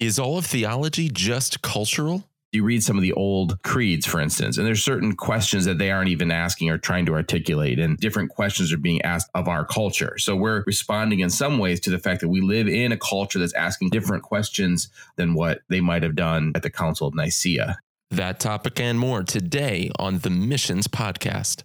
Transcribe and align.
Is 0.00 0.18
all 0.18 0.38
of 0.38 0.46
theology 0.46 1.08
just 1.08 1.62
cultural? 1.62 2.24
you 2.54 2.62
read 2.62 2.82
some 2.82 2.96
of 2.96 3.02
the 3.02 3.12
old 3.12 3.60
creeds, 3.62 4.06
for 4.06 4.20
instance, 4.20 4.56
and 4.56 4.66
there's 4.66 4.82
certain 4.82 5.16
questions 5.16 5.64
that 5.64 5.78
they 5.78 5.90
aren't 5.90 6.08
even 6.08 6.30
asking 6.30 6.70
or 6.70 6.78
trying 6.78 7.04
to 7.06 7.12
articulate, 7.12 7.78
and 7.78 7.98
different 7.98 8.30
questions 8.30 8.72
are 8.72 8.78
being 8.78 9.02
asked 9.02 9.28
of 9.34 9.48
our 9.48 9.64
culture. 9.64 10.16
So 10.18 10.36
we're 10.36 10.62
responding 10.66 11.20
in 11.20 11.30
some 11.30 11.58
ways 11.58 11.80
to 11.80 11.90
the 11.90 11.98
fact 11.98 12.20
that 12.20 12.28
we 12.28 12.40
live 12.40 12.68
in 12.68 12.92
a 12.92 12.96
culture 12.96 13.38
that's 13.38 13.54
asking 13.54 13.90
different 13.90 14.22
questions 14.22 14.88
than 15.16 15.34
what 15.34 15.62
they 15.68 15.80
might 15.80 16.02
have 16.04 16.14
done 16.14 16.52
at 16.54 16.62
the 16.62 16.70
Council 16.70 17.08
of 17.08 17.14
Nicaea. 17.14 17.78
That 18.10 18.38
topic 18.38 18.78
and 18.78 18.98
more 18.98 19.24
today 19.24 19.90
on 19.98 20.20
the 20.20 20.30
Missions 20.30 20.86
Podcast. 20.86 21.64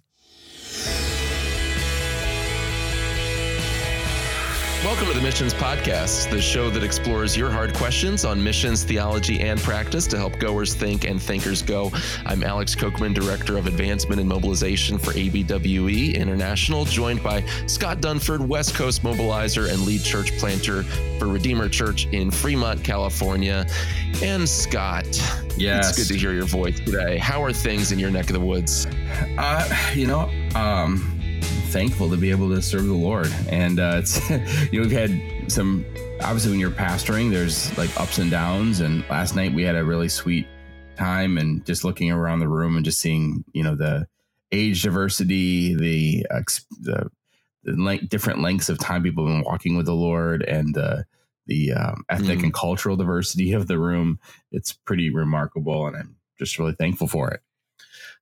Welcome 4.82 5.08
to 5.08 5.12
the 5.12 5.20
Missions 5.20 5.52
Podcast, 5.52 6.30
the 6.30 6.40
show 6.40 6.70
that 6.70 6.82
explores 6.82 7.36
your 7.36 7.50
hard 7.50 7.74
questions 7.74 8.24
on 8.24 8.42
missions, 8.42 8.82
theology, 8.82 9.38
and 9.40 9.60
practice 9.60 10.06
to 10.06 10.16
help 10.16 10.38
goers 10.38 10.72
think 10.72 11.04
and 11.04 11.20
thinkers 11.20 11.60
go. 11.60 11.92
I'm 12.24 12.42
Alex 12.42 12.74
Kocman, 12.74 13.12
Director 13.12 13.58
of 13.58 13.66
Advancement 13.66 14.20
and 14.20 14.28
Mobilization 14.28 14.96
for 14.96 15.12
ABWE 15.12 16.14
International, 16.14 16.86
joined 16.86 17.22
by 17.22 17.42
Scott 17.66 18.00
Dunford, 18.00 18.40
West 18.40 18.74
Coast 18.74 19.02
Mobilizer 19.02 19.70
and 19.70 19.82
Lead 19.82 20.02
Church 20.02 20.32
Planter 20.38 20.84
for 21.18 21.28
Redeemer 21.28 21.68
Church 21.68 22.06
in 22.06 22.30
Fremont, 22.30 22.82
California. 22.82 23.66
And 24.22 24.48
Scott, 24.48 25.04
yes. 25.58 25.90
it's 25.90 25.98
good 25.98 26.14
to 26.14 26.18
hear 26.18 26.32
your 26.32 26.46
voice 26.46 26.80
today. 26.80 27.18
How 27.18 27.44
are 27.44 27.52
things 27.52 27.92
in 27.92 27.98
your 27.98 28.10
neck 28.10 28.30
of 28.30 28.32
the 28.32 28.40
woods? 28.40 28.86
Uh, 29.36 29.92
you 29.94 30.06
know, 30.06 30.30
um, 30.54 31.19
thankful 31.70 32.10
to 32.10 32.16
be 32.16 32.30
able 32.30 32.48
to 32.50 32.62
serve 32.62 32.86
the 32.86 32.94
Lord. 32.94 33.32
And 33.48 33.78
uh, 33.78 33.96
it's 33.96 34.30
you 34.72 34.80
know 34.80 34.88
we've 34.88 34.90
had 34.90 35.50
some 35.50 35.84
obviously 36.22 36.50
when 36.50 36.60
you're 36.60 36.70
pastoring, 36.70 37.30
there's 37.30 37.76
like 37.78 37.98
ups 38.00 38.18
and 38.18 38.30
downs. 38.30 38.80
And 38.80 39.04
last 39.08 39.36
night 39.36 39.52
we 39.52 39.62
had 39.62 39.76
a 39.76 39.84
really 39.84 40.08
sweet 40.08 40.46
time 40.96 41.38
and 41.38 41.64
just 41.64 41.84
looking 41.84 42.10
around 42.10 42.40
the 42.40 42.48
room 42.48 42.76
and 42.76 42.84
just 42.84 43.00
seeing 43.00 43.44
you 43.52 43.62
know 43.62 43.74
the 43.74 44.06
age 44.52 44.82
diversity, 44.82 45.74
the 45.74 46.26
uh, 46.30 46.42
the, 46.80 47.10
the 47.64 47.72
length, 47.72 48.08
different 48.08 48.40
lengths 48.40 48.68
of 48.68 48.78
time 48.78 49.02
people 49.02 49.26
have 49.26 49.34
been 49.34 49.44
walking 49.44 49.76
with 49.76 49.86
the 49.86 49.94
Lord, 49.94 50.42
and 50.42 50.76
uh, 50.76 51.02
the 51.46 51.72
um, 51.72 52.04
ethnic 52.08 52.40
mm. 52.40 52.44
and 52.44 52.54
cultural 52.54 52.96
diversity 52.96 53.52
of 53.52 53.66
the 53.66 53.78
room. 53.78 54.18
It's 54.52 54.72
pretty 54.72 55.10
remarkable, 55.10 55.86
and 55.86 55.96
I'm 55.96 56.16
just 56.38 56.58
really 56.58 56.74
thankful 56.74 57.06
for 57.06 57.30
it. 57.30 57.40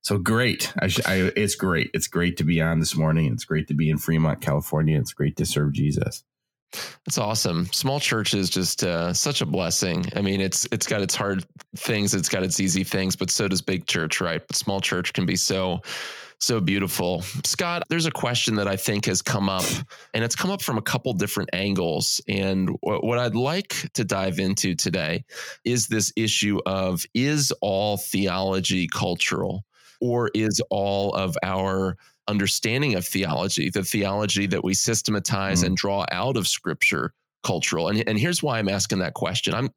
So 0.01 0.17
great. 0.17 0.73
I, 0.79 0.87
sh- 0.87 1.05
I, 1.05 1.31
it's 1.35 1.55
great. 1.55 1.91
It's 1.93 2.07
great 2.07 2.37
to 2.37 2.43
be 2.43 2.61
on 2.61 2.79
this 2.79 2.95
morning. 2.95 3.31
It's 3.31 3.45
great 3.45 3.67
to 3.67 3.73
be 3.73 3.89
in 3.89 3.97
Fremont, 3.97 4.41
California. 4.41 4.97
It's 4.99 5.13
great 5.13 5.35
to 5.37 5.45
serve 5.45 5.73
Jesus. 5.73 6.23
That's 7.05 7.17
awesome. 7.17 7.65
Small 7.71 7.99
church 7.99 8.33
is 8.33 8.49
just 8.49 8.83
uh, 8.83 9.13
such 9.13 9.41
a 9.41 9.45
blessing. 9.45 10.05
I 10.15 10.21
mean, 10.21 10.39
it's 10.39 10.67
it's 10.71 10.85
got 10.85 11.01
its 11.01 11.15
hard 11.15 11.43
things, 11.75 12.13
it's 12.13 12.29
got 12.29 12.43
its 12.43 12.59
easy 12.59 12.83
things, 12.83 13.15
but 13.15 13.31
so 13.31 13.47
does 13.47 13.61
big 13.61 13.87
church, 13.87 14.21
right? 14.21 14.41
But 14.45 14.55
small 14.55 14.79
church 14.79 15.13
can 15.13 15.25
be 15.25 15.35
so 15.35 15.81
so 16.39 16.61
beautiful. 16.61 17.21
Scott, 17.43 17.83
there's 17.89 18.05
a 18.05 18.11
question 18.11 18.55
that 18.55 18.67
I 18.67 18.77
think 18.77 19.05
has 19.05 19.21
come 19.21 19.49
up, 19.49 19.65
and 20.13 20.23
it's 20.23 20.35
come 20.35 20.51
up 20.51 20.61
from 20.61 20.77
a 20.77 20.81
couple 20.81 21.11
different 21.13 21.49
angles. 21.53 22.21
And 22.27 22.69
what, 22.81 23.03
what 23.03 23.17
I'd 23.17 23.35
like 23.35 23.75
to 23.93 24.03
dive 24.03 24.39
into 24.39 24.75
today 24.75 25.25
is 25.65 25.87
this 25.87 26.13
issue 26.15 26.59
of 26.65 27.05
is 27.13 27.51
all 27.61 27.97
theology 27.97 28.87
cultural? 28.87 29.65
Or 30.01 30.29
is 30.33 30.61
all 30.69 31.13
of 31.13 31.37
our 31.43 31.97
understanding 32.29 32.95
of 32.95 33.05
theology, 33.05 33.69
the 33.69 33.83
theology 33.83 34.45
that 34.47 34.63
we 34.63 34.73
systematize 34.73 35.63
mm. 35.63 35.67
and 35.67 35.77
draw 35.77 36.05
out 36.11 36.37
of 36.37 36.47
scripture 36.47 37.13
cultural? 37.43 37.89
And, 37.89 38.07
and 38.07 38.17
here's 38.17 38.43
why 38.43 38.59
i'm 38.59 38.69
asking 38.69 38.99
that 38.99 39.15
question. 39.15 39.53
I'm 39.53 39.69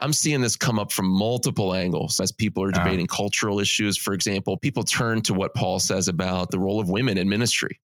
i'm 0.00 0.12
seeing 0.12 0.40
this 0.40 0.56
come 0.56 0.78
up 0.78 0.90
from 0.90 1.06
multiple 1.06 1.74
angles 1.74 2.18
as 2.20 2.32
people 2.32 2.62
are 2.64 2.72
debating 2.72 3.06
cultural 3.06 3.60
issues. 3.60 3.96
For 3.96 4.14
example 4.14 4.56
people 4.56 4.82
turn 4.82 5.22
to 5.22 5.34
what 5.34 5.54
paul 5.54 5.78
says 5.78 6.08
about 6.08 6.50
the 6.50 6.58
role 6.58 6.80
of 6.80 6.88
women 6.88 7.18
in 7.18 7.28
ministry. 7.28 7.80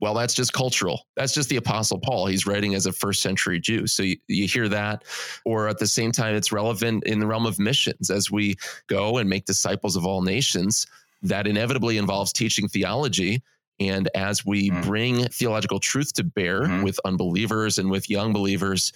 Well 0.00 0.14
that's 0.14 0.34
just 0.34 0.52
cultural. 0.52 1.06
That's 1.14 1.32
just 1.32 1.48
the 1.48 1.56
apostle 1.56 2.00
paul. 2.00 2.26
He's 2.26 2.46
writing 2.46 2.74
as 2.74 2.86
a 2.86 2.92
first 2.92 3.22
century 3.22 3.60
jew. 3.60 3.86
So 3.86 4.02
you, 4.02 4.16
you 4.26 4.48
hear 4.48 4.68
that. 4.68 5.04
Or 5.44 5.68
at 5.68 5.78
the 5.78 5.86
same 5.86 6.10
time 6.10 6.34
it's 6.34 6.50
relevant 6.50 7.04
in 7.04 7.20
the 7.20 7.26
realm 7.26 7.46
of 7.46 7.60
missions. 7.60 8.10
As 8.10 8.30
we 8.30 8.56
go 8.88 9.18
and 9.18 9.30
make 9.30 9.44
disciples 9.44 9.94
of 9.94 10.04
all 10.04 10.22
nations 10.22 10.86
that 11.22 11.46
inevitably 11.46 11.98
involves 11.98 12.32
teaching 12.32 12.68
theology. 12.68 13.42
And 13.80 14.08
as 14.14 14.44
we 14.44 14.70
mm. 14.70 14.84
bring 14.84 15.24
theological 15.28 15.80
truth 15.80 16.12
to 16.14 16.24
bear 16.24 16.62
mm-hmm. 16.62 16.82
with 16.82 17.00
unbelievers 17.04 17.78
and 17.78 17.90
with 17.90 18.10
young 18.10 18.32
believers, 18.32 18.92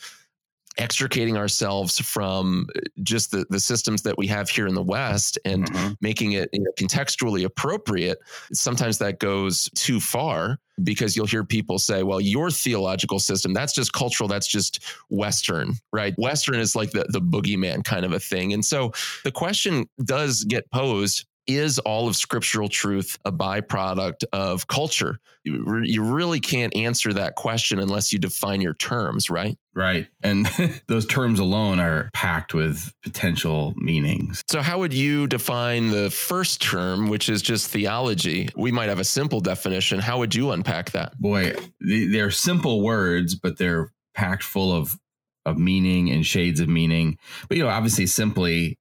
extricating 0.79 1.37
ourselves 1.37 1.99
from 1.99 2.69
just 3.03 3.31
the, 3.31 3.47
the 3.49 3.61
systems 3.61 4.03
that 4.03 4.19
we 4.19 4.27
have 4.27 4.49
here 4.49 4.67
in 4.67 4.75
the 4.75 4.83
West 4.83 5.39
and 5.45 5.71
mm-hmm. 5.71 5.93
making 6.01 6.33
it 6.33 6.51
you 6.53 6.61
know, 6.61 6.71
contextually 6.79 7.45
appropriate, 7.45 8.19
sometimes 8.53 8.99
that 8.99 9.19
goes 9.19 9.71
too 9.75 10.01
far 10.01 10.59
because 10.85 11.17
you'll 11.17 11.27
hear 11.27 11.45
people 11.45 11.79
say, 11.79 12.03
well, 12.03 12.21
your 12.21 12.51
theological 12.51 13.19
system, 13.19 13.55
that's 13.55 13.73
just 13.73 13.95
cultural, 13.95 14.29
that's 14.29 14.47
just 14.47 14.85
Western, 15.09 15.73
right? 15.93 16.15
Western 16.19 16.57
is 16.57 16.77
like 16.77 16.91
the, 16.91 17.07
the 17.09 17.21
boogeyman 17.21 17.83
kind 17.83 18.05
of 18.05 18.13
a 18.13 18.21
thing. 18.21 18.53
And 18.53 18.65
so 18.65 18.93
the 19.25 19.33
question 19.33 19.89
does 20.05 20.45
get 20.45 20.71
posed 20.71 21.25
is 21.47 21.79
all 21.81 22.09
of 22.09 22.17
scriptural 22.17 22.69
truth 22.69 23.19
a 23.25 23.33
byproduct 23.33 24.25
of 24.33 24.67
culture? 24.67 25.19
You, 25.45 25.83
you 25.84 26.03
really 26.03 26.41
can't 26.41 26.75
answer 26.75 27.12
that 27.12 27.37
question 27.37 27.79
unless 27.79 28.12
you 28.12 28.19
define 28.19 28.61
your 28.61 28.75
terms, 28.75 29.31
right? 29.31 29.57
Right. 29.75 30.09
And 30.23 30.47
those 30.89 31.07
terms 31.07 31.39
alone 31.39 31.79
are 31.79 32.11
packed 32.12 32.55
with 32.55 32.93
potential 33.03 33.75
meanings. 33.77 34.43
So, 34.49 34.62
how 34.62 34.79
would 34.79 34.95
you 34.95 35.27
define 35.27 35.91
the 35.91 36.11
first 36.11 36.61
term, 36.61 37.09
which 37.09 37.29
is 37.29 37.43
just 37.43 37.71
theology? 37.71 38.49
We 38.57 38.73
might 38.73 38.89
have 38.89 39.01
a 39.01 39.05
simple 39.05 39.41
definition. 39.41 40.01
How 40.01 40.19
would 40.19 40.34
you 40.34 40.51
unpack 40.51 40.93
that? 40.93 41.17
Boy, 41.19 41.55
they're 41.81 42.31
simple 42.31 42.83
words, 42.83 43.34
but 43.34 43.59
they're 43.59 43.93
packed 44.15 44.43
full 44.43 44.73
of 44.73 44.97
of 45.45 45.59
meaning 45.59 46.11
and 46.11 46.27
shades 46.27 46.59
of 46.59 46.69
meaning. 46.69 47.19
But 47.49 47.57
you 47.57 47.63
know, 47.63 47.71
obviously 47.71 48.07
simply 48.07 48.78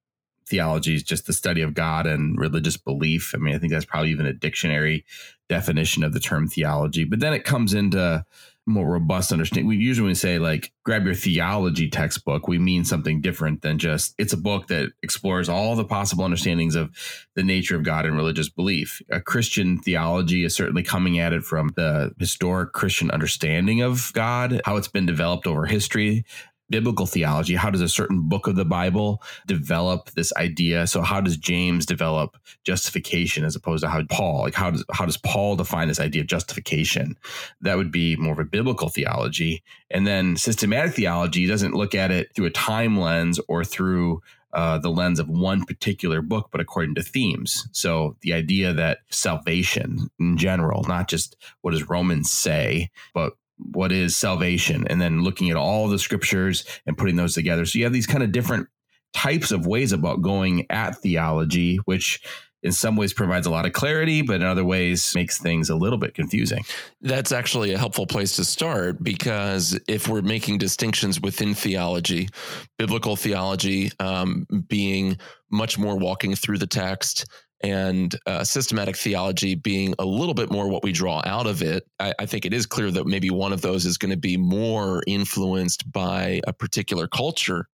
theology 0.48 0.94
is 0.94 1.02
just 1.02 1.26
the 1.26 1.32
study 1.32 1.60
of 1.60 1.74
God 1.74 2.06
and 2.06 2.38
religious 2.38 2.76
belief. 2.76 3.34
I 3.34 3.38
mean, 3.38 3.54
I 3.54 3.58
think 3.58 3.72
that's 3.72 3.84
probably 3.84 4.10
even 4.10 4.26
a 4.26 4.32
dictionary 4.32 5.04
definition 5.48 6.04
of 6.04 6.12
the 6.12 6.20
term 6.20 6.48
theology. 6.48 7.04
But 7.04 7.20
then 7.20 7.32
it 7.32 7.44
comes 7.44 7.74
into 7.74 8.24
more 8.66 8.86
robust 8.88 9.30
understanding. 9.30 9.68
We 9.68 9.76
usually 9.76 10.14
say 10.14 10.40
like 10.40 10.72
grab 10.84 11.04
your 11.04 11.14
theology 11.14 11.88
textbook, 11.88 12.48
we 12.48 12.58
mean 12.58 12.84
something 12.84 13.20
different 13.20 13.62
than 13.62 13.78
just 13.78 14.14
it's 14.18 14.32
a 14.32 14.36
book 14.36 14.66
that 14.66 14.90
explores 15.02 15.48
all 15.48 15.76
the 15.76 15.84
possible 15.84 16.24
understandings 16.24 16.74
of 16.74 16.90
the 17.36 17.44
nature 17.44 17.76
of 17.76 17.84
God 17.84 18.06
and 18.06 18.16
religious 18.16 18.48
belief. 18.48 19.00
A 19.10 19.20
Christian 19.20 19.78
theology 19.78 20.44
is 20.44 20.56
certainly 20.56 20.82
coming 20.82 21.20
at 21.20 21.32
it 21.32 21.44
from 21.44 21.70
the 21.76 22.12
historic 22.18 22.72
Christian 22.72 23.10
understanding 23.10 23.82
of 23.82 24.10
God, 24.14 24.60
how 24.64 24.76
it's 24.76 24.88
been 24.88 25.06
developed 25.06 25.46
over 25.46 25.66
history, 25.66 26.24
biblical 26.70 27.06
theology? 27.06 27.54
How 27.54 27.70
does 27.70 27.80
a 27.80 27.88
certain 27.88 28.28
book 28.28 28.46
of 28.46 28.56
the 28.56 28.64
bible 28.64 29.22
develop 29.46 30.10
this 30.12 30.32
idea? 30.36 30.86
So 30.86 31.02
how 31.02 31.20
does 31.20 31.36
james 31.36 31.86
develop 31.86 32.36
justification 32.64 33.44
as 33.44 33.56
opposed 33.56 33.82
to 33.82 33.88
how 33.88 34.02
paul? 34.10 34.42
Like 34.42 34.54
how 34.54 34.70
does 34.70 34.84
how 34.92 35.06
does 35.06 35.16
paul 35.16 35.56
define 35.56 35.88
this 35.88 36.00
idea 36.00 36.22
of 36.22 36.28
justification? 36.28 37.16
That 37.60 37.76
would 37.76 37.92
be 37.92 38.16
more 38.16 38.32
of 38.32 38.38
a 38.38 38.44
biblical 38.44 38.88
theology. 38.88 39.62
And 39.90 40.06
then 40.06 40.36
systematic 40.36 40.94
theology 40.94 41.46
doesn't 41.46 41.74
look 41.74 41.94
at 41.94 42.10
it 42.10 42.34
through 42.34 42.46
a 42.46 42.50
time 42.50 42.98
lens 42.98 43.40
or 43.48 43.64
through 43.64 44.22
uh, 44.56 44.78
the 44.78 44.90
lens 44.90 45.18
of 45.18 45.28
one 45.28 45.64
particular 45.64 46.22
book, 46.22 46.48
but 46.50 46.62
according 46.62 46.94
to 46.94 47.02
themes. 47.02 47.68
So 47.72 48.16
the 48.22 48.32
idea 48.32 48.72
that 48.72 49.00
salvation 49.10 50.08
in 50.18 50.38
general, 50.38 50.82
not 50.88 51.08
just 51.08 51.36
what 51.60 51.72
does 51.72 51.90
Romans 51.90 52.30
say, 52.32 52.90
but 53.12 53.34
what 53.58 53.92
is 53.92 54.16
salvation 54.16 54.86
and 54.88 55.00
then 55.00 55.22
looking 55.22 55.50
at 55.50 55.56
all 55.56 55.88
the 55.88 55.98
scriptures 55.98 56.64
and 56.86 56.98
putting 56.98 57.16
those 57.16 57.34
together. 57.34 57.64
So 57.64 57.78
you 57.78 57.84
have 57.84 57.92
these 57.92 58.06
kind 58.06 58.22
of 58.22 58.32
different 58.32 58.68
types 59.12 59.50
of 59.50 59.66
ways 59.66 59.92
about 59.92 60.22
going 60.22 60.66
at 60.70 60.98
theology, 60.98 61.76
which 61.86 62.20
in 62.62 62.72
some 62.72 62.96
ways 62.96 63.12
provides 63.12 63.46
a 63.46 63.50
lot 63.50 63.64
of 63.64 63.72
clarity, 63.72 64.22
but 64.22 64.36
in 64.36 64.42
other 64.42 64.64
ways 64.64 65.14
makes 65.14 65.38
things 65.38 65.70
a 65.70 65.76
little 65.76 65.98
bit 65.98 66.14
confusing. 66.14 66.64
That's 67.00 67.30
actually 67.30 67.72
a 67.72 67.78
helpful 67.78 68.06
place 68.06 68.36
to 68.36 68.44
start 68.44 69.02
because 69.02 69.78
if 69.86 70.08
we're 70.08 70.22
making 70.22 70.58
distinctions 70.58 71.20
within 71.20 71.54
theology, 71.54 72.28
biblical 72.76 73.14
theology 73.14 73.92
um, 74.00 74.46
being 74.68 75.16
much 75.50 75.78
more 75.78 75.96
walking 75.96 76.34
through 76.34 76.58
the 76.58 76.66
text, 76.66 77.26
and 77.66 78.14
uh, 78.26 78.44
systematic 78.44 78.96
theology 78.96 79.54
being 79.56 79.94
a 79.98 80.04
little 80.04 80.34
bit 80.34 80.50
more 80.50 80.68
what 80.68 80.84
we 80.84 80.92
draw 80.92 81.20
out 81.24 81.46
of 81.46 81.62
it, 81.62 81.82
I, 81.98 82.14
I 82.22 82.26
think 82.26 82.44
it 82.44 82.54
is 82.54 82.66
clear 82.66 82.90
that 82.92 83.06
maybe 83.06 83.30
one 83.30 83.52
of 83.52 83.60
those 83.60 83.88
is 83.88 83.98
going 83.98 84.14
to 84.14 84.28
be 84.30 84.36
more 84.36 85.02
influenced 85.06 85.90
by 85.90 86.40
a 86.46 86.52
particular 86.52 87.08
culture. 87.08 87.66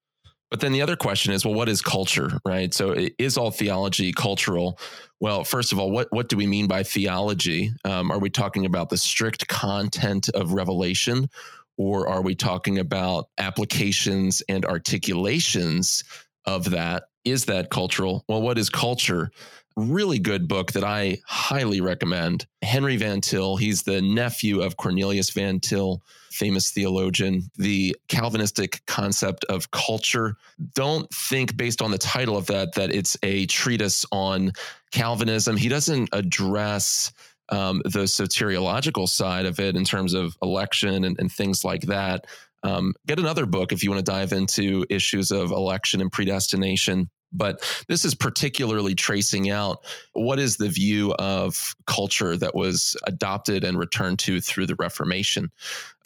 But 0.50 0.61
then 0.61 0.73
the 0.73 0.83
other 0.83 0.97
question 0.97 1.33
is, 1.33 1.44
well, 1.44 1.55
what 1.55 1.69
is 1.69 1.81
culture, 1.83 2.31
right? 2.44 2.75
So 2.75 2.94
is 3.19 3.39
all 3.39 3.50
theology 3.50 4.12
cultural? 4.12 4.79
Well, 5.19 5.44
first 5.44 5.73
of 5.73 5.79
all, 5.79 5.91
what 5.91 6.09
what 6.11 6.29
do 6.29 6.37
we 6.37 6.47
mean 6.47 6.67
by 6.67 6.83
theology? 6.83 7.73
Um, 7.85 8.11
are 8.12 8.19
we 8.19 8.31
talking 8.31 8.67
about 8.67 8.89
the 8.91 8.99
strict 8.99 9.47
content 9.49 10.29
of 10.35 10.53
revelation, 10.53 11.29
Or 11.77 12.09
are 12.09 12.23
we 12.23 12.35
talking 12.35 12.79
about 12.79 13.29
applications 13.39 14.43
and 14.49 14.65
articulations 14.65 16.05
of 16.44 16.71
that? 16.71 17.05
Is 17.25 17.47
that 17.47 17.71
cultural? 17.71 18.25
Well, 18.29 18.43
what 18.43 18.59
is 18.59 18.69
culture? 18.69 19.31
Really 19.77 20.19
good 20.19 20.49
book 20.49 20.73
that 20.73 20.85
I 20.85 21.19
highly 21.27 21.81
recommend. 21.81 22.47
Henry 22.63 22.97
Van 22.97 23.21
Til, 23.21 23.57
he's 23.57 23.83
the 23.83 24.03
nephew 24.03 24.61
of 24.61 24.77
Cornelius 24.77 25.31
Van 25.31 25.61
Til, 25.61 26.03
famous 26.31 26.71
theologian. 26.71 27.51
The 27.57 27.97
Calvinistic 28.09 28.83
concept 28.87 29.45
of 29.47 29.71
culture. 29.71 30.37
Don't 30.75 31.09
think 31.11 31.57
based 31.57 31.81
on 31.81 31.91
the 31.91 31.99
title 31.99 32.37
of 32.37 32.47
that 32.47 32.75
that 32.75 32.95
it's 32.95 33.17
a 33.23 33.47
treatise 33.47 34.05
on 34.13 34.53
Calvinism. 34.91 35.57
He 35.57 35.69
doesn't 35.69 36.11
address 36.13 37.13
um, 37.49 37.83
the 37.85 38.05
soteriological 38.05 39.09
side 39.09 39.47
of 39.47 39.61
it 39.61 39.77
in 39.77 39.85
terms 39.85 40.15
of 40.15 40.37
election 40.43 41.05
and, 41.05 41.19
and 41.19 41.31
things 41.31 41.65
like 41.65 41.83
that. 41.83 42.27
Um, 42.63 42.95
get 43.07 43.19
another 43.19 43.47
book 43.47 43.73
if 43.73 43.83
you 43.83 43.91
want 43.91 44.05
to 44.05 44.11
dive 44.11 44.33
into 44.33 44.87
issues 44.89 45.31
of 45.31 45.51
election 45.51 46.01
and 46.01 46.13
predestination. 46.13 47.11
But 47.32 47.84
this 47.88 48.05
is 48.05 48.14
particularly 48.14 48.94
tracing 48.94 49.50
out 49.50 49.84
what 50.12 50.38
is 50.38 50.56
the 50.56 50.69
view 50.69 51.14
of 51.14 51.75
culture 51.87 52.37
that 52.37 52.55
was 52.55 52.96
adopted 53.06 53.64
and 53.64 53.79
returned 53.79 54.19
to 54.20 54.40
through 54.40 54.67
the 54.67 54.75
Reformation. 54.76 55.50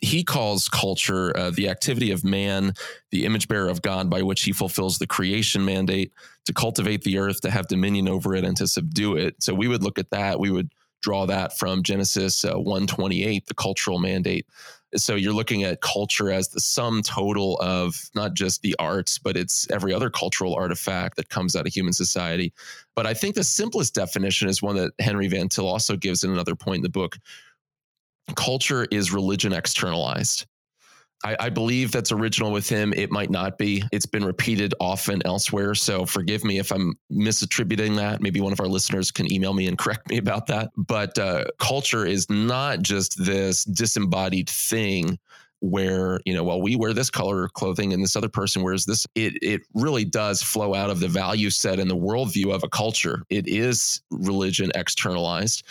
He 0.00 0.22
calls 0.22 0.68
culture 0.68 1.36
uh, 1.36 1.50
the 1.50 1.68
activity 1.68 2.10
of 2.10 2.22
man, 2.22 2.74
the 3.10 3.24
image 3.24 3.48
bearer 3.48 3.68
of 3.68 3.82
God, 3.82 4.10
by 4.10 4.22
which 4.22 4.42
he 4.42 4.52
fulfills 4.52 4.98
the 4.98 5.06
creation 5.06 5.64
mandate 5.64 6.12
to 6.44 6.52
cultivate 6.52 7.02
the 7.02 7.18
earth, 7.18 7.40
to 7.40 7.50
have 7.50 7.66
dominion 7.66 8.08
over 8.08 8.34
it, 8.34 8.44
and 8.44 8.56
to 8.58 8.66
subdue 8.66 9.16
it. 9.16 9.42
So 9.42 9.54
we 9.54 9.68
would 9.68 9.82
look 9.82 9.98
at 9.98 10.10
that. 10.10 10.38
We 10.38 10.50
would 10.50 10.70
draw 11.06 11.24
that 11.24 11.56
from 11.56 11.84
Genesis 11.84 12.44
uh, 12.44 12.58
128, 12.58 13.46
the 13.46 13.54
cultural 13.54 14.00
mandate. 14.00 14.44
So 14.96 15.14
you're 15.14 15.32
looking 15.32 15.62
at 15.62 15.80
culture 15.80 16.32
as 16.32 16.48
the 16.48 16.58
sum 16.58 17.00
total 17.02 17.60
of 17.60 18.10
not 18.16 18.34
just 18.34 18.62
the 18.62 18.74
arts, 18.80 19.16
but 19.16 19.36
it's 19.36 19.70
every 19.70 19.94
other 19.94 20.10
cultural 20.10 20.56
artifact 20.56 21.16
that 21.16 21.28
comes 21.28 21.54
out 21.54 21.64
of 21.64 21.72
human 21.72 21.92
society. 21.92 22.52
But 22.96 23.06
I 23.06 23.14
think 23.14 23.36
the 23.36 23.44
simplest 23.44 23.94
definition 23.94 24.48
is 24.48 24.60
one 24.60 24.74
that 24.76 24.94
Henry 24.98 25.28
Van 25.28 25.48
Til 25.48 25.68
also 25.68 25.96
gives 25.96 26.24
in 26.24 26.32
another 26.32 26.56
point 26.56 26.78
in 26.78 26.82
the 26.82 26.88
book. 26.88 27.18
Culture 28.34 28.88
is 28.90 29.12
religion 29.12 29.52
externalized. 29.52 30.44
I, 31.24 31.36
I, 31.40 31.48
believe 31.48 31.92
that's 31.92 32.12
original 32.12 32.52
with 32.52 32.68
him. 32.68 32.92
It 32.92 33.10
might 33.10 33.30
not 33.30 33.58
be. 33.58 33.82
It's 33.90 34.06
been 34.06 34.24
repeated 34.24 34.74
often 34.80 35.22
elsewhere. 35.24 35.74
So 35.74 36.04
forgive 36.04 36.44
me 36.44 36.58
if 36.58 36.70
I'm 36.70 36.94
misattributing 37.10 37.96
that. 37.96 38.20
Maybe 38.20 38.40
one 38.40 38.52
of 38.52 38.60
our 38.60 38.68
listeners 38.68 39.10
can 39.10 39.30
email 39.32 39.54
me 39.54 39.66
and 39.66 39.78
correct 39.78 40.08
me 40.08 40.18
about 40.18 40.46
that. 40.48 40.70
But 40.76 41.18
uh, 41.18 41.46
culture 41.58 42.04
is 42.04 42.28
not 42.28 42.82
just 42.82 43.24
this 43.24 43.64
disembodied 43.64 44.48
thing 44.48 45.18
where 45.60 46.20
you 46.26 46.34
know 46.34 46.44
well 46.44 46.60
we 46.60 46.76
wear 46.76 46.92
this 46.92 47.08
color 47.08 47.48
clothing 47.48 47.94
and 47.94 48.02
this 48.02 48.14
other 48.14 48.28
person 48.28 48.62
wears 48.62 48.84
this 48.84 49.06
it 49.14 49.32
it 49.42 49.62
really 49.72 50.04
does 50.04 50.42
flow 50.42 50.74
out 50.74 50.90
of 50.90 51.00
the 51.00 51.08
value 51.08 51.48
set 51.48 51.80
and 51.80 51.90
the 51.90 51.96
worldview 51.96 52.54
of 52.54 52.62
a 52.62 52.68
culture 52.68 53.22
it 53.30 53.48
is 53.48 54.02
religion 54.10 54.70
externalized 54.74 55.64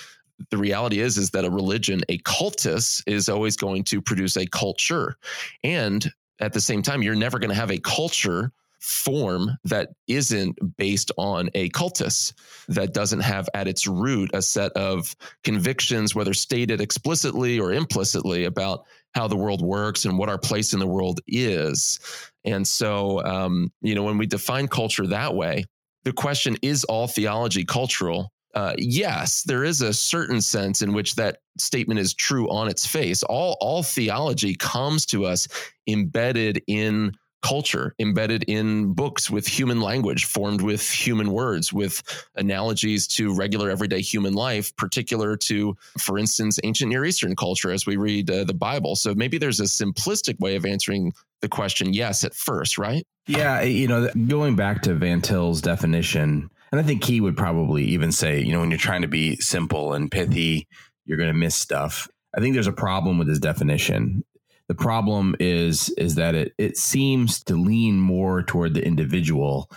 the 0.49 0.57
reality 0.57 0.99
is 0.99 1.17
is 1.17 1.31
that 1.31 1.45
a 1.45 1.49
religion 1.49 2.01
a 2.09 2.17
cultus 2.19 3.01
is 3.07 3.29
always 3.29 3.57
going 3.57 3.83
to 3.85 4.01
produce 4.01 4.37
a 4.37 4.45
culture. 4.47 5.15
And 5.63 6.11
at 6.39 6.53
the 6.53 6.61
same 6.61 6.81
time 6.81 7.01
you're 7.01 7.15
never 7.15 7.39
going 7.39 7.49
to 7.49 7.55
have 7.55 7.71
a 7.71 7.79
culture 7.79 8.51
form 8.79 9.57
that 9.63 9.89
isn't 10.07 10.77
based 10.77 11.11
on 11.17 11.49
a 11.55 11.69
cultus 11.69 12.33
that 12.67 12.93
doesn't 12.93 13.21
have 13.21 13.49
at 13.55 13.67
its 13.67 13.87
root 13.87 14.29
a 14.33 14.41
set 14.43 14.71
of 14.73 15.15
convictions 15.43 16.13
whether 16.13 16.35
stated 16.35 16.79
explicitly 16.79 17.59
or 17.59 17.73
implicitly 17.73 18.43
about 18.43 18.85
how 19.15 19.27
the 19.27 19.35
world 19.35 19.61
works 19.61 20.05
and 20.05 20.19
what 20.19 20.29
our 20.29 20.37
place 20.37 20.73
in 20.73 20.79
the 20.79 20.85
world 20.85 21.19
is. 21.25 21.99
And 22.43 22.67
so 22.67 23.23
um, 23.25 23.71
you 23.81 23.95
know 23.95 24.03
when 24.03 24.17
we 24.17 24.27
define 24.27 24.67
culture 24.67 25.07
that 25.07 25.33
way 25.33 25.65
the 26.03 26.13
question 26.13 26.55
is 26.61 26.83
all 26.83 27.07
theology 27.07 27.65
cultural 27.65 28.31
uh, 28.55 28.73
yes, 28.77 29.43
there 29.43 29.63
is 29.63 29.81
a 29.81 29.93
certain 29.93 30.41
sense 30.41 30.81
in 30.81 30.93
which 30.93 31.15
that 31.15 31.39
statement 31.57 31.99
is 31.99 32.13
true 32.13 32.49
on 32.49 32.67
its 32.69 32.85
face. 32.85 33.21
All 33.23 33.57
all 33.59 33.83
theology 33.83 34.55
comes 34.55 35.05
to 35.07 35.25
us 35.25 35.47
embedded 35.87 36.63
in 36.67 37.11
culture, 37.45 37.93
embedded 37.99 38.43
in 38.47 38.93
books 38.93 39.29
with 39.29 39.45
human 39.45 39.79
language, 39.79 40.25
formed 40.25 40.61
with 40.61 40.89
human 40.89 41.31
words, 41.31 41.71
with 41.71 42.01
analogies 42.35 43.07
to 43.07 43.35
regular 43.35 43.69
everyday 43.69 44.01
human 44.01 44.33
life, 44.33 44.75
particular 44.77 45.37
to, 45.37 45.77
for 45.99 46.17
instance, 46.17 46.57
ancient 46.63 46.89
Near 46.89 47.05
Eastern 47.05 47.35
culture 47.35 47.71
as 47.71 47.85
we 47.85 47.97
read 47.97 48.31
uh, 48.31 48.45
the 48.45 48.53
Bible. 48.53 48.95
So 48.95 49.13
maybe 49.13 49.37
there's 49.37 49.59
a 49.59 49.65
simplistic 49.65 50.39
way 50.39 50.55
of 50.55 50.65
answering 50.65 51.13
the 51.41 51.47
question 51.47 51.93
yes 51.93 52.23
at 52.23 52.33
first, 52.33 52.79
right? 52.79 53.05
Yeah, 53.27 53.61
you 53.61 53.87
know, 53.87 54.09
going 54.27 54.55
back 54.55 54.81
to 54.83 54.95
Van 54.95 55.21
Til's 55.21 55.61
definition, 55.61 56.49
and 56.71 56.79
I 56.79 56.83
think 56.83 57.03
he 57.03 57.21
would 57.21 57.37
probably 57.37 57.83
even 57.85 58.11
say, 58.11 58.41
you 58.41 58.51
know, 58.51 58.59
when 58.59 58.71
you're 58.71 58.77
trying 58.77 59.01
to 59.03 59.07
be 59.07 59.37
simple 59.37 59.93
and 59.93 60.11
pithy, 60.11 60.67
you're 61.05 61.17
going 61.17 61.31
to 61.31 61.37
miss 61.37 61.55
stuff. 61.55 62.07
I 62.35 62.41
think 62.41 62.53
there's 62.53 62.67
a 62.67 62.73
problem 62.73 63.17
with 63.17 63.27
his 63.27 63.39
definition. 63.39 64.23
The 64.67 64.75
problem 64.75 65.35
is 65.39 65.89
is 65.89 66.15
that 66.15 66.33
it 66.35 66.53
it 66.57 66.77
seems 66.77 67.43
to 67.43 67.55
lean 67.55 67.99
more 67.99 68.41
toward 68.41 68.73
the 68.73 68.85
individual 68.85 69.69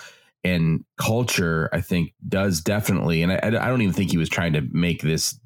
and 0.45 0.85
culture. 0.97 1.69
I 1.73 1.83
think 1.83 2.15
does 2.27 2.63
definitely, 2.63 3.23
and 3.23 3.33
I, 3.33 3.39
I 3.43 3.69
don't 3.69 3.83
even 3.83 3.95
think 3.95 4.11
he 4.11 4.17
was 4.17 4.31
trying 4.31 4.55
to 4.55 4.63
make 4.73 5.03
this 5.03 5.39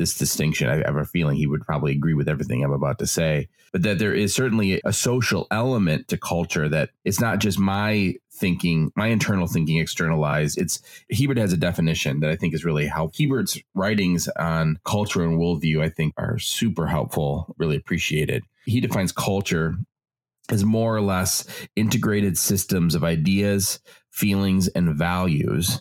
this 0.00 0.14
distinction. 0.14 0.68
I 0.68 0.76
have 0.76 0.96
a 0.96 1.04
feeling 1.04 1.36
he 1.36 1.46
would 1.46 1.62
probably 1.62 1.92
agree 1.92 2.14
with 2.14 2.28
everything 2.28 2.62
I'm 2.62 2.72
about 2.72 2.98
to 3.00 3.06
say, 3.06 3.48
but 3.72 3.82
that 3.82 3.98
there 3.98 4.14
is 4.14 4.34
certainly 4.34 4.80
a 4.84 4.92
social 4.92 5.46
element 5.50 6.08
to 6.08 6.16
culture 6.16 6.68
that 6.68 6.90
it's 7.04 7.20
not 7.20 7.38
just 7.38 7.58
my 7.58 8.14
thinking, 8.40 8.90
my 8.96 9.08
internal 9.08 9.46
thinking 9.46 9.78
externalized. 9.78 10.58
It's 10.58 10.80
Hiebert 11.12 11.38
has 11.38 11.52
a 11.52 11.58
definition 11.58 12.20
that 12.20 12.30
I 12.30 12.36
think 12.36 12.54
is 12.54 12.64
really 12.64 12.86
helpful. 12.86 13.16
Hiebert's 13.18 13.58
writings 13.74 14.28
on 14.38 14.78
culture 14.84 15.22
and 15.22 15.38
worldview, 15.38 15.82
I 15.82 15.90
think, 15.90 16.14
are 16.16 16.38
super 16.38 16.86
helpful, 16.86 17.54
really 17.58 17.76
appreciated. 17.76 18.42
He 18.64 18.80
defines 18.80 19.12
culture 19.12 19.74
as 20.48 20.64
more 20.64 20.96
or 20.96 21.00
less 21.00 21.46
integrated 21.76 22.36
systems 22.36 22.94
of 22.94 23.04
ideas, 23.04 23.78
feelings, 24.10 24.68
and 24.68 24.96
values 24.96 25.80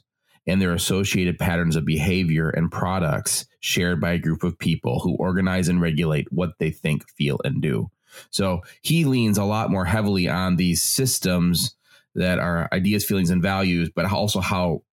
and 0.50 0.62
their 0.62 0.74
associated 0.74 1.38
patterns 1.38 1.76
of 1.76 1.86
behavior 1.86 2.50
and 2.50 2.72
products 2.72 3.46
shared 3.60 4.02
by 4.02 4.14
a 4.14 4.20
group 4.20 4.44
of 4.44 4.58
people 4.58 5.00
who 5.00 5.16
organize 5.18 5.68
and 5.68 5.82
regulate 5.82 6.32
what 6.32 6.52
they 6.60 6.72
think, 6.72 7.08
feel, 7.10 7.40
and 7.44 7.62
do. 7.62 7.90
So 8.32 8.62
he 8.82 9.06
leans 9.06 9.38
a 9.38 9.44
lot 9.44 9.70
more 9.70 9.86
heavily 9.86 10.28
on 10.28 10.56
these 10.56 10.84
systems 10.84 11.76
that 12.16 12.40
are 12.40 12.70
ideas, 12.72 13.06
feelings, 13.06 13.30
and 13.30 13.42
values, 13.42 13.90
but 13.94 14.06
also 14.06 14.40
how 14.40 14.84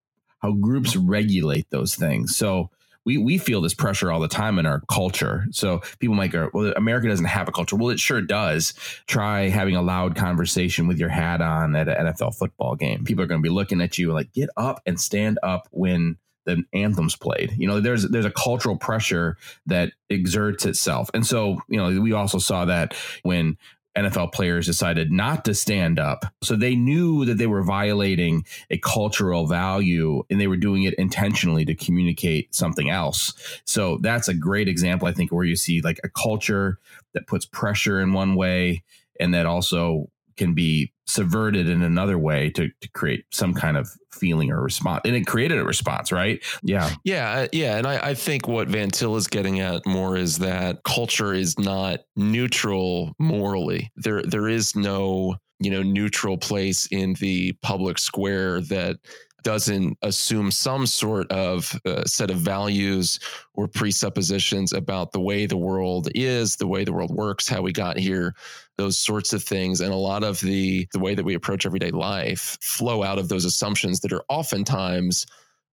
how 0.41 0.53
groups 0.53 0.97
regulate 0.97 1.69
those 1.71 1.95
things. 1.95 2.37
So 2.37 2.71
we 3.07 3.17
we 3.17 3.39
feel 3.39 3.63
this 3.63 3.73
pressure 3.73 4.11
all 4.11 4.21
the 4.21 4.29
time 4.29 4.59
in 4.59 4.67
our 4.67 4.83
culture. 4.91 5.47
So 5.53 5.81
people 6.01 6.17
might 6.17 6.33
go, 6.33 6.51
"Well, 6.53 6.75
America 6.77 7.09
doesn't 7.09 7.25
have 7.25 7.49
a 7.49 7.53
culture." 7.53 7.77
Well, 7.77 7.91
it 7.91 8.01
sure 8.01 8.21
does. 8.21 8.75
Try 9.07 9.49
having 9.49 9.77
a 9.77 9.83
loud 9.83 10.17
conversation 10.17 10.89
with 10.89 10.99
your 10.99 11.09
hat 11.09 11.41
on 11.41 11.75
at 11.77 11.89
an 11.89 12.09
NFL 12.09 12.37
football 12.37 12.75
game. 12.75 13.05
People 13.05 13.25
are 13.25 13.29
going 13.29 13.41
to 13.41 13.49
be 13.49 13.55
looking 13.55 13.81
at 13.81 13.97
you 13.97 14.13
like, 14.13 14.33
"Get 14.33 14.51
up 14.57 14.83
and 14.85 15.01
stand 15.01 15.39
up 15.43 15.69
when 15.71 16.17
the 16.45 16.65
anthems 16.73 17.17
played." 17.17 17.55
You 17.57 17.69
know, 17.69 17.81
there's 17.81 18.09
there's 18.09 18.25
a 18.25 18.31
cultural 18.31 18.77
pressure 18.77 19.37
that 19.67 19.93
exerts 20.11 20.67
itself, 20.67 21.09
and 21.15 21.25
so 21.25 21.61
you 21.69 21.79
know 21.79 22.01
we 22.01 22.13
also 22.13 22.39
saw 22.39 22.65
that 22.65 22.95
when 23.23 23.57
NFL 23.97 24.33
players 24.33 24.67
decided 24.67 25.11
not 25.11 25.45
to 25.47 25.55
stand 25.55 25.99
up. 25.99 26.27
So 26.43 26.55
they 26.55 26.77
knew 26.77 27.25
that 27.25 27.39
they 27.39 27.47
were 27.47 27.63
violating 27.63 28.45
a 28.71 28.79
cultural 28.79 29.47
value 29.47 30.23
and 30.31 30.41
they 30.41 30.47
were 30.47 30.57
doing 30.57 30.83
it 30.83 30.95
intentionally 30.95 31.65
to 31.65 31.75
communicate 31.75 32.55
something 32.55 32.91
else. 32.91 33.33
So 33.65 33.99
that's 34.03 34.29
a 34.29 34.35
great 34.35 34.69
example, 34.69 35.09
I 35.09 35.13
think, 35.13 35.33
where 35.33 35.45
you 35.45 35.57
see 35.57 35.81
like 35.81 36.01
a 36.05 36.09
culture 36.09 36.79
that 37.15 37.27
puts 37.27 37.47
pressure 37.47 38.01
in 38.01 38.13
one 38.13 38.35
way 38.35 38.83
and 39.19 39.33
that 39.35 39.47
also 39.47 40.11
can 40.37 40.55
be 40.55 40.93
subverted 41.07 41.69
in 41.69 41.83
another 41.83 42.19
way 42.19 42.51
to, 42.51 42.69
to 42.81 42.89
create 42.93 43.25
some 43.31 43.55
kind 43.55 43.77
of 43.77 43.89
feeling 44.13 44.51
or 44.51 44.63
response. 44.63 45.03
And 45.05 45.15
it 45.15 45.27
created 45.27 45.59
a 45.59 45.65
response 45.65 46.11
right? 46.11 46.43
Yeah. 46.63 46.95
Yeah 47.05 47.47
yeah 47.53 47.77
and 47.77 47.87
I, 47.87 48.09
I 48.09 48.15
think 48.15 48.49
what 48.49 48.69
van 48.69 48.91
til 48.91 49.17
is 49.17 49.27
getting 49.27 49.61
at 49.61 49.87
more 49.87 50.17
is 50.17 50.39
that 50.39 50.83
culture 50.85 51.33
is 51.33 51.59
not 51.59 52.01
neutral 52.17 53.15
morally. 53.19 53.91
There 53.97 54.23
there 54.23 54.49
is 54.49 54.75
no 54.75 55.37
you 55.59 55.71
know 55.71 55.83
neutral 55.83 56.37
place 56.37 56.87
in 56.91 57.15
the 57.15 57.53
public 57.63 57.99
square 57.99 58.61
that 58.63 58.97
doesn't 59.43 59.97
assume 60.03 60.51
some 60.51 60.87
sort 60.87 61.31
of 61.31 61.79
uh, 61.85 62.05
set 62.05 62.31
of 62.31 62.39
values 62.39 63.21
or 63.55 63.69
presuppositions 63.69 64.73
about 64.73 65.13
the 65.13 65.21
way 65.21 65.47
the 65.47 65.57
world 65.57 66.09
is, 66.15 66.57
the 66.57 66.67
way 66.67 66.85
the 66.85 66.93
world 66.93 67.15
works, 67.15 67.49
how 67.49 67.63
we 67.63 67.73
got 67.73 67.97
here, 67.97 68.35
those 68.77 68.99
sorts 68.99 69.33
of 69.33 69.43
things. 69.43 69.81
And 69.81 69.93
a 69.93 69.97
lot 69.97 70.25
of 70.25 70.41
the 70.41 70.89
the 70.93 70.99
way 70.99 71.15
that 71.15 71.25
we 71.25 71.35
approach 71.35 71.65
everyday 71.65 71.91
life 71.91 72.59
flow 72.61 73.03
out 73.03 73.19
of 73.19 73.29
those 73.29 73.45
assumptions 73.45 74.01
that 74.01 74.13
are 74.13 74.25
oftentimes 74.29 75.27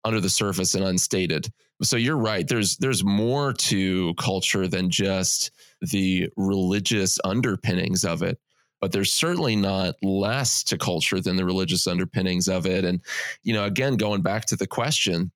under 0.05 0.20
the 0.20 0.29
surface 0.29 0.75
and 0.75 0.84
unstated. 0.84 1.51
So 1.82 1.98
you're 1.98 2.17
right. 2.17 2.48
There's 2.48 2.77
there's 2.77 3.03
more 3.03 3.53
to 3.53 4.13
culture 4.15 4.67
than 4.67 4.89
just 4.89 5.51
the 5.82 6.29
religious 6.38 7.17
underpinnings 7.24 8.05
of 8.05 8.22
it 8.22 8.39
but 8.83 8.91
there's 8.91 9.13
certainly 9.13 9.55
not 9.55 9.95
less 10.03 10.61
to 10.61 10.77
culture 10.77 11.21
than 11.21 11.37
the 11.37 11.45
religious 11.45 11.87
underpinnings 11.87 12.49
of 12.49 12.65
it. 12.65 12.83
And, 12.83 12.99
you 13.41 13.53
know, 13.53 13.63
again, 13.63 13.95
going 13.95 14.21
back 14.21 14.43
to 14.47 14.57
the 14.57 14.67
question, 14.67 15.31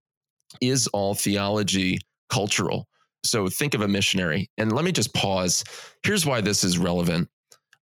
is 0.59 0.87
all 0.87 1.15
theology 1.15 1.99
cultural? 2.29 2.89
So 3.23 3.47
think 3.47 3.73
of 3.73 3.79
a 3.79 3.87
missionary. 3.87 4.49
And 4.57 4.73
let 4.73 4.83
me 4.83 4.91
just 4.91 5.13
pause. 5.13 5.63
Here's 6.03 6.25
why 6.25 6.41
this 6.41 6.65
is 6.65 6.77
relevant. 6.77 7.29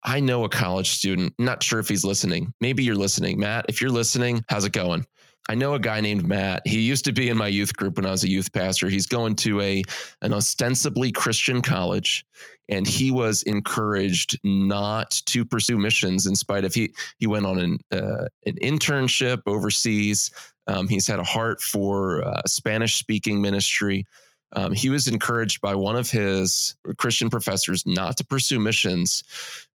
I 0.03 0.19
know 0.19 0.43
a 0.43 0.49
college 0.49 0.91
student, 0.91 1.33
not 1.39 1.63
sure 1.63 1.79
if 1.79 1.89
he's 1.89 2.05
listening. 2.05 2.53
Maybe 2.61 2.83
you're 2.83 2.93
listening. 2.93 3.39
Matt, 3.39 3.65
if 3.67 3.81
you're 3.81 3.89
listening, 3.89 4.45
how's 4.47 4.65
it 4.65 4.71
going? 4.71 5.03
I 5.47 5.55
know 5.55 5.75
a 5.75 5.79
guy 5.79 6.01
named 6.01 6.27
Matt. 6.27 6.61
He 6.65 6.79
used 6.81 7.05
to 7.05 7.11
be 7.11 7.29
in 7.29 7.37
my 7.37 7.47
youth 7.47 7.75
group 7.75 7.97
when 7.97 8.05
I 8.05 8.11
was 8.11 8.23
a 8.23 8.29
youth 8.29 8.51
pastor. 8.51 8.89
He's 8.89 9.05
going 9.05 9.35
to 9.37 9.61
a 9.61 9.83
an 10.21 10.33
ostensibly 10.33 11.11
Christian 11.11 11.61
college, 11.61 12.25
and 12.69 12.87
he 12.87 13.11
was 13.11 13.43
encouraged 13.43 14.39
not 14.43 15.11
to 15.27 15.45
pursue 15.45 15.77
missions 15.77 16.25
in 16.25 16.35
spite 16.35 16.65
of 16.65 16.73
he 16.73 16.93
he 17.17 17.27
went 17.27 17.45
on 17.45 17.59
an 17.59 17.79
uh, 17.91 18.25
an 18.45 18.55
internship 18.61 19.41
overseas. 19.45 20.31
Um, 20.67 20.87
he's 20.87 21.07
had 21.07 21.19
a 21.19 21.23
heart 21.23 21.61
for 21.61 22.23
uh, 22.23 22.41
Spanish 22.47 22.95
speaking 22.95 23.41
ministry. 23.41 24.05
Um, 24.53 24.73
he 24.73 24.89
was 24.89 25.07
encouraged 25.07 25.59
by 25.61 25.75
one 25.75 25.95
of 25.95 26.09
his 26.09 26.75
Christian 26.97 27.29
professors 27.29 27.83
not 27.85 28.17
to 28.17 28.25
pursue 28.25 28.59
missions 28.59 29.23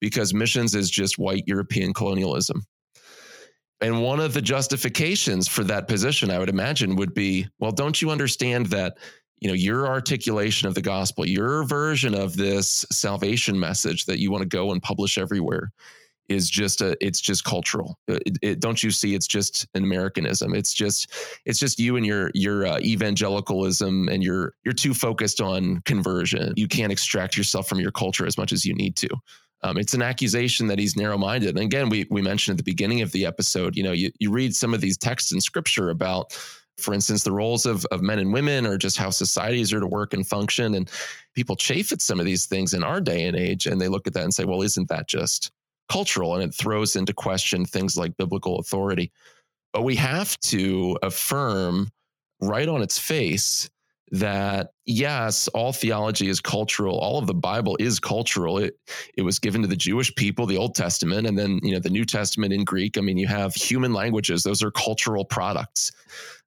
because 0.01 0.33
missions 0.33 0.75
is 0.75 0.89
just 0.89 1.19
white 1.19 1.45
European 1.47 1.93
colonialism. 1.93 2.65
And 3.81 4.03
one 4.03 4.19
of 4.19 4.35
the 4.35 4.43
justifications 4.43 5.47
for 5.47 5.63
that 5.65 5.87
position, 5.87 6.31
I 6.31 6.39
would 6.39 6.49
imagine, 6.49 6.97
would 6.97 7.15
be, 7.15 7.47
well, 7.61 7.71
don't 7.71 8.01
you 8.03 8.11
understand 8.11 8.67
that, 8.67 8.99
you 9.41 9.49
know, 9.49 9.55
your 9.55 9.87
articulation 9.87 10.69
of 10.69 10.75
the 10.75 10.83
gospel, 10.83 11.27
your 11.27 11.65
version 11.65 12.15
of 12.15 12.37
this 12.37 12.85
salvation 12.91 13.59
message 13.59 14.07
that 14.07 14.19
you 14.19 14.31
want 14.31 14.43
to 14.43 14.49
go 14.49 14.73
and 14.73 14.83
publish 14.83 15.19
everywhere 15.19 15.71
is 16.29 16.51
just 16.51 16.81
a 16.83 16.97
it's 17.01 17.21
just 17.21 17.45
cultural. 17.45 17.99
Uh, 18.09 18.19
it, 18.27 18.39
it, 18.43 18.61
don't 18.61 18.83
you 18.83 18.91
see 18.91 19.15
it's 19.15 19.27
just 19.27 19.67
an 19.75 19.83
americanism? 19.83 20.55
It's 20.55 20.75
just 20.75 21.11
it's 21.47 21.59
just 21.59 21.79
you 21.79 21.97
and 21.97 22.05
your 22.05 22.31
your 22.35 22.67
uh, 22.67 22.79
evangelicalism 22.81 24.09
and 24.09 24.23
you're 24.23 24.53
you're 24.65 24.75
too 24.75 24.93
focused 24.93 25.41
on 25.41 25.81
conversion. 25.87 26.53
You 26.57 26.69
can't 26.69 26.93
extract 26.93 27.37
yourself 27.37 27.69
from 27.69 27.81
your 27.81 27.93
culture 27.93 28.27
as 28.27 28.37
much 28.37 28.53
as 28.53 28.65
you 28.65 28.75
need 28.75 28.97
to. 28.97 29.09
Um, 29.63 29.77
it's 29.77 29.95
an 29.95 30.03
accusation 30.03 30.69
that 30.69 30.79
he's 30.79 30.97
narrow-minded. 30.97 31.51
And 31.51 31.59
again, 31.59 31.89
we 31.89 32.07
we 32.11 32.23
mentioned 32.23 32.55
at 32.55 32.65
the 32.65 32.71
beginning 32.71 33.01
of 33.03 33.13
the 33.13 33.27
episode, 33.27 33.77
you 33.77 33.83
know, 33.83 33.93
you, 33.93 34.11
you 34.19 34.31
read 34.31 34.55
some 34.55 34.75
of 34.75 34.81
these 34.81 34.97
texts 34.97 35.33
in 35.33 35.41
scripture 35.41 35.91
about, 35.91 36.39
for 36.79 36.95
instance, 36.95 37.25
the 37.25 37.33
roles 37.33 37.67
of, 37.67 37.85
of 37.87 38.03
men 38.03 38.19
and 38.19 38.33
women 38.33 38.67
or 38.67 38.79
just 38.79 38.97
how 38.97 39.11
societies 39.11 39.73
are 39.73 39.81
to 39.81 39.87
work 39.87 40.15
and 40.15 40.27
function. 40.27 40.75
And 40.75 40.91
people 41.35 41.57
chafe 41.57 41.93
at 41.93 42.01
some 42.01 42.21
of 42.21 42.27
these 42.27 42.47
things 42.47 42.73
in 42.73 42.85
our 42.85 43.01
day 43.01 43.25
and 43.27 43.37
age. 43.37 43.67
And 43.67 43.81
they 43.81 43.89
look 43.89 44.07
at 44.07 44.15
that 44.15 44.25
and 44.25 44.35
say, 44.35 44.45
well, 44.45 44.63
isn't 44.63 44.89
that 44.89 45.09
just 45.09 45.51
cultural? 45.89 46.35
And 46.35 46.43
it 46.43 46.55
throws 46.55 46.97
into 46.97 47.13
question 47.13 47.65
things 47.65 47.97
like 47.97 48.17
biblical 48.17 48.59
authority. 48.59 49.11
But 49.73 49.83
we 49.83 49.97
have 49.97 50.39
to 50.41 50.99
affirm 51.03 51.91
right 52.41 52.69
on 52.69 52.83
its 52.83 52.99
face 52.99 53.69
that 54.13 54.73
yes, 54.87 55.49
all 55.49 55.73
theology 55.73 56.29
is 56.29 56.41
cultural. 56.41 56.99
All 56.99 57.19
of 57.19 57.27
the 57.27 57.35
Bible 57.35 57.77
is 57.79 58.01
cultural. 58.01 58.59
It 58.59 58.79
it 59.15 59.23
was 59.23 59.39
given 59.39 59.63
to 59.63 59.69
the 59.69 59.77
Jewish 59.77 60.15
people, 60.15 60.47
the 60.47 60.57
Old 60.57 60.75
Testament, 60.75 61.27
and 61.27 61.39
then 61.39 61.61
you 61.63 61.73
know 61.73 61.81
the 61.81 61.91
New 61.91 62.05
Testament 62.05 62.53
in 62.53 62.65
Greek. 62.65 62.97
I 62.97 63.01
mean, 63.01 63.19
you 63.19 63.27
have 63.27 63.55
human 63.55 63.93
languages; 63.93 64.43
those 64.43 64.63
are 64.63 64.71
cultural 64.71 65.25
products, 65.25 65.93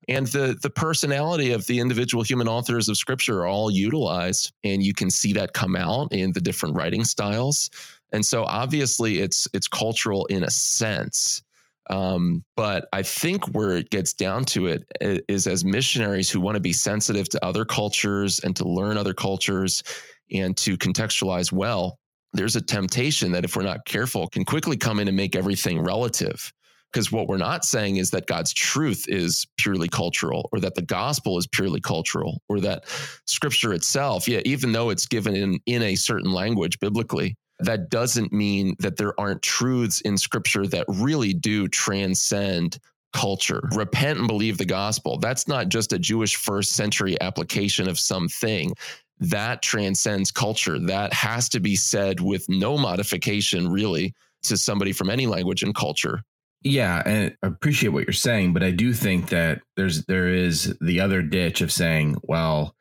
and 0.07 0.27
the 0.27 0.57
the 0.61 0.69
personality 0.69 1.51
of 1.51 1.67
the 1.67 1.79
individual 1.79 2.23
human 2.23 2.47
authors 2.47 2.89
of 2.89 2.97
Scripture 2.97 3.41
are 3.41 3.47
all 3.47 3.71
utilized, 3.71 4.51
and 4.63 4.83
you 4.83 4.93
can 4.93 5.09
see 5.09 5.33
that 5.33 5.53
come 5.53 5.75
out 5.75 6.11
in 6.11 6.31
the 6.33 6.41
different 6.41 6.75
writing 6.75 7.03
styles. 7.03 7.69
And 8.11 8.25
so, 8.25 8.43
obviously, 8.43 9.19
it's 9.19 9.47
it's 9.53 9.67
cultural 9.67 10.25
in 10.25 10.43
a 10.43 10.51
sense. 10.51 11.43
Um, 11.89 12.43
but 12.55 12.87
I 12.93 13.01
think 13.01 13.45
where 13.49 13.75
it 13.75 13.89
gets 13.89 14.13
down 14.13 14.45
to 14.45 14.67
it 14.67 14.83
is 15.01 15.47
as 15.47 15.65
missionaries 15.65 16.29
who 16.29 16.39
want 16.39 16.55
to 16.55 16.61
be 16.61 16.73
sensitive 16.73 17.27
to 17.29 17.45
other 17.45 17.65
cultures 17.65 18.39
and 18.39 18.55
to 18.55 18.67
learn 18.67 18.97
other 18.97 19.13
cultures 19.13 19.83
and 20.31 20.55
to 20.57 20.77
contextualize 20.77 21.51
well, 21.51 21.97
there's 22.33 22.55
a 22.55 22.61
temptation 22.61 23.31
that 23.33 23.43
if 23.43 23.55
we're 23.55 23.63
not 23.63 23.85
careful 23.85 24.27
can 24.27 24.45
quickly 24.45 24.77
come 24.77 24.99
in 24.99 25.07
and 25.07 25.17
make 25.17 25.35
everything 25.35 25.83
relative. 25.83 26.53
Because 26.91 27.11
what 27.11 27.27
we're 27.27 27.37
not 27.37 27.63
saying 27.63 27.97
is 27.97 28.11
that 28.11 28.27
God's 28.27 28.53
truth 28.53 29.05
is 29.07 29.47
purely 29.57 29.87
cultural 29.87 30.49
or 30.51 30.59
that 30.59 30.75
the 30.75 30.81
gospel 30.81 31.37
is 31.37 31.47
purely 31.47 31.79
cultural 31.79 32.41
or 32.49 32.59
that 32.59 32.83
scripture 33.25 33.73
itself, 33.73 34.27
yeah, 34.27 34.41
even 34.43 34.73
though 34.73 34.89
it's 34.89 35.05
given 35.05 35.33
in, 35.33 35.59
in 35.65 35.83
a 35.83 35.95
certain 35.95 36.33
language 36.33 36.79
biblically, 36.79 37.37
that 37.65 37.89
doesn't 37.89 38.31
mean 38.31 38.75
that 38.79 38.97
there 38.97 39.19
aren't 39.19 39.41
truths 39.41 40.01
in 40.01 40.17
scripture 40.17 40.67
that 40.67 40.85
really 40.87 41.33
do 41.33 41.67
transcend 41.67 42.77
culture. 43.13 43.67
Repent 43.75 44.19
and 44.19 44.27
believe 44.27 44.57
the 44.57 44.65
gospel. 44.65 45.17
That's 45.17 45.47
not 45.47 45.69
just 45.69 45.93
a 45.93 45.99
Jewish 45.99 46.35
first 46.35 46.71
century 46.73 47.19
application 47.21 47.87
of 47.87 47.99
something. 47.99 48.73
That 49.19 49.61
transcends 49.61 50.31
culture. 50.31 50.79
That 50.79 51.13
has 51.13 51.49
to 51.49 51.59
be 51.59 51.75
said 51.75 52.19
with 52.19 52.47
no 52.49 52.77
modification, 52.77 53.67
really, 53.67 54.13
to 54.43 54.57
somebody 54.57 54.93
from 54.93 55.09
any 55.09 55.27
language 55.27 55.61
and 55.63 55.75
culture. 55.75 56.23
Yeah, 56.63 57.01
and 57.05 57.35
I 57.41 57.47
appreciate 57.47 57.89
what 57.89 58.05
you're 58.05 58.13
saying, 58.13 58.53
but 58.53 58.63
I 58.63 58.71
do 58.71 58.93
think 58.93 59.29
that 59.29 59.61
there's 59.75 60.05
there 60.05 60.27
is 60.27 60.75
the 60.79 60.99
other 60.99 61.21
ditch 61.21 61.61
of 61.61 61.71
saying, 61.71 62.17
well, 62.23 62.75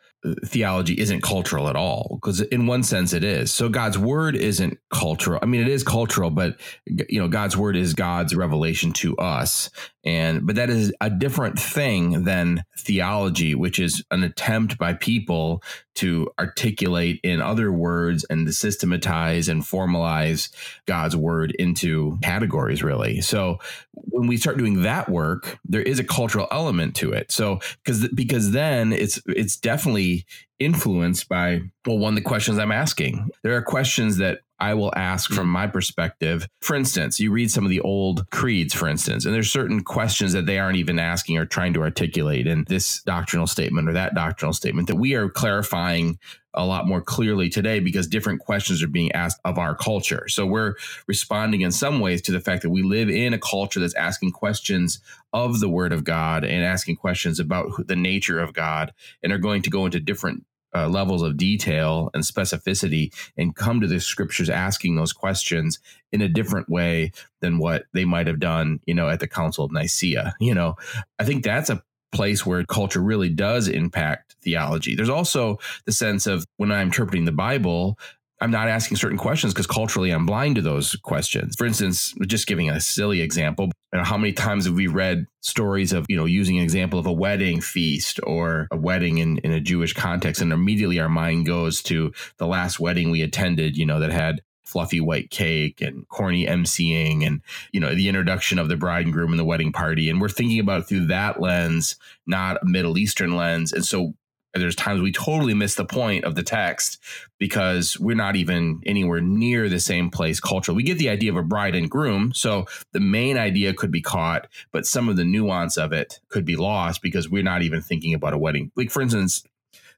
theology 0.44 0.98
isn't 0.98 1.22
cultural 1.22 1.68
at 1.68 1.76
all 1.76 2.18
because 2.20 2.40
in 2.40 2.66
one 2.66 2.82
sense 2.82 3.12
it 3.12 3.24
is. 3.24 3.52
So 3.52 3.68
god's 3.68 3.98
word 3.98 4.36
isn't 4.36 4.78
cultural. 4.92 5.38
I 5.42 5.46
mean 5.46 5.62
it 5.62 5.68
is 5.68 5.82
cultural 5.82 6.30
but 6.30 6.60
you 6.86 7.18
know 7.20 7.28
god's 7.28 7.56
word 7.56 7.76
is 7.76 7.94
god's 7.94 8.34
revelation 8.34 8.92
to 8.94 9.16
us. 9.16 9.70
And 10.04 10.46
but 10.46 10.56
that 10.56 10.70
is 10.70 10.92
a 11.00 11.10
different 11.10 11.58
thing 11.58 12.24
than 12.24 12.64
theology 12.78 13.54
which 13.54 13.78
is 13.78 14.04
an 14.10 14.22
attempt 14.22 14.78
by 14.78 14.92
people 14.92 15.62
to 15.96 16.30
articulate 16.38 17.20
in 17.22 17.40
other 17.40 17.72
words 17.72 18.24
and 18.30 18.46
to 18.46 18.52
systematize 18.52 19.48
and 19.48 19.62
formalize 19.62 20.50
god's 20.86 21.16
word 21.16 21.54
into 21.58 22.18
categories 22.22 22.82
really. 22.82 23.20
So 23.20 23.58
when 23.92 24.26
we 24.26 24.36
start 24.36 24.58
doing 24.58 24.82
that 24.82 25.08
work 25.08 25.58
there 25.64 25.82
is 25.82 25.98
a 25.98 26.04
cultural 26.04 26.48
element 26.50 26.96
to 26.96 27.12
it. 27.12 27.32
So 27.32 27.60
because 27.84 28.08
because 28.08 28.52
then 28.52 28.92
it's 28.92 29.20
it's 29.26 29.56
definitely 29.56 30.26
influenced 30.58 31.28
by 31.28 31.62
well 31.86 31.98
one 31.98 32.14
the 32.14 32.20
questions 32.20 32.58
i'm 32.58 32.72
asking. 32.72 33.30
There 33.42 33.56
are 33.56 33.62
questions 33.62 34.18
that 34.18 34.40
I 34.60 34.74
will 34.74 34.92
ask 34.94 35.30
from 35.30 35.46
mm. 35.46 35.52
my 35.52 35.66
perspective. 35.66 36.46
For 36.60 36.76
instance, 36.76 37.18
you 37.18 37.32
read 37.32 37.50
some 37.50 37.64
of 37.64 37.70
the 37.70 37.80
old 37.80 38.28
creeds, 38.30 38.74
for 38.74 38.88
instance, 38.88 39.24
and 39.24 39.34
there's 39.34 39.50
certain 39.50 39.82
questions 39.82 40.32
that 40.34 40.46
they 40.46 40.58
aren't 40.58 40.76
even 40.76 40.98
asking 40.98 41.38
or 41.38 41.46
trying 41.46 41.72
to 41.74 41.82
articulate 41.82 42.46
in 42.46 42.64
this 42.68 43.02
doctrinal 43.02 43.46
statement 43.46 43.88
or 43.88 43.92
that 43.92 44.14
doctrinal 44.14 44.52
statement 44.52 44.88
that 44.88 44.96
we 44.96 45.14
are 45.14 45.28
clarifying 45.28 46.18
a 46.54 46.66
lot 46.66 46.86
more 46.86 47.00
clearly 47.00 47.48
today 47.48 47.78
because 47.78 48.06
different 48.06 48.40
questions 48.40 48.82
are 48.82 48.88
being 48.88 49.12
asked 49.12 49.40
of 49.44 49.56
our 49.56 49.74
culture. 49.74 50.26
So 50.28 50.44
we're 50.44 50.74
responding 51.06 51.60
in 51.60 51.70
some 51.70 52.00
ways 52.00 52.22
to 52.22 52.32
the 52.32 52.40
fact 52.40 52.62
that 52.62 52.70
we 52.70 52.82
live 52.82 53.08
in 53.08 53.32
a 53.32 53.38
culture 53.38 53.78
that's 53.78 53.94
asking 53.94 54.32
questions 54.32 54.98
of 55.32 55.60
the 55.60 55.68
word 55.68 55.92
of 55.92 56.02
God 56.02 56.44
and 56.44 56.64
asking 56.64 56.96
questions 56.96 57.38
about 57.38 57.86
the 57.86 57.96
nature 57.96 58.40
of 58.40 58.52
God 58.52 58.92
and 59.22 59.32
are 59.32 59.38
going 59.38 59.62
to 59.62 59.70
go 59.70 59.84
into 59.84 60.00
different 60.00 60.44
uh, 60.74 60.88
levels 60.88 61.22
of 61.22 61.36
detail 61.36 62.10
and 62.14 62.22
specificity 62.22 63.12
and 63.36 63.56
come 63.56 63.80
to 63.80 63.86
the 63.86 64.00
scriptures 64.00 64.50
asking 64.50 64.96
those 64.96 65.12
questions 65.12 65.78
in 66.12 66.20
a 66.20 66.28
different 66.28 66.68
way 66.68 67.12
than 67.40 67.58
what 67.58 67.84
they 67.92 68.04
might 68.04 68.26
have 68.26 68.40
done, 68.40 68.80
you 68.86 68.94
know, 68.94 69.08
at 69.08 69.20
the 69.20 69.28
Council 69.28 69.64
of 69.64 69.72
Nicaea. 69.72 70.34
You 70.40 70.54
know, 70.54 70.76
I 71.18 71.24
think 71.24 71.44
that's 71.44 71.70
a 71.70 71.82
place 72.12 72.44
where 72.44 72.64
culture 72.64 73.00
really 73.00 73.28
does 73.28 73.68
impact 73.68 74.36
theology. 74.42 74.94
There's 74.94 75.08
also 75.08 75.58
the 75.86 75.92
sense 75.92 76.26
of 76.26 76.44
when 76.56 76.72
I'm 76.72 76.88
interpreting 76.88 77.24
the 77.24 77.32
Bible, 77.32 77.98
I'm 78.40 78.50
not 78.50 78.68
asking 78.68 78.96
certain 78.96 79.18
questions 79.18 79.52
because 79.52 79.66
culturally 79.66 80.10
I'm 80.10 80.26
blind 80.26 80.56
to 80.56 80.62
those 80.62 80.96
questions. 80.96 81.54
For 81.56 81.66
instance, 81.66 82.14
just 82.26 82.46
giving 82.46 82.70
a 82.70 82.80
silly 82.80 83.20
example, 83.20 83.70
know, 83.98 84.04
how 84.04 84.16
many 84.16 84.32
times 84.32 84.66
have 84.66 84.74
we 84.74 84.86
read 84.86 85.26
stories 85.40 85.92
of, 85.92 86.06
you 86.08 86.16
know, 86.16 86.24
using 86.24 86.58
an 86.58 86.62
example 86.62 86.98
of 86.98 87.06
a 87.06 87.12
wedding 87.12 87.60
feast 87.60 88.20
or 88.22 88.68
a 88.70 88.76
wedding 88.76 89.18
in, 89.18 89.38
in 89.38 89.52
a 89.52 89.60
Jewish 89.60 89.92
context, 89.92 90.40
and 90.40 90.52
immediately 90.52 91.00
our 91.00 91.08
mind 91.08 91.46
goes 91.46 91.82
to 91.84 92.12
the 92.36 92.46
last 92.46 92.78
wedding 92.78 93.10
we 93.10 93.22
attended, 93.22 93.76
you 93.76 93.86
know, 93.86 94.00
that 94.00 94.12
had 94.12 94.42
fluffy 94.70 95.00
white 95.00 95.30
cake 95.30 95.80
and 95.80 96.06
corny 96.08 96.46
emceeing 96.46 97.26
and 97.26 97.42
you 97.72 97.80
know 97.80 97.92
the 97.92 98.06
introduction 98.06 98.56
of 98.56 98.68
the 98.68 98.76
bride 98.76 99.04
and 99.04 99.12
groom 99.12 99.32
and 99.32 99.38
the 99.40 99.44
wedding 99.44 99.72
party. 99.72 100.08
And 100.08 100.20
we're 100.20 100.28
thinking 100.28 100.60
about 100.60 100.82
it 100.82 100.84
through 100.84 101.06
that 101.06 101.40
lens 101.40 101.96
not 102.24 102.62
a 102.62 102.66
middle 102.66 102.96
eastern 102.96 103.34
lens. 103.34 103.72
And 103.72 103.84
so 103.84 104.14
there's 104.54 104.76
times 104.76 105.00
we 105.00 105.12
totally 105.12 105.54
miss 105.54 105.76
the 105.76 105.84
point 105.84 106.24
of 106.24 106.34
the 106.34 106.42
text 106.42 106.98
because 107.38 107.98
we're 108.00 108.16
not 108.16 108.36
even 108.36 108.80
anywhere 108.84 109.20
near 109.20 109.68
the 109.68 109.80
same 109.80 110.10
place 110.10 110.40
culturally. 110.40 110.76
We 110.76 110.82
get 110.82 110.98
the 110.98 111.08
idea 111.08 111.30
of 111.30 111.36
a 111.36 111.42
bride 111.42 111.74
and 111.74 111.90
groom. 111.90 112.32
So 112.34 112.66
the 112.92 113.00
main 113.00 113.38
idea 113.38 113.74
could 113.74 113.92
be 113.92 114.02
caught, 114.02 114.48
but 114.72 114.86
some 114.86 115.08
of 115.08 115.16
the 115.16 115.24
nuance 115.24 115.76
of 115.76 115.92
it 115.92 116.20
could 116.28 116.44
be 116.44 116.56
lost 116.56 117.02
because 117.02 117.28
we're 117.28 117.42
not 117.42 117.62
even 117.62 117.80
thinking 117.80 118.14
about 118.14 118.34
a 118.34 118.38
wedding. 118.38 118.72
Like, 118.74 118.90
for 118.90 119.02
instance, 119.02 119.44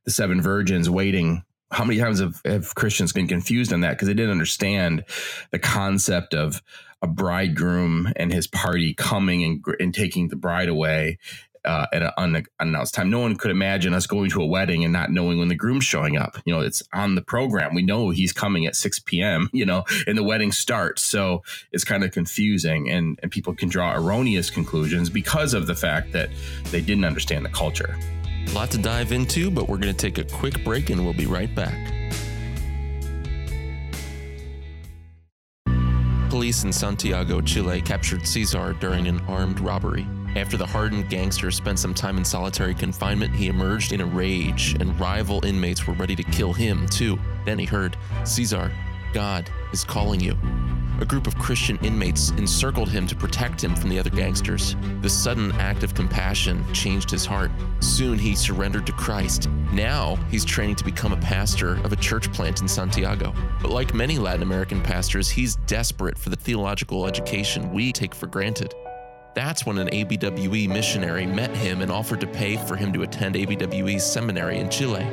the 0.05 0.11
seven 0.11 0.43
virgins 0.43 0.91
waiting 0.91 1.45
how 1.71 1.85
many 1.85 1.99
times 1.99 2.21
have, 2.21 2.41
have 2.45 2.75
Christians 2.75 3.13
been 3.15 3.27
confused 3.27 3.73
on 3.73 3.81
that 3.81 3.93
because 3.93 4.07
they 4.07 4.15
didn't 4.15 4.31
understand 4.31 5.05
the 5.53 5.59
concept 5.59 6.35
of 6.35 6.63
a 7.01 7.07
bridegroom 7.07 8.13
and 8.17 8.33
his 8.33 8.47
party 8.47 8.95
coming 8.95 9.43
and, 9.43 9.65
and 9.81 9.95
taking 9.95 10.29
the 10.29 10.37
bride 10.37 10.69
away 10.69 11.19
uh, 11.64 11.87
at 11.92 12.02
an 12.02 12.45
unannounced 12.59 12.95
time. 12.95 13.11
No 13.11 13.21
one 13.21 13.37
could 13.37 13.50
imagine 13.50 13.95
us 13.95 14.07
going 14.07 14.31
to 14.31 14.42
a 14.42 14.47
wedding 14.47 14.85
and 14.85 14.92
not 14.92 15.11
knowing 15.11 15.38
when 15.38 15.49
the 15.49 15.54
groom's 15.54 15.85
showing 15.85 16.16
up. 16.16 16.37
You 16.45 16.54
know, 16.54 16.61
it's 16.61 16.83
on 16.92 17.14
the 17.14 17.23
program. 17.23 17.75
We 17.75 17.83
know 17.83 18.11
he's 18.11 18.33
coming 18.33 18.66
at 18.66 18.76
6 18.76 19.00
p.m., 19.00 19.49
you 19.52 19.66
know, 19.66 19.85
and 20.07 20.16
the 20.16 20.23
wedding 20.23 20.52
starts. 20.52 21.04
So 21.07 21.42
it's 21.71 21.85
kind 21.85 22.04
of 22.04 22.12
confusing 22.12 22.90
and, 22.90 23.19
and 23.23 23.31
people 23.31 23.54
can 23.54 23.69
draw 23.69 23.95
erroneous 23.95 24.50
conclusions 24.50 25.11
because 25.11 25.54
of 25.54 25.66
the 25.66 25.75
fact 25.75 26.12
that 26.12 26.31
they 26.71 26.81
didn't 26.81 27.04
understand 27.04 27.45
the 27.45 27.50
culture. 27.50 27.97
A 28.49 28.52
lot 28.52 28.71
to 28.73 28.78
dive 28.78 29.12
into, 29.12 29.50
but 29.50 29.69
we're 29.69 29.78
going 29.78 29.95
to 29.95 29.99
take 29.99 30.19
a 30.19 30.25
quick 30.25 30.64
break 30.64 30.90
and 30.90 31.04
we'll 31.04 31.14
be 31.14 31.26
right 31.26 31.52
back. 31.54 31.92
Police 36.28 36.64
in 36.64 36.73
Santiago, 36.73 37.42
Chile 37.42 37.83
captured 37.83 38.26
Cesar 38.26 38.73
during 38.81 39.07
an 39.07 39.21
armed 39.28 39.61
robbery. 39.61 40.07
After 40.35 40.57
the 40.57 40.67
hardened 40.67 41.11
gangster 41.11 41.51
spent 41.51 41.79
some 41.79 41.93
time 41.93 42.17
in 42.17 42.25
solitary 42.25 42.75
confinement, 42.75 43.35
he 43.35 43.49
emerged 43.49 43.93
in 43.93 44.01
a 44.01 44.07
rage, 44.07 44.75
and 44.81 44.99
rival 44.99 45.45
inmates 45.45 45.87
were 45.87 45.95
ready 45.95 46.17
to 46.17 46.23
kill 46.23 46.55
him 46.55 46.87
too. 46.89 47.19
Then 47.45 47.59
he 47.59 47.67
heard, 47.67 47.97
Cesar, 48.25 48.73
God 49.12 49.51
is 49.73 49.85
calling 49.85 50.21
you. 50.21 50.37
A 51.01 51.05
group 51.05 51.27
of 51.27 51.37
Christian 51.37 51.79
inmates 51.83 52.31
encircled 52.31 52.89
him 52.89 53.07
to 53.09 53.17
protect 53.17 53.62
him 53.62 53.75
from 53.75 53.91
the 53.91 53.99
other 53.99 54.09
gangsters. 54.09 54.77
The 55.01 55.11
sudden 55.11 55.53
act 55.53 55.83
of 55.83 55.95
compassion 55.95 56.65
changed 56.73 57.11
his 57.11 57.27
heart. 57.27 57.51
Soon 57.81 58.19
he 58.19 58.35
surrendered 58.35 58.87
to 58.87 58.93
Christ. 58.93 59.51
Now 59.73 60.17
he's 60.31 60.45
training 60.45 60.77
to 60.77 60.85
become 60.85 61.12
a 61.12 61.17
pastor 61.17 61.75
of 61.85 61.93
a 61.93 61.97
church 61.97 62.33
plant 62.33 62.61
in 62.62 62.69
Santiago. 62.69 63.35
But 63.61 63.73
like 63.73 63.95
many 63.95 64.19
Latin 64.19 64.43
American 64.43 64.81
pastors, 64.81 65.29
he's 65.29 65.57
desperate 65.67 66.17
for 66.17 66.31
the 66.31 66.37
theological 66.37 67.07
education 67.07 67.73
we 67.73 67.93
take 67.93 68.15
for 68.15 68.29
granted. 68.29 68.75
That's 69.35 69.65
when 69.65 69.79
an 69.79 69.89
ABWE 69.89 70.69
missionary 70.69 71.25
met 71.27 71.57
him 71.57 71.81
and 71.81 71.91
offered 71.91 72.21
to 72.21 72.27
pay 72.27 72.57
for 72.57 72.77
him 72.77 72.93
to 72.93 73.03
attend 73.03 73.35
ABWE's 73.35 74.05
seminary 74.05 74.59
in 74.59 74.69
Chile. 74.69 75.07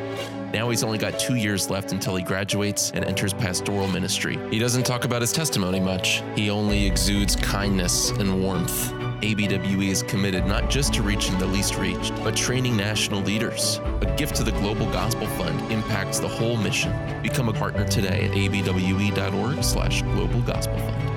Now 0.54 0.70
he's 0.70 0.84
only 0.84 0.98
got 0.98 1.20
two 1.20 1.36
years 1.36 1.70
left 1.70 1.92
until 1.94 2.16
he 2.16 2.24
graduates 2.24 2.92
and 2.92 3.06
enters 3.06 3.34
pastoral 3.34 3.88
ministry. 3.88 4.38
He 4.50 4.60
doesn't 4.60 4.84
talk 4.84 5.06
about 5.06 5.22
his 5.22 5.32
testimony 5.32 5.80
much, 5.80 6.22
he 6.36 6.50
only 6.50 6.86
exudes 6.86 7.36
kindness 7.38 8.10
and 8.12 8.44
warmth. 8.44 8.92
ABWE 9.22 9.90
is 9.90 10.04
committed 10.04 10.46
not 10.46 10.70
just 10.70 10.94
to 10.94 11.04
reaching 11.04 11.38
the 11.38 11.46
least 11.46 11.78
reached, 11.78 12.16
but 12.24 12.36
training 12.36 12.76
national 12.76 13.22
leaders. 13.22 13.80
A 14.02 14.16
gift 14.18 14.36
to 14.38 14.44
the 14.44 14.52
Global 14.54 14.90
Gospel 14.92 15.28
Fund 15.28 15.72
impacts 15.72 16.20
the 16.20 16.28
whole 16.28 16.58
mission. 16.58 16.94
Become 17.22 17.50
a 17.50 17.54
partner 17.54 17.86
today 17.86 18.26
at 18.26 18.32
abwe.org 18.32 19.64
slash 19.64 20.02
global 20.04 20.42
gospel 20.42 20.78
fund. 20.78 21.09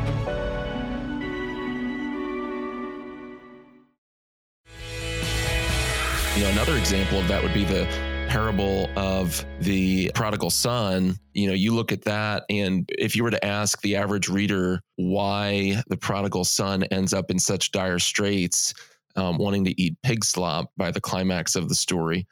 You 6.34 6.44
know, 6.44 6.48
another 6.48 6.78
example 6.78 7.18
of 7.18 7.28
that 7.28 7.42
would 7.42 7.52
be 7.52 7.66
the 7.66 7.84
parable 8.26 8.88
of 8.96 9.44
the 9.60 10.10
prodigal 10.14 10.48
son. 10.48 11.16
You 11.34 11.48
know, 11.48 11.52
you 11.52 11.74
look 11.74 11.92
at 11.92 12.04
that, 12.04 12.44
and 12.48 12.88
if 12.96 13.14
you 13.14 13.22
were 13.22 13.30
to 13.30 13.44
ask 13.44 13.82
the 13.82 13.96
average 13.96 14.30
reader 14.30 14.80
why 14.96 15.82
the 15.88 15.96
prodigal 15.98 16.44
son 16.44 16.84
ends 16.84 17.12
up 17.12 17.30
in 17.30 17.38
such 17.38 17.70
dire 17.70 17.98
straits, 17.98 18.72
um, 19.14 19.36
wanting 19.36 19.62
to 19.66 19.78
eat 19.78 19.94
pig 20.02 20.24
slop 20.24 20.70
by 20.78 20.90
the 20.90 21.02
climax 21.02 21.54
of 21.54 21.68
the 21.68 21.74
story, 21.74 22.26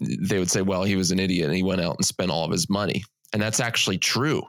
they 0.00 0.38
would 0.38 0.50
say, 0.50 0.62
well, 0.62 0.82
he 0.82 0.96
was 0.96 1.10
an 1.10 1.20
idiot 1.20 1.46
and 1.46 1.54
he 1.54 1.62
went 1.62 1.82
out 1.82 1.96
and 1.98 2.06
spent 2.06 2.30
all 2.30 2.46
of 2.46 2.50
his 2.50 2.70
money. 2.70 3.04
And 3.34 3.42
that's 3.42 3.60
actually 3.60 3.98
true. 3.98 4.44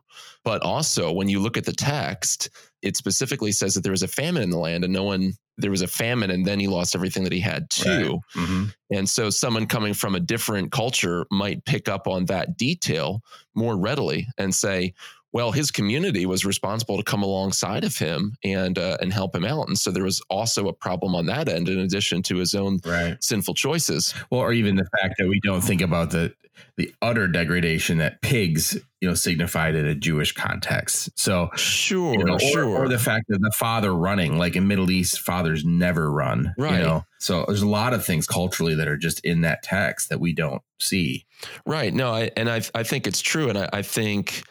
But 0.45 0.61
also, 0.61 1.11
when 1.11 1.27
you 1.27 1.39
look 1.39 1.57
at 1.57 1.65
the 1.65 1.73
text, 1.73 2.49
it 2.83 2.95
specifically 2.95 3.51
says 3.51 3.73
that 3.73 3.81
there 3.81 3.91
was 3.91 4.03
a 4.03 4.07
famine 4.07 4.43
in 4.43 4.51
the 4.51 4.59
land 4.59 4.83
and 4.83 4.93
no 4.93 5.03
one, 5.03 5.33
there 5.57 5.71
was 5.71 5.81
a 5.81 5.87
famine 5.87 6.29
and 6.29 6.45
then 6.45 6.59
he 6.59 6.67
lost 6.67 6.93
everything 6.93 7.23
that 7.23 7.33
he 7.33 7.39
had 7.39 7.67
too. 7.71 8.21
Right. 8.35 8.45
Mm-hmm. 8.45 8.65
And 8.91 9.09
so, 9.09 9.31
someone 9.31 9.65
coming 9.65 9.95
from 9.95 10.13
a 10.13 10.19
different 10.19 10.71
culture 10.71 11.25
might 11.31 11.65
pick 11.65 11.89
up 11.89 12.07
on 12.07 12.25
that 12.25 12.57
detail 12.57 13.23
more 13.55 13.75
readily 13.75 14.27
and 14.37 14.53
say, 14.53 14.93
well, 15.35 15.51
his 15.51 15.69
community 15.69 16.25
was 16.25 16.45
responsible 16.45 16.95
to 16.95 17.03
come 17.03 17.21
alongside 17.21 17.83
of 17.83 17.97
him 17.97 18.37
and 18.41 18.79
uh, 18.79 18.95
and 19.01 19.11
help 19.11 19.35
him 19.35 19.43
out, 19.43 19.67
and 19.67 19.77
so 19.77 19.91
there 19.91 20.05
was 20.05 20.21
also 20.29 20.69
a 20.69 20.73
problem 20.73 21.13
on 21.13 21.25
that 21.25 21.49
end, 21.49 21.67
in 21.67 21.77
addition 21.77 22.23
to 22.23 22.37
his 22.37 22.55
own 22.55 22.79
right. 22.85 23.21
sinful 23.21 23.53
choices. 23.53 24.13
Well, 24.31 24.39
or 24.39 24.53
even 24.53 24.77
the 24.77 24.87
fact 25.01 25.15
that 25.17 25.27
we 25.27 25.41
don't 25.41 25.59
think 25.59 25.81
about 25.81 26.11
the 26.11 26.33
the 26.77 26.95
utter 27.01 27.27
degradation 27.27 27.97
that 27.97 28.21
pigs, 28.21 28.75
you 29.01 29.09
know, 29.09 29.13
signified 29.13 29.75
in 29.75 29.85
a 29.85 29.93
Jewish 29.93 30.31
context. 30.31 31.09
So 31.19 31.49
sure, 31.57 32.13
you 32.13 32.23
know, 32.23 32.37
sure, 32.37 32.63
or, 32.63 32.85
or, 32.85 32.87
the 32.87 32.97
fact 32.97 33.25
that 33.27 33.41
the 33.41 33.51
father 33.57 33.93
running, 33.93 34.37
like 34.37 34.55
in 34.55 34.69
Middle 34.69 34.89
East, 34.89 35.19
fathers 35.19 35.65
never 35.65 36.09
run. 36.09 36.53
Right. 36.57 36.77
You 36.77 36.85
know, 36.85 37.05
so 37.19 37.43
there's 37.45 37.61
a 37.61 37.67
lot 37.67 37.91
of 37.91 38.05
things 38.05 38.25
culturally 38.25 38.75
that 38.75 38.87
are 38.87 38.95
just 38.95 39.19
in 39.25 39.41
that 39.41 39.63
text 39.63 40.07
that 40.07 40.21
we 40.21 40.31
don't 40.31 40.61
see. 40.79 41.25
Right. 41.65 41.93
No, 41.93 42.13
I 42.13 42.31
and 42.37 42.49
I 42.49 42.61
I 42.73 42.83
think 42.83 43.05
it's 43.05 43.19
true, 43.19 43.49
and 43.49 43.57
I, 43.57 43.69
I 43.73 43.81
think 43.81 44.45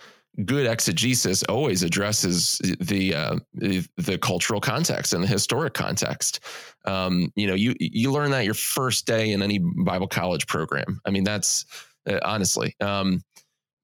good 0.44 0.66
exegesis 0.66 1.42
always 1.44 1.82
addresses 1.82 2.60
the, 2.80 3.14
uh, 3.14 3.36
the, 3.54 4.18
cultural 4.20 4.60
context 4.60 5.12
and 5.12 5.22
the 5.22 5.28
historic 5.28 5.74
context. 5.74 6.40
Um, 6.84 7.32
you 7.36 7.46
know, 7.46 7.54
you 7.54 7.74
you 7.78 8.10
learn 8.10 8.30
that 8.32 8.44
your 8.44 8.54
first 8.54 9.06
day 9.06 9.32
in 9.32 9.42
any 9.42 9.58
Bible 9.58 10.08
college 10.08 10.46
program. 10.46 11.00
I 11.04 11.10
mean, 11.10 11.24
that's 11.24 11.64
uh, 12.08 12.18
honestly. 12.22 12.74
Um, 12.80 13.22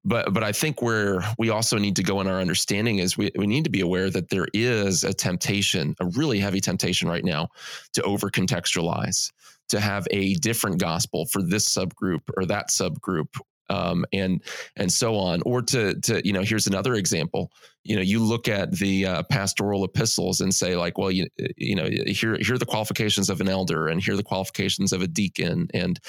but 0.03 0.33
but 0.33 0.43
I 0.43 0.51
think 0.51 0.81
where 0.81 1.21
we 1.37 1.49
also 1.49 1.77
need 1.77 1.95
to 1.97 2.03
go 2.03 2.21
in 2.21 2.27
our 2.27 2.39
understanding 2.39 2.99
is 2.99 3.17
we, 3.17 3.31
we 3.37 3.47
need 3.47 3.63
to 3.65 3.69
be 3.69 3.81
aware 3.81 4.09
that 4.09 4.29
there 4.29 4.47
is 4.53 5.03
a 5.03 5.13
temptation, 5.13 5.95
a 5.99 6.07
really 6.07 6.39
heavy 6.39 6.59
temptation 6.59 7.07
right 7.07 7.23
now 7.23 7.49
to 7.93 8.01
over 8.03 8.29
contextualize, 8.29 9.31
to 9.69 9.79
have 9.79 10.07
a 10.11 10.35
different 10.35 10.79
gospel 10.79 11.25
for 11.27 11.41
this 11.41 11.71
subgroup 11.71 12.21
or 12.35 12.45
that 12.45 12.69
subgroup 12.69 13.27
um, 13.71 14.05
and 14.11 14.43
and 14.75 14.91
so 14.91 15.15
on. 15.15 15.41
Or 15.45 15.61
to 15.63 15.99
to 16.01 16.25
you 16.25 16.33
know, 16.33 16.41
here's 16.41 16.67
another 16.67 16.95
example. 16.95 17.51
You 17.83 17.95
know, 17.95 18.01
you 18.01 18.19
look 18.19 18.47
at 18.47 18.71
the 18.73 19.05
uh, 19.05 19.23
pastoral 19.23 19.83
epistles 19.83 20.41
and 20.41 20.53
say 20.53 20.75
like, 20.75 20.97
well, 20.97 21.09
you 21.09 21.27
you 21.57 21.75
know, 21.75 21.89
here 22.05 22.37
here 22.37 22.55
are 22.55 22.59
the 22.59 22.65
qualifications 22.65 23.29
of 23.29 23.41
an 23.41 23.47
elder, 23.49 23.87
and 23.87 24.01
here 24.01 24.13
are 24.13 24.17
the 24.17 24.23
qualifications 24.23 24.93
of 24.93 25.01
a 25.01 25.07
deacon, 25.07 25.69
and 25.73 25.99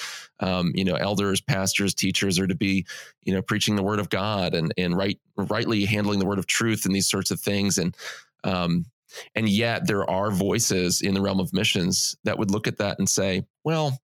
um, 0.41 0.71
you 0.75 0.83
know, 0.83 0.95
elders, 0.95 1.41
pastors, 1.41 1.93
teachers 1.93 2.37
are 2.37 2.47
to 2.47 2.55
be 2.55 2.85
you 3.23 3.33
know 3.33 3.41
preaching 3.41 3.75
the 3.75 3.83
word 3.83 3.99
of 3.99 4.09
God 4.09 4.53
and 4.53 4.73
and 4.77 4.95
right 4.95 5.19
rightly 5.37 5.85
handling 5.85 6.19
the 6.19 6.25
word 6.25 6.39
of 6.39 6.47
truth 6.47 6.85
and 6.85 6.93
these 6.93 7.09
sorts 7.09 7.31
of 7.31 7.39
things, 7.39 7.77
and 7.77 7.95
um, 8.43 8.85
and 9.35 9.47
yet 9.47 9.87
there 9.87 10.09
are 10.09 10.31
voices 10.31 11.01
in 11.01 11.13
the 11.13 11.21
realm 11.21 11.39
of 11.39 11.53
missions 11.53 12.15
that 12.23 12.37
would 12.37 12.51
look 12.51 12.67
at 12.67 12.77
that 12.77 12.99
and 12.99 13.07
say, 13.07 13.45
well, 13.63 13.99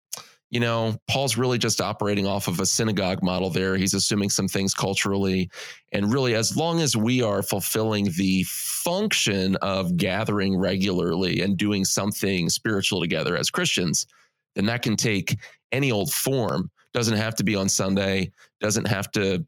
you 0.50 0.62
know, 0.62 0.96
Paul's 1.10 1.38
really 1.38 1.58
just 1.58 1.82
operating 1.82 2.26
off 2.26 2.48
of 2.48 2.60
a 2.60 2.66
synagogue 2.66 3.22
model 3.22 3.50
there. 3.50 3.76
He's 3.76 3.94
assuming 3.94 4.30
some 4.30 4.48
things 4.48 4.74
culturally. 4.74 5.50
And 5.92 6.12
really, 6.14 6.36
as 6.36 6.56
long 6.56 6.80
as 6.80 6.96
we 6.96 7.22
are 7.22 7.44
fulfilling 7.44 8.12
the 8.16 8.44
function 8.48 9.58
of 9.58 9.98
gathering 9.98 10.58
regularly 10.58 11.42
and 11.42 11.58
doing 11.58 11.84
something 11.84 12.50
spiritual 12.50 13.02
together 13.02 13.36
as 13.36 13.50
Christians, 13.50 14.08
then 14.56 14.66
that 14.68 14.84
can 14.84 14.96
take 14.96 15.38
any 15.72 15.92
old 15.92 16.12
form. 16.14 16.72
Doesn't 16.94 17.18
have 17.18 17.36
to 17.36 17.44
be 17.44 17.56
on 17.56 17.68
Sunday, 17.68 18.32
doesn't 18.62 18.88
have 18.88 19.12
to 19.12 19.46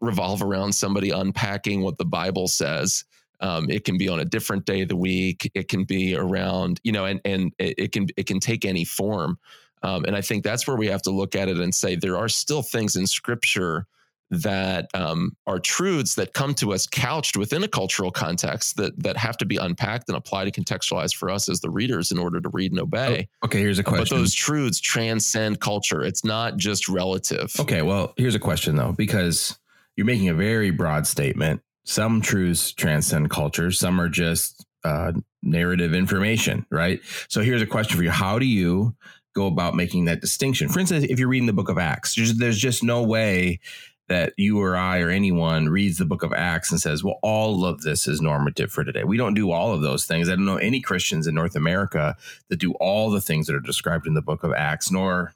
revolve 0.00 0.42
around 0.42 0.72
somebody 0.72 1.10
unpacking 1.10 1.82
what 1.82 1.98
the 1.98 2.06
Bible 2.06 2.48
says. 2.48 3.04
Um, 3.40 3.70
it 3.70 3.84
can 3.84 3.96
be 3.96 4.08
on 4.08 4.20
a 4.20 4.24
different 4.24 4.64
day 4.64 4.82
of 4.82 4.88
the 4.88 4.96
week. 4.96 5.50
It 5.54 5.68
can 5.68 5.84
be 5.84 6.14
around, 6.16 6.80
you 6.82 6.92
know, 6.92 7.04
and 7.04 7.20
and 7.24 7.52
it 7.58 7.92
can 7.92 8.06
it 8.16 8.26
can 8.26 8.40
take 8.40 8.64
any 8.64 8.84
form. 8.84 9.38
Um, 9.82 10.04
and 10.04 10.14
I 10.14 10.20
think 10.20 10.44
that's 10.44 10.66
where 10.66 10.76
we 10.76 10.88
have 10.88 11.02
to 11.02 11.10
look 11.10 11.34
at 11.34 11.48
it 11.48 11.58
and 11.58 11.74
say 11.74 11.96
there 11.96 12.16
are 12.16 12.28
still 12.28 12.62
things 12.62 12.96
in 12.96 13.06
scripture 13.06 13.86
that 14.30 14.88
um, 14.94 15.36
are 15.46 15.58
truths 15.58 16.14
that 16.14 16.32
come 16.32 16.54
to 16.54 16.72
us 16.72 16.86
couched 16.86 17.36
within 17.36 17.64
a 17.64 17.68
cultural 17.68 18.10
context 18.10 18.76
that 18.76 18.96
that 19.02 19.16
have 19.16 19.36
to 19.36 19.44
be 19.44 19.56
unpacked 19.56 20.08
and 20.08 20.16
applied 20.16 20.44
and 20.46 20.54
contextualized 20.54 21.16
for 21.16 21.30
us 21.30 21.48
as 21.48 21.60
the 21.60 21.70
readers 21.70 22.12
in 22.12 22.18
order 22.18 22.40
to 22.40 22.48
read 22.50 22.70
and 22.70 22.80
obey. 22.80 23.28
Oh, 23.42 23.46
okay, 23.46 23.58
here's 23.58 23.78
a 23.78 23.82
question. 23.82 24.04
But 24.08 24.16
those 24.16 24.32
truths 24.32 24.80
transcend 24.80 25.60
culture. 25.60 26.04
It's 26.04 26.24
not 26.24 26.56
just 26.56 26.88
relative. 26.88 27.52
Okay, 27.58 27.82
well, 27.82 28.14
here's 28.16 28.36
a 28.36 28.40
question 28.40 28.76
though, 28.76 28.92
because 28.92 29.58
you're 29.96 30.06
making 30.06 30.28
a 30.28 30.34
very 30.34 30.70
broad 30.70 31.06
statement. 31.06 31.62
Some 31.84 32.20
truths 32.20 32.72
transcend 32.72 33.30
culture. 33.30 33.72
Some 33.72 34.00
are 34.00 34.08
just 34.08 34.64
uh, 34.84 35.12
narrative 35.42 35.92
information, 35.92 36.66
right? 36.70 37.00
So 37.28 37.40
here's 37.40 37.62
a 37.62 37.66
question 37.66 37.96
for 37.96 38.04
you: 38.04 38.10
How 38.10 38.38
do 38.38 38.46
you 38.46 38.94
go 39.34 39.46
about 39.46 39.74
making 39.74 40.06
that 40.06 40.20
distinction. 40.20 40.68
For 40.68 40.80
instance, 40.80 41.04
if 41.08 41.18
you're 41.18 41.28
reading 41.28 41.46
the 41.46 41.52
book 41.52 41.68
of 41.68 41.78
Acts, 41.78 42.14
there's, 42.14 42.36
there's 42.36 42.58
just 42.58 42.82
no 42.82 43.02
way 43.02 43.60
that 44.08 44.32
you 44.36 44.60
or 44.60 44.76
I 44.76 45.00
or 45.00 45.08
anyone 45.08 45.68
reads 45.68 45.98
the 45.98 46.04
book 46.04 46.24
of 46.24 46.32
Acts 46.32 46.72
and 46.72 46.80
says, 46.80 47.04
well, 47.04 47.20
all 47.22 47.64
of 47.64 47.82
this 47.82 48.08
is 48.08 48.20
normative 48.20 48.72
for 48.72 48.82
today. 48.82 49.04
We 49.04 49.16
don't 49.16 49.34
do 49.34 49.52
all 49.52 49.72
of 49.72 49.82
those 49.82 50.04
things. 50.04 50.28
I 50.28 50.32
don't 50.34 50.46
know 50.46 50.56
any 50.56 50.80
Christians 50.80 51.28
in 51.28 51.34
North 51.36 51.54
America 51.54 52.16
that 52.48 52.56
do 52.56 52.72
all 52.80 53.10
the 53.10 53.20
things 53.20 53.46
that 53.46 53.54
are 53.54 53.60
described 53.60 54.08
in 54.08 54.14
the 54.14 54.22
book 54.22 54.42
of 54.42 54.52
Acts, 54.52 54.90
nor 54.90 55.32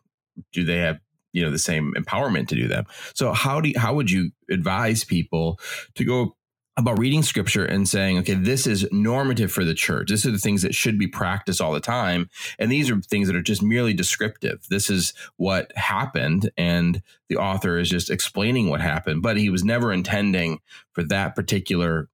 do 0.53 0.65
they 0.65 0.79
have 0.79 0.99
you 1.33 1.45
know 1.45 1.51
the 1.51 1.59
same 1.59 1.93
empowerment 1.97 2.49
to 2.49 2.55
do 2.55 2.67
them. 2.67 2.87
So 3.13 3.33
how 3.33 3.61
do 3.61 3.69
you, 3.69 3.79
how 3.79 3.95
would 3.95 4.11
you 4.11 4.31
advise 4.51 5.05
people 5.05 5.61
to 5.97 6.05
go 6.05 6.37
about 6.77 6.99
reading 6.99 7.23
scripture 7.23 7.65
and 7.65 7.89
saying, 7.89 8.19
okay, 8.19 8.35
this 8.35 8.67
is 8.67 8.89
normative 8.91 9.53
for 9.53 9.65
the 9.65 9.75
church. 9.75 10.09
This 10.11 10.27
are 10.27 10.33
the 10.33 10.39
things 10.39 10.63
that 10.63 10.75
should 10.75 10.99
be 10.99 11.07
practiced 11.07 11.61
all 11.61 11.73
the 11.73 11.81
time. 11.81 12.29
And 12.59 12.71
these 12.71 12.91
are 12.91 13.01
things 13.01 13.29
that 13.29 13.37
are 13.37 13.43
just 13.43 13.63
merely 13.63 13.95
descriptive. 13.95 14.67
This 14.69 14.91
is 14.91 15.15
what 15.37 15.73
happened. 15.77 16.51
And 16.57 17.01
the 17.29 17.37
author 17.37 17.79
is 17.79 17.89
just 17.89 18.11
explaining 18.11 18.71
what 18.71 18.81
happened, 18.81 19.23
but 19.23 19.37
he 19.37 19.51
was 19.51 19.63
never 19.63 19.93
intending 19.93 20.61
for 20.93 21.05
that 21.05 21.37
particular 21.37 22.09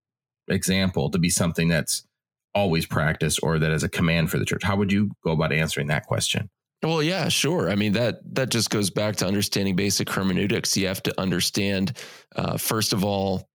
example 0.49 1.11
to 1.11 1.19
be 1.19 1.31
something 1.31 1.69
that's 1.69 2.07
always 2.55 2.85
practiced 2.85 3.41
or 3.43 3.59
that 3.59 3.73
is 3.73 3.83
a 3.83 3.89
command 3.89 4.31
for 4.31 4.39
the 4.39 4.45
church. 4.45 4.63
How 4.63 4.77
would 4.77 4.93
you 4.93 5.13
go 5.25 5.31
about 5.31 5.53
answering 5.53 5.87
that 5.87 6.07
question? 6.07 6.51
Well, 6.83 7.03
yeah, 7.03 7.29
sure. 7.29 7.71
I 7.71 7.75
mean 7.75 7.93
that 7.93 8.21
that 8.35 8.49
just 8.51 8.71
goes 8.71 8.89
back 8.89 9.17
to 9.17 9.27
understanding 9.27 9.77
basic 9.77 10.09
hermeneutics. 10.09 10.77
You 10.77 10.87
have 10.87 11.03
to 11.03 11.21
understand, 11.21 11.93
uh, 12.35 12.57
first 12.57 12.95
of 12.95 13.05
all, 13.05 13.50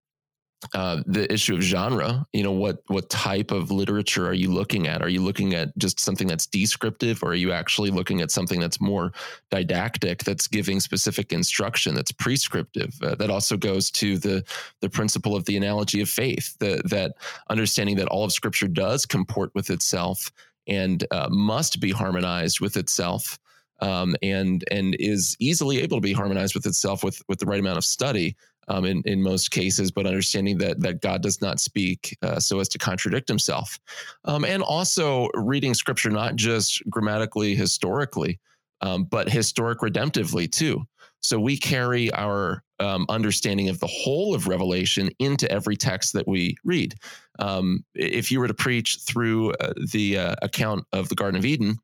uh, 0.73 1.01
the 1.06 1.32
issue 1.32 1.56
of 1.56 1.62
genre. 1.62 2.25
You 2.34 2.43
know, 2.43 2.51
what 2.51 2.84
what 2.88 3.10
type 3.10 3.51
of 3.51 3.71
literature 3.71 4.28
are 4.28 4.34
you 4.34 4.51
looking 4.51 4.88
at? 4.88 5.01
Are 5.01 5.10
you 5.10 5.21
looking 5.21 5.54
at 5.54 5.78
just 5.78 5.99
something 5.99 6.28
that's 6.28 6.47
descriptive, 6.47 7.23
or 7.23 7.32
are 7.32 7.36
you 7.36 7.51
actually 7.51 7.91
looking 7.91 8.21
at 8.21 8.32
something 8.32 8.60
that's 8.60 8.82
more 8.82 9.13
didactic, 9.51 10.23
that's 10.23 10.47
giving 10.47 10.80
specific 10.80 11.32
instruction, 11.32 11.95
that's 11.95 12.12
prescriptive? 12.12 12.93
Uh, 13.01 13.15
that 13.15 13.30
also 13.30 13.58
goes 13.58 13.91
to 13.91 14.17
the 14.17 14.43
the 14.82 14.89
principle 14.89 15.36
of 15.36 15.45
the 15.45 15.58
analogy 15.58 16.01
of 16.01 16.10
faith, 16.10 16.58
the, 16.60 16.82
that 16.86 17.13
understanding 17.49 17.95
that 17.97 18.08
all 18.08 18.23
of 18.23 18.32
Scripture 18.32 18.67
does 18.67 19.06
comport 19.06 19.51
with 19.54 19.69
itself 19.69 20.32
and 20.67 21.06
uh, 21.12 21.28
must 21.30 21.80
be 21.80 21.91
harmonized 21.91 22.60
with 22.60 22.78
itself. 22.78 23.38
Um, 23.82 24.15
and 24.23 24.63
and 24.71 24.95
is 24.99 25.36
easily 25.38 25.82
able 25.82 25.97
to 25.97 26.01
be 26.01 26.13
harmonized 26.13 26.56
with 26.56 26.65
itself 26.65 27.04
with 27.04 27.21
with 27.28 27.39
the 27.39 27.45
right 27.45 27.60
amount 27.60 27.78
of 27.78 27.84
study 27.84 28.38
um, 28.67 28.86
in 28.86 29.01
in 29.06 29.21
most 29.21 29.51
cases, 29.51 29.91
but 29.91 30.06
understanding 30.06 30.58
that 30.60 30.80
that 30.82 31.01
God 31.01 31.21
does 31.21 31.41
not 31.41 31.60
speak 31.60 32.17
uh, 32.21 32.39
so 32.39 32.60
as 32.60 32.69
to 32.69 32.78
contradict 32.78 33.28
Himself, 33.28 33.80
um, 34.25 34.45
and 34.45 34.63
also 34.63 35.30
reading 35.34 35.73
Scripture 35.73 36.10
not 36.10 36.36
just 36.36 36.82
grammatically 36.89 37.56
historically, 37.56 38.39
um, 38.82 39.06
but 39.06 39.30
historic 39.30 39.80
redemptively 39.80 40.51
too. 40.51 40.86
So 41.21 41.39
we 41.39 41.58
carry 41.58 42.12
our 42.13 42.63
um, 42.80 43.06
understanding 43.10 43.69
of 43.69 43.80
the 43.80 43.88
whole 43.88 44.36
of 44.36 44.47
Revelation 44.47 45.10
into 45.19 45.49
every 45.51 45.75
text 45.75 46.13
that 46.13 46.28
we 46.28 46.56
read. 46.63 46.93
Um, 47.39 47.84
if 47.95 48.32
you 48.32 48.39
were 48.39 48.47
to 48.47 48.54
preach 48.54 48.99
through 49.08 49.54
uh, 49.54 49.73
the 49.91 50.19
uh, 50.19 50.36
account 50.41 50.86
of 50.91 51.10
the 51.10 51.15
Garden 51.15 51.39
of 51.39 51.45
Eden, 51.45 51.78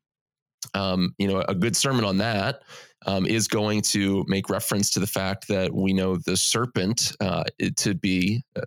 um, 0.74 1.14
you 1.18 1.26
know, 1.26 1.40
a 1.48 1.54
good 1.54 1.76
sermon 1.76 2.04
on 2.04 2.18
that 2.18 2.62
um, 3.06 3.26
is 3.26 3.48
going 3.48 3.82
to 3.82 4.24
make 4.28 4.48
reference 4.48 4.90
to 4.90 5.00
the 5.00 5.06
fact 5.06 5.48
that 5.48 5.72
we 5.72 5.92
know 5.92 6.16
the 6.16 6.36
serpent 6.36 7.12
uh, 7.20 7.44
to 7.76 7.94
be 7.94 8.42
a, 8.56 8.62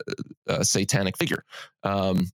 a 0.47 0.65
satanic 0.65 1.17
figure. 1.17 1.43
Um, 1.83 2.27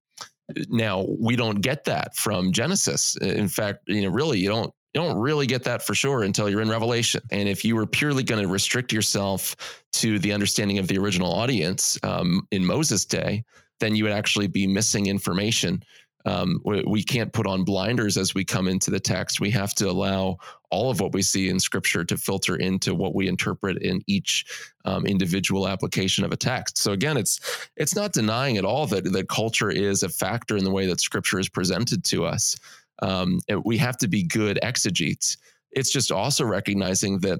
now 0.70 1.06
we 1.20 1.36
don't 1.36 1.62
get 1.62 1.86
that 1.86 2.16
from 2.16 2.52
Genesis. 2.52 3.16
In 3.18 3.48
fact, 3.48 3.84
you 3.88 4.02
know, 4.02 4.10
really, 4.10 4.40
you 4.40 4.50
don't 4.50 4.74
you 4.94 5.02
don't 5.02 5.18
really 5.18 5.48
get 5.48 5.64
that 5.64 5.82
for 5.82 5.96
sure 5.96 6.24
until 6.24 6.50
you're 6.50 6.62
in 6.62 6.70
Revelation. 6.70 7.22
And 7.32 7.48
if 7.48 7.64
you 7.64 7.78
were 7.78 7.86
purely 7.86 8.24
going 8.24 8.42
to 8.42 8.48
restrict 8.50 8.92
yourself 8.92 9.56
to 9.94 10.20
the 10.20 10.34
understanding 10.34 10.80
of 10.80 10.88
the 10.90 10.98
original 10.98 11.32
audience 11.32 11.98
um, 12.04 12.46
in 12.52 12.66
Moses' 12.66 13.06
day, 13.06 13.46
then 13.80 13.96
you 13.96 14.04
would 14.04 14.12
actually 14.12 14.48
be 14.48 14.68
missing 14.68 15.06
information 15.08 15.82
um, 16.26 16.62
we, 16.64 16.84
we, 16.84 17.04
can't 17.04 17.34
put 17.34 17.48
on 17.48 17.64
blinders 17.64 18.18
as 18.18 18.34
we 18.34 18.46
come 18.46 18.68
into 18.68 18.92
the 18.92 19.00
text. 19.00 19.40
We 19.40 19.50
have 19.52 19.74
to 19.76 19.90
allow 19.90 20.38
all 20.70 20.92
of 20.92 21.00
what 21.00 21.14
we 21.14 21.22
see 21.22 21.50
in 21.50 21.60
Scripture 21.60 22.04
to 22.06 22.18
filter 22.18 22.56
into 22.56 22.94
what 22.94 23.16
we 23.16 23.28
interpret 23.28 23.82
in 23.82 24.02
each 24.08 24.46
um, 24.86 25.06
individual 25.06 25.68
application 25.68 26.24
of 26.24 26.32
a 26.32 26.38
text. 26.38 26.78
So 26.78 26.92
again, 26.92 27.18
it's 27.18 27.70
it's 27.76 27.96
not 27.96 28.14
denying 28.14 28.58
at 28.58 28.66
all 28.66 28.88
that 28.88 29.12
that 29.12 29.30
culture 29.30 29.72
is 29.72 30.04
a 30.04 30.10
factor 30.10 30.58
in 30.58 30.64
the 30.64 30.72
way 30.72 30.86
that 30.88 31.02
Scripture 31.02 31.40
is 31.40 31.50
presented 31.50 32.04
to 32.06 32.26
us. 32.26 32.56
Um, 33.02 33.40
we 33.66 33.78
have 33.78 33.98
to 33.98 34.08
be 34.08 34.24
good 34.24 34.60
exegetes. 34.62 35.38
It's 35.72 35.92
just 35.92 36.12
also 36.12 36.46
recognizing 36.46 37.20
that 37.20 37.40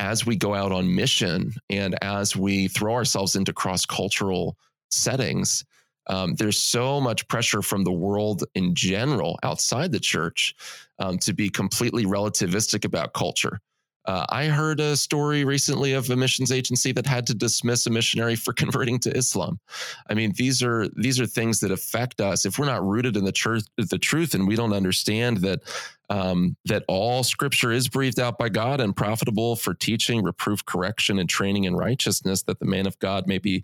as 0.00 0.26
we 0.26 0.36
go 0.36 0.54
out 0.54 0.72
on 0.72 0.94
mission 0.94 1.52
and 1.70 1.96
as 2.02 2.34
we 2.34 2.68
throw 2.68 2.94
ourselves 2.94 3.36
into 3.36 3.52
cross 3.52 3.84
cultural 3.84 4.56
settings 4.90 5.64
um, 6.08 6.34
there's 6.34 6.58
so 6.58 7.00
much 7.00 7.26
pressure 7.28 7.62
from 7.62 7.84
the 7.84 7.92
world 7.92 8.44
in 8.54 8.74
general 8.74 9.38
outside 9.42 9.92
the 9.92 10.00
church 10.00 10.54
um, 10.98 11.18
to 11.18 11.32
be 11.32 11.48
completely 11.48 12.04
relativistic 12.04 12.84
about 12.84 13.12
culture. 13.12 13.60
Uh, 14.08 14.24
I 14.30 14.46
heard 14.46 14.80
a 14.80 14.96
story 14.96 15.44
recently 15.44 15.92
of 15.92 16.08
a 16.08 16.16
missions 16.16 16.50
agency 16.50 16.92
that 16.92 17.06
had 17.06 17.26
to 17.26 17.34
dismiss 17.34 17.86
a 17.86 17.90
missionary 17.90 18.36
for 18.36 18.52
converting 18.54 18.98
to 19.00 19.14
Islam. 19.14 19.60
I 20.08 20.14
mean, 20.14 20.32
these 20.34 20.62
are 20.62 20.88
these 20.96 21.20
are 21.20 21.26
things 21.26 21.60
that 21.60 21.70
affect 21.70 22.22
us. 22.22 22.46
If 22.46 22.58
we're 22.58 22.64
not 22.64 22.86
rooted 22.86 23.18
in 23.18 23.26
the 23.26 23.32
truth, 23.32 23.68
the 23.76 23.98
truth, 23.98 24.32
and 24.32 24.48
we 24.48 24.56
don't 24.56 24.72
understand 24.72 25.38
that 25.38 25.60
um, 26.08 26.56
that 26.64 26.84
all 26.88 27.22
Scripture 27.22 27.70
is 27.70 27.86
breathed 27.86 28.18
out 28.18 28.38
by 28.38 28.48
God 28.48 28.80
and 28.80 28.96
profitable 28.96 29.56
for 29.56 29.74
teaching, 29.74 30.22
reproof, 30.22 30.64
correction, 30.64 31.18
and 31.18 31.28
training 31.28 31.64
in 31.64 31.76
righteousness, 31.76 32.44
that 32.44 32.60
the 32.60 32.64
man 32.64 32.86
of 32.86 32.98
God 33.00 33.26
may 33.26 33.36
be 33.36 33.62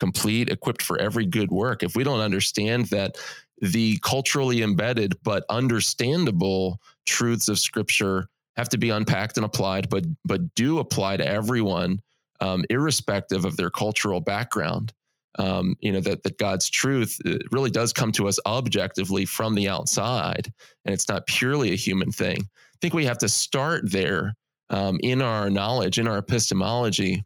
complete, 0.00 0.50
equipped 0.50 0.82
for 0.82 0.98
every 0.98 1.26
good 1.26 1.50
work. 1.50 1.82
If 1.82 1.96
we 1.96 2.04
don't 2.04 2.20
understand 2.20 2.86
that 2.86 3.16
the 3.60 3.98
culturally 3.98 4.62
embedded 4.62 5.14
but 5.22 5.44
understandable 5.48 6.80
truths 7.06 7.48
of 7.48 7.58
Scripture 7.58 8.28
have 8.56 8.68
to 8.70 8.78
be 8.78 8.90
unpacked 8.90 9.36
and 9.36 9.46
applied, 9.46 9.88
but 9.88 10.04
but 10.24 10.54
do 10.54 10.78
apply 10.78 11.16
to 11.18 11.26
everyone, 11.26 12.00
um, 12.40 12.64
irrespective 12.70 13.44
of 13.44 13.56
their 13.56 13.70
cultural 13.70 14.20
background. 14.20 14.92
Um, 15.38 15.76
you 15.80 15.92
know 15.92 16.00
that 16.00 16.22
that 16.22 16.38
God's 16.38 16.70
truth 16.70 17.18
uh, 17.26 17.36
really 17.50 17.70
does 17.70 17.92
come 17.92 18.12
to 18.12 18.28
us 18.28 18.38
objectively 18.46 19.26
from 19.26 19.54
the 19.54 19.68
outside, 19.68 20.52
and 20.84 20.94
it's 20.94 21.08
not 21.08 21.26
purely 21.26 21.72
a 21.72 21.76
human 21.76 22.10
thing. 22.10 22.38
I 22.40 22.78
think 22.80 22.94
we 22.94 23.04
have 23.06 23.18
to 23.18 23.28
start 23.28 23.90
there 23.90 24.34
um, 24.70 24.98
in 25.02 25.22
our 25.22 25.50
knowledge, 25.50 25.98
in 25.98 26.08
our 26.08 26.18
epistemology, 26.18 27.24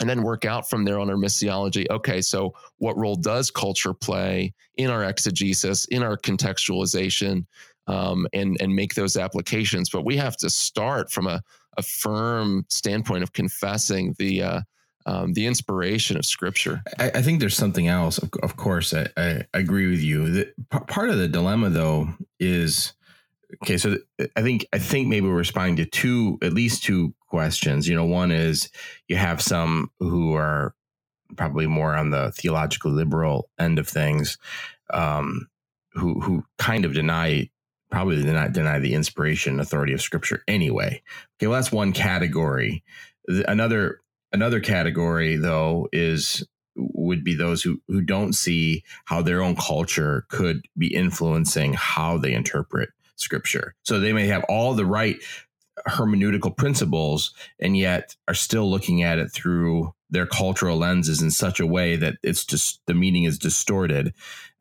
and 0.00 0.08
then 0.08 0.22
work 0.22 0.44
out 0.44 0.68
from 0.68 0.84
there 0.84 0.98
on 0.98 1.10
our 1.10 1.16
missiology. 1.16 1.86
Okay, 1.90 2.20
so 2.20 2.54
what 2.78 2.96
role 2.96 3.16
does 3.16 3.50
culture 3.50 3.94
play 3.94 4.54
in 4.76 4.90
our 4.90 5.04
exegesis, 5.04 5.84
in 5.86 6.02
our 6.02 6.16
contextualization, 6.16 7.44
um, 7.86 8.26
and 8.32 8.56
and 8.60 8.74
make 8.74 8.94
those 8.94 9.16
applications? 9.16 9.90
But 9.90 10.04
we 10.04 10.16
have 10.16 10.36
to 10.38 10.50
start 10.50 11.10
from 11.10 11.26
a, 11.26 11.42
a 11.76 11.82
firm 11.82 12.64
standpoint 12.68 13.22
of 13.22 13.32
confessing 13.32 14.14
the 14.18 14.42
uh, 14.42 14.60
um, 15.06 15.32
the 15.32 15.46
inspiration 15.46 16.16
of 16.16 16.24
Scripture. 16.24 16.82
I, 16.98 17.10
I, 17.16 17.22
think 17.22 17.40
there's 17.40 17.56
something 17.56 17.88
else. 17.88 18.18
Of, 18.18 18.30
of 18.42 18.56
course, 18.56 18.94
I, 18.94 19.08
I, 19.16 19.44
agree 19.52 19.90
with 19.90 20.00
you. 20.00 20.30
The, 20.30 20.44
p- 20.70 20.78
part 20.86 21.10
of 21.10 21.18
the 21.18 21.26
dilemma, 21.26 21.70
though, 21.70 22.10
is 22.38 22.92
okay. 23.64 23.76
So 23.78 23.98
I 24.36 24.42
think 24.42 24.66
I 24.72 24.78
think 24.78 25.08
maybe 25.08 25.26
we're 25.26 25.34
responding 25.34 25.76
to 25.76 25.86
two, 25.86 26.38
at 26.40 26.52
least 26.52 26.84
two 26.84 27.14
questions. 27.32 27.88
You 27.88 27.96
know, 27.96 28.04
one 28.04 28.30
is 28.30 28.68
you 29.08 29.16
have 29.16 29.40
some 29.40 29.90
who 29.98 30.34
are 30.34 30.74
probably 31.34 31.66
more 31.66 31.96
on 31.96 32.10
the 32.10 32.30
theological 32.32 32.90
liberal 32.90 33.48
end 33.58 33.78
of 33.78 33.88
things, 33.88 34.36
um, 34.92 35.48
who 35.94 36.20
who 36.20 36.44
kind 36.58 36.84
of 36.84 36.92
deny 36.92 37.48
probably 37.90 38.22
deny 38.22 38.48
deny 38.48 38.78
the 38.78 38.92
inspiration 38.92 39.60
authority 39.60 39.94
of 39.94 40.02
Scripture 40.02 40.44
anyway. 40.46 41.02
Okay, 41.38 41.46
well 41.46 41.58
that's 41.58 41.72
one 41.72 41.92
category. 41.92 42.84
Another 43.26 44.02
another 44.34 44.60
category 44.60 45.36
though 45.36 45.88
is 45.90 46.46
would 46.76 47.24
be 47.24 47.34
those 47.34 47.62
who 47.62 47.80
who 47.88 48.02
don't 48.02 48.34
see 48.34 48.84
how 49.06 49.22
their 49.22 49.40
own 49.40 49.56
culture 49.56 50.26
could 50.28 50.66
be 50.76 50.94
influencing 50.94 51.72
how 51.72 52.18
they 52.18 52.34
interpret 52.34 52.90
scripture. 53.16 53.74
So 53.84 54.00
they 54.00 54.12
may 54.12 54.26
have 54.26 54.44
all 54.50 54.74
the 54.74 54.86
right 54.86 55.16
hermeneutical 55.86 56.56
principles 56.56 57.32
and 57.58 57.76
yet 57.76 58.16
are 58.28 58.34
still 58.34 58.70
looking 58.70 59.02
at 59.02 59.18
it 59.18 59.32
through 59.32 59.94
their 60.10 60.26
cultural 60.26 60.76
lenses 60.76 61.22
in 61.22 61.30
such 61.30 61.58
a 61.58 61.66
way 61.66 61.96
that 61.96 62.16
it's 62.22 62.44
just 62.44 62.80
the 62.86 62.94
meaning 62.94 63.24
is 63.24 63.38
distorted. 63.38 64.14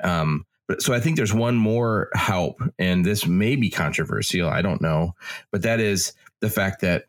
Um, 0.04 0.46
but 0.68 0.82
so 0.82 0.94
I 0.94 1.02
think 1.02 1.18
there's 1.18 1.34
one 1.34 1.58
more 1.58 2.10
help, 2.14 2.62
and 2.80 3.06
this 3.06 3.28
may 3.28 3.58
be 3.58 3.70
controversial. 3.70 4.48
I 4.48 4.62
don't 4.62 4.82
know, 4.82 5.16
but 5.52 5.64
that 5.64 5.82
is 5.82 6.14
the 6.40 6.50
fact 6.50 6.82
that 6.82 7.06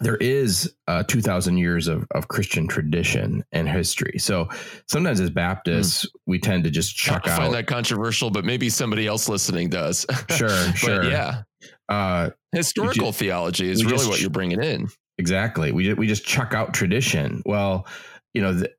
there 0.00 0.16
is 0.16 0.72
uh, 0.88 1.04
2000 1.04 1.58
years 1.58 1.86
of, 1.86 2.06
of 2.10 2.28
Christian 2.28 2.66
tradition 2.66 3.44
and 3.52 3.68
history. 3.68 4.18
So 4.18 4.48
sometimes 4.86 5.20
as 5.20 5.30
Baptists, 5.30 6.06
mm. 6.06 6.10
we 6.26 6.38
tend 6.38 6.64
to 6.64 6.70
just 6.70 6.96
chuck 6.96 7.26
I 7.26 7.32
out. 7.32 7.36
find 7.36 7.54
that 7.54 7.66
controversial, 7.66 8.30
but 8.30 8.44
maybe 8.44 8.68
somebody 8.68 9.06
else 9.06 9.28
listening 9.28 9.68
does. 9.68 10.04
Sure, 10.30 10.72
sure. 10.74 11.04
Yeah. 11.04 11.42
Uh, 11.88 12.30
Historical 12.52 13.12
theology 13.12 13.68
is 13.68 13.84
really 13.84 13.98
just, 13.98 14.08
what 14.08 14.20
you're 14.20 14.30
bringing 14.30 14.62
in. 14.62 14.88
Exactly. 15.18 15.72
We, 15.72 15.92
we 15.94 16.06
just 16.06 16.24
chuck 16.24 16.54
out 16.54 16.74
tradition. 16.74 17.42
Well, 17.44 17.86
you 18.34 18.42
know, 18.42 18.54
the, 18.54 18.70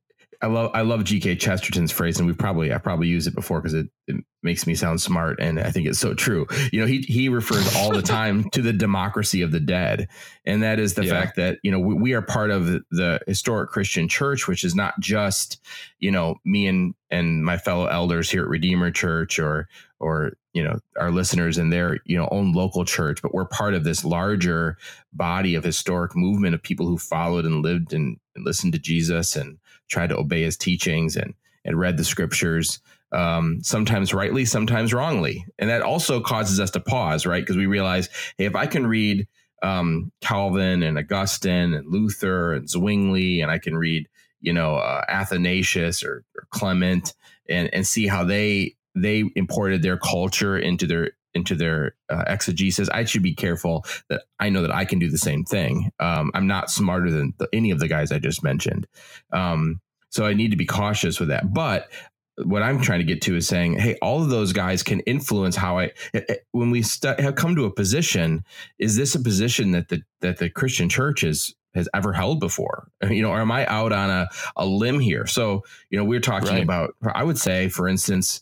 I 0.43 0.47
love 0.47 0.71
I 0.73 0.81
love 0.81 1.05
G.K. 1.05 1.37
Chesterton's 1.37 1.93
phrase, 1.93 2.17
and 2.17 2.27
we've 2.27 2.37
probably 2.37 2.73
I 2.73 2.77
probably 2.77 3.07
use 3.07 3.27
it 3.27 3.33
before 3.33 3.61
because 3.61 3.73
it, 3.73 3.87
it 4.07 4.17
makes 4.43 4.67
me 4.67 4.75
sound 4.75 5.01
smart, 5.01 5.39
and 5.39 5.57
I 5.57 5.71
think 5.71 5.87
it's 5.87 5.99
so 5.99 6.13
true. 6.13 6.45
You 6.73 6.81
know, 6.81 6.85
he 6.85 6.99
he 6.99 7.29
refers 7.29 7.73
all 7.77 7.93
the 7.93 8.01
time 8.01 8.49
to 8.49 8.61
the 8.61 8.73
democracy 8.73 9.41
of 9.41 9.51
the 9.53 9.61
dead, 9.61 10.09
and 10.43 10.61
that 10.61 10.79
is 10.79 10.95
the 10.95 11.05
yeah. 11.05 11.11
fact 11.11 11.37
that 11.37 11.59
you 11.63 11.71
know 11.71 11.79
we, 11.79 11.93
we, 11.93 12.13
are 12.13 12.21
part 12.21 12.51
of 12.51 12.65
the 12.91 13.21
historic 13.25 13.69
Christian 13.69 14.09
Church, 14.09 14.45
which 14.45 14.65
is 14.65 14.75
not 14.75 14.99
just 14.99 15.61
you 15.99 16.11
know 16.11 16.35
me 16.43 16.67
and 16.67 16.93
and 17.09 17.45
my 17.45 17.57
fellow 17.57 17.85
elders 17.85 18.29
here 18.29 18.43
at 18.43 18.49
Redeemer 18.49 18.91
Church 18.91 19.39
or 19.39 19.69
or 20.01 20.33
you 20.53 20.63
know 20.63 20.77
our 20.99 21.11
listeners 21.11 21.57
in 21.57 21.69
their 21.69 21.99
you 22.05 22.17
know 22.17 22.27
own 22.31 22.53
local 22.53 22.85
church, 22.85 23.21
but 23.21 23.33
we're 23.33 23.45
part 23.45 23.73
of 23.73 23.83
this 23.83 24.05
larger 24.05 24.77
body 25.11 25.55
of 25.55 25.63
historic 25.63 26.15
movement 26.15 26.55
of 26.55 26.63
people 26.63 26.87
who 26.87 26.97
followed 26.97 27.45
and 27.45 27.63
lived 27.63 27.93
and, 27.93 28.17
and 28.35 28.45
listened 28.45 28.73
to 28.73 28.79
Jesus 28.79 29.35
and 29.35 29.57
tried 29.89 30.09
to 30.09 30.17
obey 30.17 30.43
his 30.43 30.57
teachings 30.57 31.15
and 31.15 31.33
and 31.65 31.79
read 31.79 31.97
the 31.97 32.03
scriptures 32.03 32.79
um, 33.13 33.59
sometimes 33.61 34.13
rightly 34.13 34.45
sometimes 34.45 34.93
wrongly. 34.93 35.45
And 35.59 35.69
that 35.69 35.81
also 35.81 36.19
causes 36.19 36.59
us 36.59 36.71
to 36.71 36.79
pause 36.79 37.25
right? 37.25 37.41
Because 37.41 37.57
we 37.57 37.65
realize 37.65 38.09
hey 38.37 38.45
if 38.45 38.55
i 38.55 38.65
can 38.65 38.87
read 38.87 39.27
um, 39.61 40.11
calvin 40.21 40.83
and 40.83 40.97
augustine 40.97 41.73
and 41.73 41.87
luther 41.87 42.53
and 42.53 42.69
zwingli 42.69 43.41
and 43.41 43.49
i 43.49 43.57
can 43.57 43.77
read 43.77 44.07
you 44.41 44.51
know 44.51 44.75
uh, 44.75 45.01
athanasius 45.07 46.03
or, 46.03 46.25
or 46.35 46.47
clement 46.51 47.13
and 47.47 47.73
and 47.73 47.87
see 47.87 48.07
how 48.07 48.23
they 48.23 48.75
they 48.95 49.23
imported 49.36 49.82
their 49.82 49.97
culture 49.97 50.58
into 50.58 50.88
their 50.88 51.12
into 51.34 51.56
their 51.56 51.95
uh, 52.10 52.23
exegesis. 52.27 52.89
I 52.89 53.06
should 53.06 53.23
be 53.23 53.34
careful 53.34 53.86
that 54.10 54.23
I 54.39 54.49
know 54.49 54.62
that 54.62 54.73
I 54.73 54.86
can 54.86 54.99
do 54.99 55.10
the 55.10 55.17
same 55.17 55.43
thing. 55.43 55.91
Um, 55.99 56.32
I'm 56.34 56.47
not 56.47 56.69
smarter 56.69 57.10
than 57.10 57.34
the, 57.38 57.49
any 57.51 57.71
of 57.71 57.79
the 57.79 57.88
guys 57.88 58.12
I 58.12 58.19
just 58.19 58.43
mentioned. 58.43 58.88
Um, 59.32 59.82
so 60.10 60.25
I 60.25 60.34
need 60.34 60.51
to 60.51 60.58
be 60.58 60.67
cautious 60.67 61.19
with 61.19 61.29
that. 61.29 61.51
But 61.51 61.89
what 62.38 62.63
I'm 62.63 62.82
trying 62.82 62.99
to 62.99 63.06
get 63.06 63.21
to 63.23 63.36
is 63.36 63.47
saying, 63.47 63.79
hey, 63.79 63.97
all 64.01 64.21
of 64.21 64.29
those 64.29 64.53
guys 64.53 64.84
can 64.84 64.99
influence 65.01 65.56
how 65.56 65.79
I. 65.79 65.91
Eh, 66.13 66.21
eh, 66.29 66.36
when 66.51 66.71
we 66.71 66.82
st- 66.82 67.19
have 67.19 67.36
come 67.36 67.56
to 67.56 67.65
a 67.65 67.71
position, 67.71 68.43
is 68.79 68.95
this 68.95 69.15
a 69.15 69.19
position 69.19 69.71
that 69.71 69.89
the 69.89 70.01
that 70.21 70.38
the 70.38 70.49
Christian 70.49 70.89
church 70.89 71.23
is 71.23 71.56
has 71.75 71.89
ever 71.93 72.13
held 72.13 72.39
before? 72.39 72.89
You 73.10 73.21
know, 73.21 73.32
or 73.32 73.39
am 73.39 73.51
I 73.51 73.65
out 73.67 73.91
on 73.91 74.10
a, 74.10 74.29
a 74.56 74.65
limb 74.65 74.99
here? 74.99 75.27
So, 75.27 75.63
you 75.89 75.97
know, 75.97 76.06
we're 76.06 76.21
talking 76.21 76.49
right. 76.49 76.63
about, 76.63 76.95
I 77.13 77.23
would 77.23 77.38
say, 77.38 77.67
for 77.67 77.88
instance, 77.88 78.41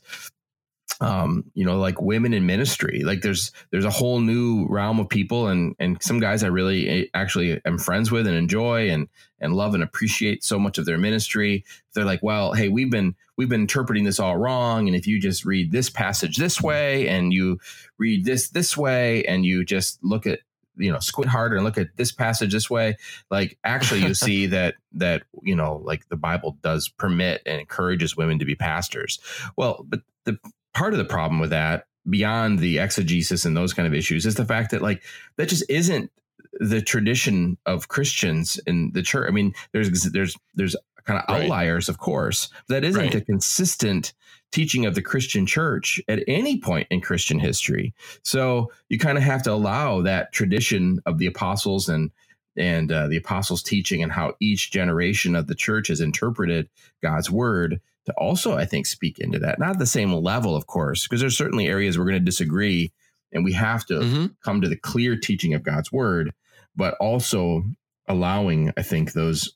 um, 0.99 1.45
you 1.54 1.65
know, 1.65 1.80
like 1.80 2.01
women 2.01 2.34
in 2.34 2.45
ministry. 2.45 3.04
Like 3.04 3.21
there's 3.21 3.51
there's 3.71 3.86
a 3.86 3.89
whole 3.89 4.19
new 4.19 4.67
realm 4.67 4.99
of 4.99 5.10
people, 5.10 5.47
and 5.47 5.75
and 5.80 6.01
some 6.01 6.19
guys 6.19 6.43
I 6.43 6.47
really 6.47 6.88
eh, 6.88 7.06
actually 7.13 7.62
am 7.65 7.77
friends 7.77 8.12
with 8.12 8.27
and 8.27 8.36
enjoy 8.36 8.89
and 8.89 9.08
and 9.39 9.56
love 9.56 9.73
and 9.73 9.84
appreciate 9.84 10.43
so 10.43 10.60
much 10.60 10.77
of 10.77 10.86
their 10.86 10.97
ministry. 10.97 11.65
They're 11.93 12.06
like, 12.06 12.21
well, 12.21 12.54
hey, 12.54 12.69
we've 12.69 12.91
been 12.91 13.15
we've 13.38 13.49
been 13.49 13.62
interpreting 13.62 14.04
this 14.04 14.19
all 14.19 14.38
wrong, 14.38 14.88
and 14.88 14.95
if 14.95 15.08
you 15.08 15.19
just 15.19 15.45
read 15.45 15.71
this 15.71 15.89
passage 15.89 16.38
this 16.38 16.62
way, 16.62 17.08
and 17.08 17.34
you 17.34 17.60
read 17.97 18.25
this 18.25 18.49
this 18.49 18.77
way, 18.77 19.23
and 19.23 19.45
you 19.45 19.65
just 19.65 20.04
look 20.04 20.27
at 20.27 20.39
you 20.77 20.91
know 20.91 20.99
squint 20.99 21.30
harder 21.30 21.56
and 21.56 21.65
look 21.65 21.77
at 21.77 21.95
this 21.97 22.13
passage 22.13 22.54
this 22.54 22.69
way 22.69 22.95
like 23.30 23.58
actually 23.63 24.01
you 24.01 24.13
see 24.13 24.45
that 24.45 24.75
that 24.93 25.23
you 25.43 25.54
know 25.56 25.82
like 25.84 26.08
the 26.08 26.15
bible 26.15 26.58
does 26.62 26.88
permit 26.88 27.41
and 27.45 27.60
encourages 27.60 28.15
women 28.15 28.39
to 28.39 28.45
be 28.45 28.56
pastors 28.56 29.19
well 29.58 29.86
but 29.88 29.99
the 30.23 30.38
part 30.74 30.94
of 30.94 30.98
the 30.98 31.06
problem 31.06 31.40
with 31.40 31.50
that 31.50 31.86
beyond 32.10 32.60
the 32.60 32.80
exegesis 32.80 33.46
and 33.46 33.56
those 33.56 33.74
kind 33.74 33.88
of 33.88 33.94
issues 33.94 34.26
is 34.26 34.36
the 34.36 34.46
fact 34.46 34.72
that 34.72 34.82
like 34.82 35.04
that 35.38 35.50
just 35.50 35.64
isn't 35.70 36.12
the 36.60 36.82
tradition 36.82 37.58
of 37.66 37.88
Christians 37.88 38.60
in 38.68 38.92
the 38.94 39.02
church. 39.02 39.28
I 39.28 39.32
mean, 39.32 39.54
there's 39.72 39.90
there's 40.12 40.36
there's 40.56 40.76
kind 41.06 41.20
of 41.20 41.26
right. 41.30 41.44
outliers, 41.44 41.90
of 41.90 41.98
course. 41.98 42.50
That 42.70 42.84
isn't 42.84 43.02
right. 43.02 43.16
a 43.16 43.22
consistent 43.22 44.14
teaching 44.52 44.86
of 44.86 44.96
the 44.96 45.02
Christian 45.02 45.46
church 45.46 46.02
at 46.08 46.24
any 46.28 46.60
point 46.60 46.88
in 46.92 47.02
Christian 47.02 47.40
history. 47.40 47.94
So 48.24 48.72
you 48.90 49.00
kind 49.00 49.18
of 49.18 49.24
have 49.24 49.44
to 49.44 49.52
allow 49.52 50.02
that 50.02 50.34
tradition 50.34 51.00
of 51.06 51.18
the 51.18 51.28
apostles 51.28 51.90
and 51.90 52.12
and 52.58 52.92
uh, 52.92 53.08
the 53.08 53.16
apostles' 53.16 53.64
teaching 53.64 54.04
and 54.04 54.12
how 54.12 54.34
each 54.42 54.72
generation 54.72 55.38
of 55.38 55.48
the 55.48 55.56
church 55.56 55.88
has 55.88 56.02
interpreted 56.02 56.68
God's 57.02 57.32
word 57.32 57.80
to 58.06 58.14
also, 58.18 58.58
I 58.58 58.66
think, 58.66 58.86
speak 58.86 59.20
into 59.20 59.40
that. 59.40 59.60
Not 59.60 59.80
the 59.80 59.86
same 59.86 60.12
level, 60.14 60.56
of 60.56 60.68
course, 60.68 61.04
because 61.04 61.22
there's 61.22 61.38
certainly 61.38 61.68
areas 61.68 61.98
we're 61.98 62.06
going 62.06 62.20
to 62.20 62.20
disagree, 62.20 62.92
and 63.32 63.44
we 63.44 63.54
have 63.54 63.86
to 63.88 63.94
mm-hmm. 63.96 64.26
come 64.44 64.62
to 64.62 64.70
the 64.70 64.78
clear 64.78 65.16
teaching 65.16 65.54
of 65.54 65.64
God's 65.64 65.92
word, 65.92 66.32
but 66.76 66.96
also 67.00 67.64
allowing, 68.08 68.72
I 68.78 68.82
think, 68.82 69.14
those 69.14 69.56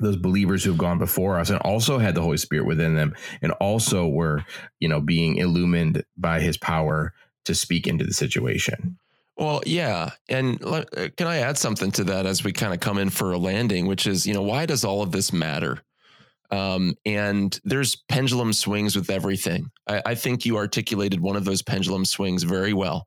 those 0.00 0.16
believers 0.16 0.62
who've 0.62 0.78
gone 0.78 0.98
before 0.98 1.40
us 1.40 1.50
and 1.50 1.58
also 1.62 1.98
had 1.98 2.14
the 2.14 2.22
Holy 2.22 2.36
Spirit 2.36 2.66
within 2.66 2.94
them 2.94 3.16
and 3.42 3.50
also 3.52 4.06
were, 4.06 4.44
you 4.78 4.88
know, 4.88 5.00
being 5.00 5.36
illumined 5.38 6.04
by 6.16 6.38
his 6.38 6.56
power 6.56 7.12
to 7.46 7.54
speak 7.54 7.88
into 7.88 8.04
the 8.04 8.12
situation. 8.12 8.96
Well, 9.36 9.60
yeah. 9.66 10.10
And 10.28 10.62
uh, 10.64 10.84
can 11.16 11.26
I 11.26 11.38
add 11.38 11.58
something 11.58 11.90
to 11.92 12.04
that 12.04 12.26
as 12.26 12.44
we 12.44 12.52
kind 12.52 12.74
of 12.74 12.80
come 12.80 12.98
in 12.98 13.10
for 13.10 13.32
a 13.32 13.38
landing, 13.38 13.86
which 13.86 14.06
is, 14.06 14.26
you 14.26 14.34
know, 14.34 14.42
why 14.42 14.66
does 14.66 14.84
all 14.84 15.02
of 15.02 15.12
this 15.12 15.32
matter? 15.32 15.80
Um, 16.50 16.94
and 17.04 17.58
there's 17.64 17.96
pendulum 18.08 18.52
swings 18.52 18.96
with 18.96 19.10
everything. 19.10 19.70
I, 19.86 20.02
I, 20.06 20.14
think 20.14 20.46
you 20.46 20.56
articulated 20.56 21.20
one 21.20 21.36
of 21.36 21.44
those 21.44 21.60
pendulum 21.60 22.06
swings 22.06 22.42
very 22.42 22.72
well. 22.72 23.06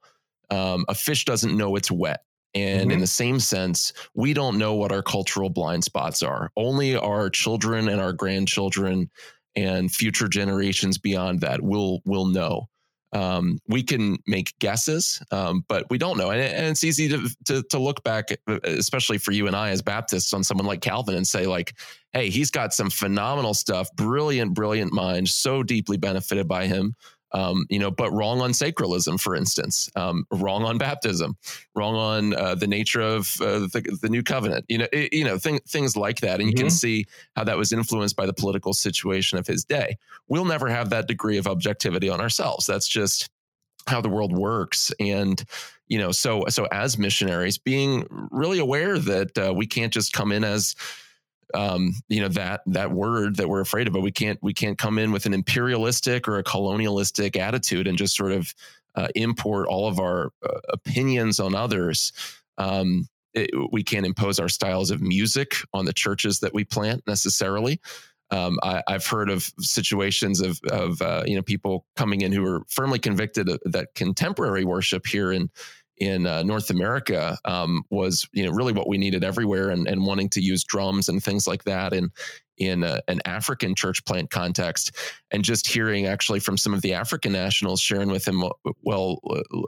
Um, 0.52 0.86
a 0.88 0.94
fish 0.94 1.26
doesn't 1.26 1.58
know 1.58 1.76
it's 1.76 1.90
wet. 1.90 2.24
And 2.54 2.82
mm-hmm. 2.82 2.92
in 2.92 3.00
the 3.00 3.08
same 3.08 3.40
sense, 3.40 3.94
we 4.14 4.34
don't 4.34 4.58
know 4.58 4.76
what 4.76 4.92
our 4.92 5.02
cultural 5.02 5.50
blind 5.50 5.84
spots 5.84 6.22
are. 6.22 6.52
Only 6.56 6.96
our 6.96 7.30
children 7.30 7.88
and 7.88 8.00
our 8.00 8.14
grandchildren 8.14 9.10
and 9.56 9.92
future 9.92 10.28
generations 10.28 10.98
beyond 10.98 11.42
that 11.42 11.62
will 11.62 12.02
will 12.06 12.26
know 12.26 12.68
um, 13.14 13.60
we 13.68 13.84
can 13.84 14.18
make 14.26 14.58
guesses, 14.60 15.22
um, 15.32 15.66
but 15.68 15.86
we 15.90 15.98
don't 15.98 16.18
know. 16.18 16.32
And, 16.32 16.42
and 16.42 16.68
it's 16.68 16.84
easy 16.84 17.10
to, 17.10 17.30
to, 17.46 17.64
to 17.64 17.80
look 17.80 18.04
back, 18.04 18.30
uh, 18.48 18.60
especially 18.64 19.18
for 19.18 19.32
you 19.32 19.48
and 19.48 19.56
I 19.56 19.70
as 19.70 19.82
Baptists, 19.82 20.34
on 20.34 20.44
someone 20.44 20.68
like 20.68 20.82
Calvin 20.82 21.16
and 21.16 21.28
say, 21.28 21.46
like, 21.46 21.74
hey, 22.14 22.30
he's 22.30 22.52
got 22.52 22.74
some 22.74 22.90
phenomenal 22.90 23.54
stuff, 23.54 23.90
brilliant, 23.96 24.54
brilliant 24.54 24.94
mind, 24.94 25.28
so 25.28 25.64
deeply 25.64 25.98
benefited 25.98 26.48
by 26.48 26.68
him 26.68 26.96
um, 27.34 27.66
you 27.70 27.80
know, 27.80 27.92
but 27.92 28.12
wrong 28.12 28.42
on 28.42 28.52
sacralism, 28.52 29.20
for 29.20 29.36
instance, 29.36 29.90
um, 29.96 30.26
wrong 30.32 30.64
on 30.64 30.78
baptism, 30.78 31.38
wrong 31.76 31.96
on 31.96 32.34
uh, 32.36 32.56
the 32.56 32.68
nature 32.68 33.02
of 33.02 33.36
uh, 33.42 33.60
the, 33.60 33.98
the, 34.02 34.10
new 34.10 34.22
covenant, 34.22 34.66
you 34.68 34.78
know, 34.78 34.88
it, 34.92 35.14
you 35.14 35.24
know, 35.24 35.38
th- 35.38 35.62
things 35.64 35.96
like 35.96 36.20
that, 36.20 36.40
and 36.40 36.42
mm-hmm. 36.42 36.50
you 36.50 36.56
can 36.56 36.68
mm-hmm. 36.68 36.76
see 36.76 37.06
how 37.36 37.44
that 37.44 37.58
was 37.58 37.72
influenced 37.72 38.16
by 38.16 38.26
the 38.26 38.34
political 38.34 38.74
situation 38.74 39.38
of 39.38 39.48
his 39.48 39.64
day. 39.64 39.98
We'll 40.28 40.46
never 40.46 40.68
have 40.68 40.90
that 40.90 41.08
degree 41.08 41.38
of 41.38 41.48
objectivity 41.48 42.10
on 42.10 42.20
ourselves. 42.20 42.66
That's 42.66 42.88
just 42.88 43.30
how 43.88 44.02
the 44.02 44.10
world 44.10 44.38
works, 44.38 44.92
and 45.00 45.44
you 45.88 45.98
know, 45.98 46.12
so 46.12 46.46
so 46.50 46.66
as 46.72 46.98
missionaries, 46.98 47.58
being 47.58 48.06
really 48.32 48.60
aware 48.60 49.00
that 49.00 49.38
uh, 49.38 49.54
we 49.54 49.68
can't 49.68 49.94
just 49.94 50.14
come 50.14 50.32
in 50.32 50.44
as 50.44 50.76
um, 51.54 51.94
you 52.08 52.22
know 52.22 52.28
that 52.30 52.62
that 52.68 52.92
word 52.92 53.38
that 53.38 53.50
we're 53.50 53.62
afraid 53.62 53.88
of, 53.88 53.94
but 53.94 54.02
we 54.02 54.12
can't 54.12 54.40
we 54.42 54.54
can't 54.54 54.78
come 54.78 54.98
in 54.98 55.12
with 55.12 55.26
an 55.26 55.34
imperialistic 55.34 56.28
or 56.28 56.38
a 56.38 56.44
colonialistic 56.44 57.38
attitude 57.38 57.88
and 57.88 57.98
just 57.98 58.16
sort 58.16 58.32
of 58.32 58.54
uh, 58.96 59.08
import 59.16 59.68
all 59.68 59.88
of 59.88 60.00
our 60.00 60.32
uh, 60.44 60.60
opinions 60.70 61.40
on 61.40 61.56
others. 61.56 62.12
Um, 62.58 63.08
it, 63.34 63.50
we 63.72 63.84
can't 63.84 64.06
impose 64.06 64.40
our 64.40 64.50
styles 64.50 64.92
of 64.92 65.02
music 65.02 65.56
on 65.74 65.86
the 65.86 65.94
churches 65.94 66.40
that 66.40 66.54
we 66.54 66.66
plant 66.66 67.02
necessarily. 67.08 67.80
Um, 68.30 68.60
I, 68.64 68.82
have 68.88 69.06
heard 69.06 69.30
of 69.30 69.52
situations 69.60 70.40
of, 70.40 70.60
of 70.70 71.02
uh, 71.02 71.24
you 71.26 71.36
know 71.36 71.42
people 71.42 71.86
coming 71.98 72.22
in 72.22 72.32
who 72.32 72.46
are 72.46 72.64
firmly 72.70 72.98
convicted 73.00 73.50
that 73.66 73.94
contemporary 73.94 74.64
worship 74.64 75.06
here 75.06 75.32
in 75.32 75.50
in 76.02 76.26
uh, 76.26 76.42
North 76.42 76.72
America 76.72 77.38
um, 77.46 77.84
was 77.92 78.28
you 78.34 78.44
know 78.44 78.52
really 78.52 78.74
what 78.74 78.88
we 78.88 78.98
needed 78.98 79.24
everywhere, 79.24 79.70
and, 79.70 79.88
and 79.88 80.04
wanting 80.04 80.30
to 80.30 80.42
use 80.42 80.64
drums 80.64 81.08
and 81.08 81.24
things 81.24 81.48
like 81.48 81.64
that 81.64 81.94
in 81.94 82.10
in 82.58 82.84
a, 82.84 83.00
an 83.08 83.22
African 83.26 83.76
church 83.76 84.04
plant 84.04 84.32
context, 84.32 84.96
and 85.30 85.44
just 85.44 85.68
hearing 85.68 86.08
actually 86.08 86.40
from 86.40 86.58
some 86.58 86.74
of 86.74 86.82
the 86.82 86.94
African 86.96 87.32
nationals 87.32 87.80
sharing 87.80 88.10
with 88.10 88.28
him, 88.28 88.44
well, 88.82 89.22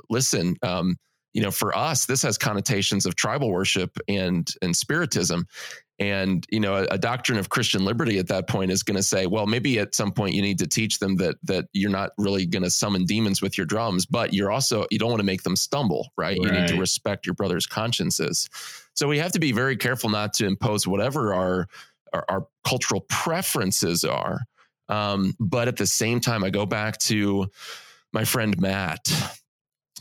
listen. 0.10 0.58
Um, 0.64 0.98
you 1.34 1.42
know, 1.42 1.50
for 1.50 1.76
us, 1.76 2.06
this 2.06 2.22
has 2.22 2.38
connotations 2.38 3.08
of 3.08 3.16
tribal 3.16 3.52
worship 3.52 3.98
and 4.08 4.52
and 4.62 4.76
spiritism, 4.76 5.48
and 6.00 6.46
you 6.50 6.60
know, 6.60 6.76
a, 6.76 6.84
a 6.86 6.98
doctrine 6.98 7.38
of 7.38 7.50
Christian 7.50 7.86
liberty 7.86 8.18
at 8.18 8.28
that 8.28 8.48
point 8.48 8.72
is 8.72 8.84
going 8.84 8.98
to 8.98 9.04
say, 9.04 9.28
well, 9.28 9.46
maybe 9.46 9.80
at 9.80 9.94
some 9.94 10.12
point 10.12 10.34
you 10.34 10.42
need 10.42 10.60
to 10.60 10.68
teach 10.68 11.00
them 11.00 11.16
that 11.18 11.36
that 11.44 11.66
you're 11.74 11.92
not 11.92 12.12
really 12.18 12.46
going 12.46 12.64
to 12.64 12.70
summon 12.70 13.06
demons 13.06 13.42
with 13.42 13.58
your 13.58 13.66
drums, 13.66 14.06
but 14.06 14.34
you're 14.34 14.52
also 14.52 14.86
you 14.90 15.00
don't 15.00 15.10
want 15.10 15.20
to 15.20 15.26
make 15.26 15.44
them 15.44 15.56
stumble, 15.56 16.12
right? 16.18 16.38
right? 16.40 16.46
You 16.46 16.52
need 16.52 16.68
to 16.70 16.80
respect 16.80 17.26
your 17.26 17.36
brother's 17.36 17.68
consciences. 17.68 18.50
So 18.96 19.08
we 19.08 19.20
have 19.20 19.32
to 19.34 19.40
be 19.40 19.52
very 19.52 19.78
careful 19.78 20.10
not 20.10 20.34
to 20.36 20.46
impose 20.46 20.88
whatever 20.88 21.34
our 21.34 21.68
our, 22.14 22.26
our 22.30 22.48
cultural 22.64 23.02
preferences 23.10 24.04
are. 24.04 24.40
Um, 24.90 25.34
but 25.40 25.68
at 25.68 25.78
the 25.78 25.88
same 25.88 26.20
time, 26.20 26.44
I 26.44 26.50
go 26.50 26.66
back 26.66 26.98
to 27.00 27.48
my 28.12 28.26
friend 28.26 28.60
Matt 28.60 29.10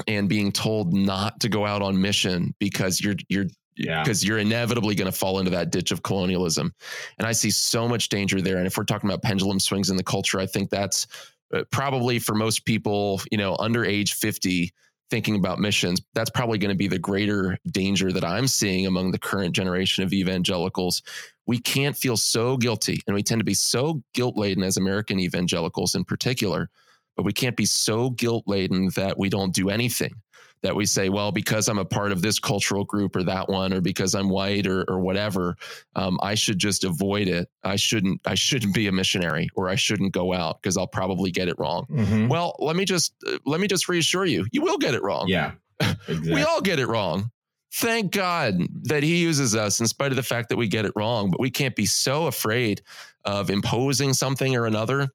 and 0.06 0.28
being 0.28 0.52
told 0.52 0.92
not 0.92 1.40
to 1.40 1.48
go 1.48 1.66
out 1.66 1.82
on 1.82 2.00
mission 2.00 2.54
because 2.58 3.00
you're 3.00 3.16
you're 3.28 3.46
Yeah. 3.76 4.02
because 4.02 4.24
you're 4.24 4.38
inevitably 4.38 4.94
going 4.94 5.10
to 5.10 5.16
fall 5.16 5.38
into 5.38 5.50
that 5.52 5.70
ditch 5.70 5.92
of 5.92 6.02
colonialism. 6.02 6.74
And 7.18 7.26
I 7.26 7.32
see 7.32 7.50
so 7.50 7.88
much 7.88 8.08
danger 8.08 8.40
there. 8.40 8.58
And 8.58 8.66
if 8.66 8.76
we're 8.76 8.84
talking 8.84 9.08
about 9.08 9.22
pendulum 9.22 9.60
swings 9.60 9.90
in 9.90 9.96
the 9.96 10.04
culture, 10.04 10.38
I 10.38 10.46
think 10.46 10.70
that's 10.70 11.06
uh, 11.54 11.64
probably 11.70 12.18
for 12.18 12.34
most 12.34 12.64
people, 12.64 13.20
you 13.30 13.38
know, 13.38 13.56
under 13.58 13.84
age 13.84 14.14
50, 14.14 14.72
thinking 15.12 15.36
about 15.36 15.58
missions, 15.58 16.00
that's 16.14 16.30
probably 16.30 16.56
going 16.56 16.70
to 16.70 16.74
be 16.74 16.88
the 16.88 16.98
greater 16.98 17.58
danger 17.70 18.10
that 18.10 18.24
I'm 18.24 18.46
seeing 18.46 18.86
among 18.86 19.10
the 19.10 19.18
current 19.18 19.54
generation 19.54 20.02
of 20.02 20.10
evangelicals. 20.10 21.02
We 21.46 21.58
can't 21.58 21.94
feel 21.94 22.16
so 22.16 22.56
guilty, 22.56 23.02
and 23.06 23.14
we 23.14 23.22
tend 23.22 23.38
to 23.40 23.44
be 23.44 23.52
so 23.52 24.02
guilt 24.14 24.38
laden 24.38 24.62
as 24.62 24.78
American 24.78 25.20
evangelicals 25.20 25.94
in 25.94 26.04
particular, 26.04 26.70
but 27.14 27.26
we 27.26 27.32
can't 27.34 27.58
be 27.58 27.66
so 27.66 28.08
guilt 28.08 28.44
laden 28.46 28.88
that 28.96 29.18
we 29.18 29.28
don't 29.28 29.54
do 29.54 29.68
anything 29.68 30.14
that 30.62 30.74
we 30.76 30.86
say, 30.86 31.08
well, 31.08 31.32
because 31.32 31.68
I'm 31.68 31.78
a 31.78 31.84
part 31.84 32.12
of 32.12 32.22
this 32.22 32.38
cultural 32.38 32.84
group 32.84 33.16
or 33.16 33.22
that 33.24 33.48
one, 33.48 33.72
or 33.72 33.80
because 33.80 34.14
I'm 34.14 34.28
white 34.28 34.66
or, 34.66 34.84
or 34.88 35.00
whatever, 35.00 35.56
um, 35.96 36.18
I 36.22 36.34
should 36.34 36.58
just 36.58 36.84
avoid 36.84 37.26
it. 37.28 37.48
I 37.64 37.76
shouldn't. 37.76 38.20
I 38.26 38.34
shouldn't 38.34 38.74
be 38.74 38.86
a 38.86 38.92
missionary, 38.92 39.48
or 39.56 39.68
I 39.68 39.74
shouldn't 39.74 40.12
go 40.12 40.32
out 40.32 40.62
because 40.62 40.76
I'll 40.76 40.86
probably 40.86 41.30
get 41.30 41.48
it 41.48 41.58
wrong. 41.58 41.86
Mhm. 41.90 42.28
Well, 42.28 42.54
let 42.60 42.76
me 42.76 42.84
just 42.84 43.14
uh, 43.26 43.38
let 43.44 43.60
me 43.60 43.66
just 43.66 43.88
reassure 43.88 44.24
you, 44.24 44.46
you 44.52 44.62
will 44.62 44.78
get 44.78 44.94
it 44.94 45.02
wrong. 45.02 45.26
yeah. 45.28 45.52
Exactly. 45.80 46.32
We 46.34 46.42
all 46.42 46.60
get 46.60 46.78
it 46.78 46.86
wrong. 46.86 47.30
Thank 47.74 48.12
God 48.12 48.58
that 48.84 49.02
He 49.02 49.16
uses 49.16 49.56
us 49.56 49.80
in 49.80 49.86
spite 49.88 50.12
of 50.12 50.16
the 50.16 50.22
fact 50.22 50.50
that 50.50 50.56
we 50.56 50.68
get 50.68 50.84
it 50.84 50.92
wrong. 50.94 51.30
But 51.30 51.40
we 51.40 51.50
can't 51.50 51.74
be 51.74 51.86
so 51.86 52.26
afraid 52.26 52.82
of 53.24 53.50
imposing 53.50 54.12
something 54.12 54.54
or 54.54 54.66
another 54.66 55.08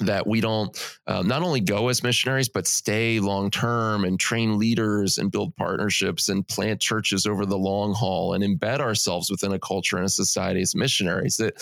that 0.00 0.26
we 0.26 0.40
don't 0.40 0.98
um, 1.06 1.28
not 1.28 1.42
only 1.42 1.60
go 1.60 1.88
as 1.88 2.02
missionaries 2.02 2.48
but 2.48 2.66
stay 2.66 3.20
long 3.20 3.50
term 3.50 4.04
and 4.04 4.18
train 4.18 4.58
leaders 4.58 5.18
and 5.18 5.30
build 5.30 5.54
partnerships 5.56 6.28
and 6.28 6.46
plant 6.48 6.80
churches 6.80 7.26
over 7.26 7.46
the 7.46 7.58
long 7.58 7.94
haul 7.94 8.32
and 8.32 8.42
embed 8.42 8.80
ourselves 8.80 9.30
within 9.30 9.52
a 9.52 9.58
culture 9.58 9.96
and 9.96 10.06
a 10.06 10.10
society 10.10 10.60
as 10.60 10.74
missionaries. 10.74 11.36
That 11.36 11.54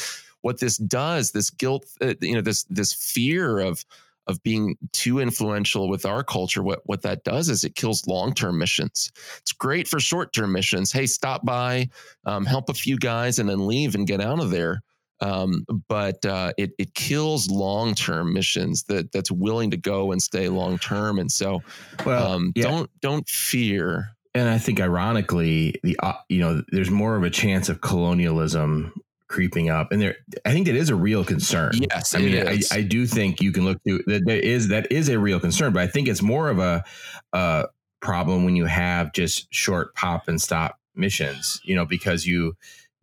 what 0.42 0.60
this 0.60 0.76
does 0.78 1.32
this 1.32 1.50
guilt 1.50 1.86
uh, 2.00 2.14
you 2.20 2.34
know 2.34 2.40
this 2.40 2.64
this 2.64 2.92
fear 2.92 3.58
of 3.58 3.84
of 4.26 4.42
being 4.42 4.76
too 4.92 5.20
influential 5.20 5.88
with 5.88 6.04
our 6.04 6.22
culture 6.22 6.62
what 6.62 6.80
what 6.84 7.02
that 7.02 7.24
does 7.24 7.48
is 7.48 7.64
it 7.64 7.74
kills 7.74 8.06
long-term 8.06 8.58
missions. 8.58 9.10
It's 9.38 9.52
great 9.52 9.88
for 9.88 9.98
short-term 9.98 10.52
missions. 10.52 10.92
Hey 10.92 11.06
stop 11.06 11.44
by 11.44 11.88
um, 12.24 12.44
help 12.44 12.68
a 12.68 12.74
few 12.74 12.98
guys 12.98 13.38
and 13.38 13.48
then 13.48 13.66
leave 13.66 13.94
and 13.94 14.06
get 14.06 14.20
out 14.20 14.40
of 14.40 14.50
there 14.50 14.82
um, 15.20 15.64
but 15.88 16.24
uh, 16.24 16.52
it 16.56 16.72
it 16.78 16.94
kills 16.94 17.50
long 17.50 17.94
term 17.94 18.32
missions 18.32 18.84
that 18.84 19.12
that's 19.12 19.30
willing 19.30 19.70
to 19.72 19.76
go 19.76 20.12
and 20.12 20.22
stay 20.22 20.48
long 20.48 20.78
term, 20.78 21.18
and 21.18 21.30
so 21.30 21.62
well, 22.04 22.32
um, 22.32 22.52
yeah. 22.54 22.64
don't 22.64 22.90
don't 23.00 23.28
fear. 23.28 24.10
And 24.34 24.48
I 24.48 24.58
think 24.58 24.80
ironically, 24.80 25.74
the 25.82 25.98
uh, 26.00 26.14
you 26.28 26.40
know, 26.40 26.62
there's 26.70 26.90
more 26.90 27.16
of 27.16 27.24
a 27.24 27.30
chance 27.30 27.68
of 27.68 27.80
colonialism 27.80 28.92
creeping 29.26 29.68
up, 29.68 29.90
and 29.90 30.00
there, 30.00 30.16
I 30.44 30.52
think 30.52 30.66
that 30.66 30.76
is 30.76 30.90
a 30.90 30.94
real 30.94 31.24
concern. 31.24 31.72
Yes, 31.74 32.14
I 32.14 32.18
mean, 32.20 32.46
I. 32.46 32.60
I 32.70 32.82
do 32.82 33.06
think 33.06 33.40
you 33.40 33.50
can 33.52 33.64
look 33.64 33.82
to 33.84 34.02
that. 34.06 34.22
There 34.24 34.38
is 34.38 34.68
that 34.68 34.92
is 34.92 35.08
a 35.08 35.18
real 35.18 35.40
concern, 35.40 35.72
but 35.72 35.82
I 35.82 35.88
think 35.88 36.06
it's 36.08 36.22
more 36.22 36.48
of 36.48 36.60
a, 36.60 36.84
a 37.32 37.66
problem 38.00 38.44
when 38.44 38.54
you 38.54 38.66
have 38.66 39.12
just 39.12 39.52
short 39.52 39.94
pop 39.96 40.28
and 40.28 40.40
stop 40.40 40.78
missions. 40.94 41.60
You 41.64 41.74
know, 41.74 41.84
because 41.84 42.24
you 42.24 42.54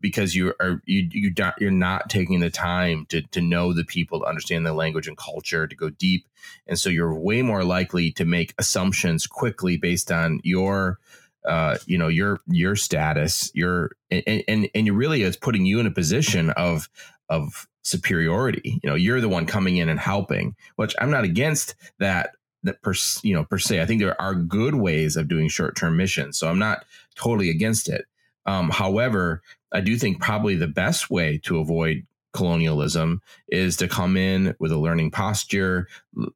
because 0.05 0.35
you 0.35 0.53
are 0.59 0.79
you 0.85 1.09
you 1.11 1.31
don't 1.31 1.55
you're 1.59 1.71
not 1.71 2.11
taking 2.11 2.39
the 2.39 2.51
time 2.51 3.07
to 3.09 3.23
to 3.23 3.41
know 3.41 3.73
the 3.73 3.83
people 3.83 4.19
to 4.19 4.25
understand 4.27 4.63
the 4.63 4.71
language 4.71 5.07
and 5.07 5.17
culture 5.17 5.65
to 5.65 5.75
go 5.75 5.89
deep. 5.89 6.27
And 6.67 6.77
so 6.77 6.91
you're 6.91 7.15
way 7.15 7.41
more 7.41 7.63
likely 7.63 8.11
to 8.11 8.23
make 8.23 8.53
assumptions 8.59 9.25
quickly 9.25 9.77
based 9.77 10.11
on 10.11 10.41
your 10.43 10.99
uh 11.47 11.79
you 11.87 11.97
know 11.97 12.07
your 12.07 12.39
your 12.45 12.75
status 12.75 13.49
your 13.55 13.93
and 14.11 14.43
and, 14.47 14.69
and 14.75 14.85
you 14.85 14.93
really 14.93 15.23
is 15.23 15.37
putting 15.37 15.65
you 15.65 15.79
in 15.79 15.87
a 15.87 15.91
position 15.91 16.51
of 16.51 16.87
of 17.27 17.67
superiority. 17.81 18.79
You 18.83 18.89
know 18.91 18.95
you're 18.95 19.21
the 19.21 19.29
one 19.29 19.47
coming 19.47 19.77
in 19.77 19.89
and 19.89 19.99
helping 19.99 20.55
which 20.75 20.93
i'm 20.99 21.09
not 21.09 21.23
against 21.23 21.73
that 21.97 22.35
that 22.61 22.79
per 22.83 22.93
you 23.23 23.33
know 23.33 23.43
per 23.43 23.57
se. 23.57 23.81
I 23.81 23.87
think 23.87 24.01
there 24.01 24.21
are 24.21 24.35
good 24.35 24.75
ways 24.75 25.15
of 25.15 25.27
doing 25.27 25.49
short-term 25.49 25.97
missions 25.97 26.37
so 26.37 26.47
i'm 26.47 26.59
not 26.59 26.85
totally 27.15 27.49
against 27.49 27.89
it 27.89 28.05
um, 28.45 28.69
however, 28.69 29.41
I 29.71 29.81
do 29.81 29.97
think 29.97 30.21
probably 30.21 30.55
the 30.55 30.67
best 30.67 31.09
way 31.09 31.39
to 31.43 31.59
avoid 31.59 32.05
colonialism 32.33 33.21
is 33.47 33.77
to 33.77 33.87
come 33.87 34.17
in 34.17 34.55
with 34.59 34.71
a 34.71 34.77
learning 34.77 35.09
posture. 35.09 35.87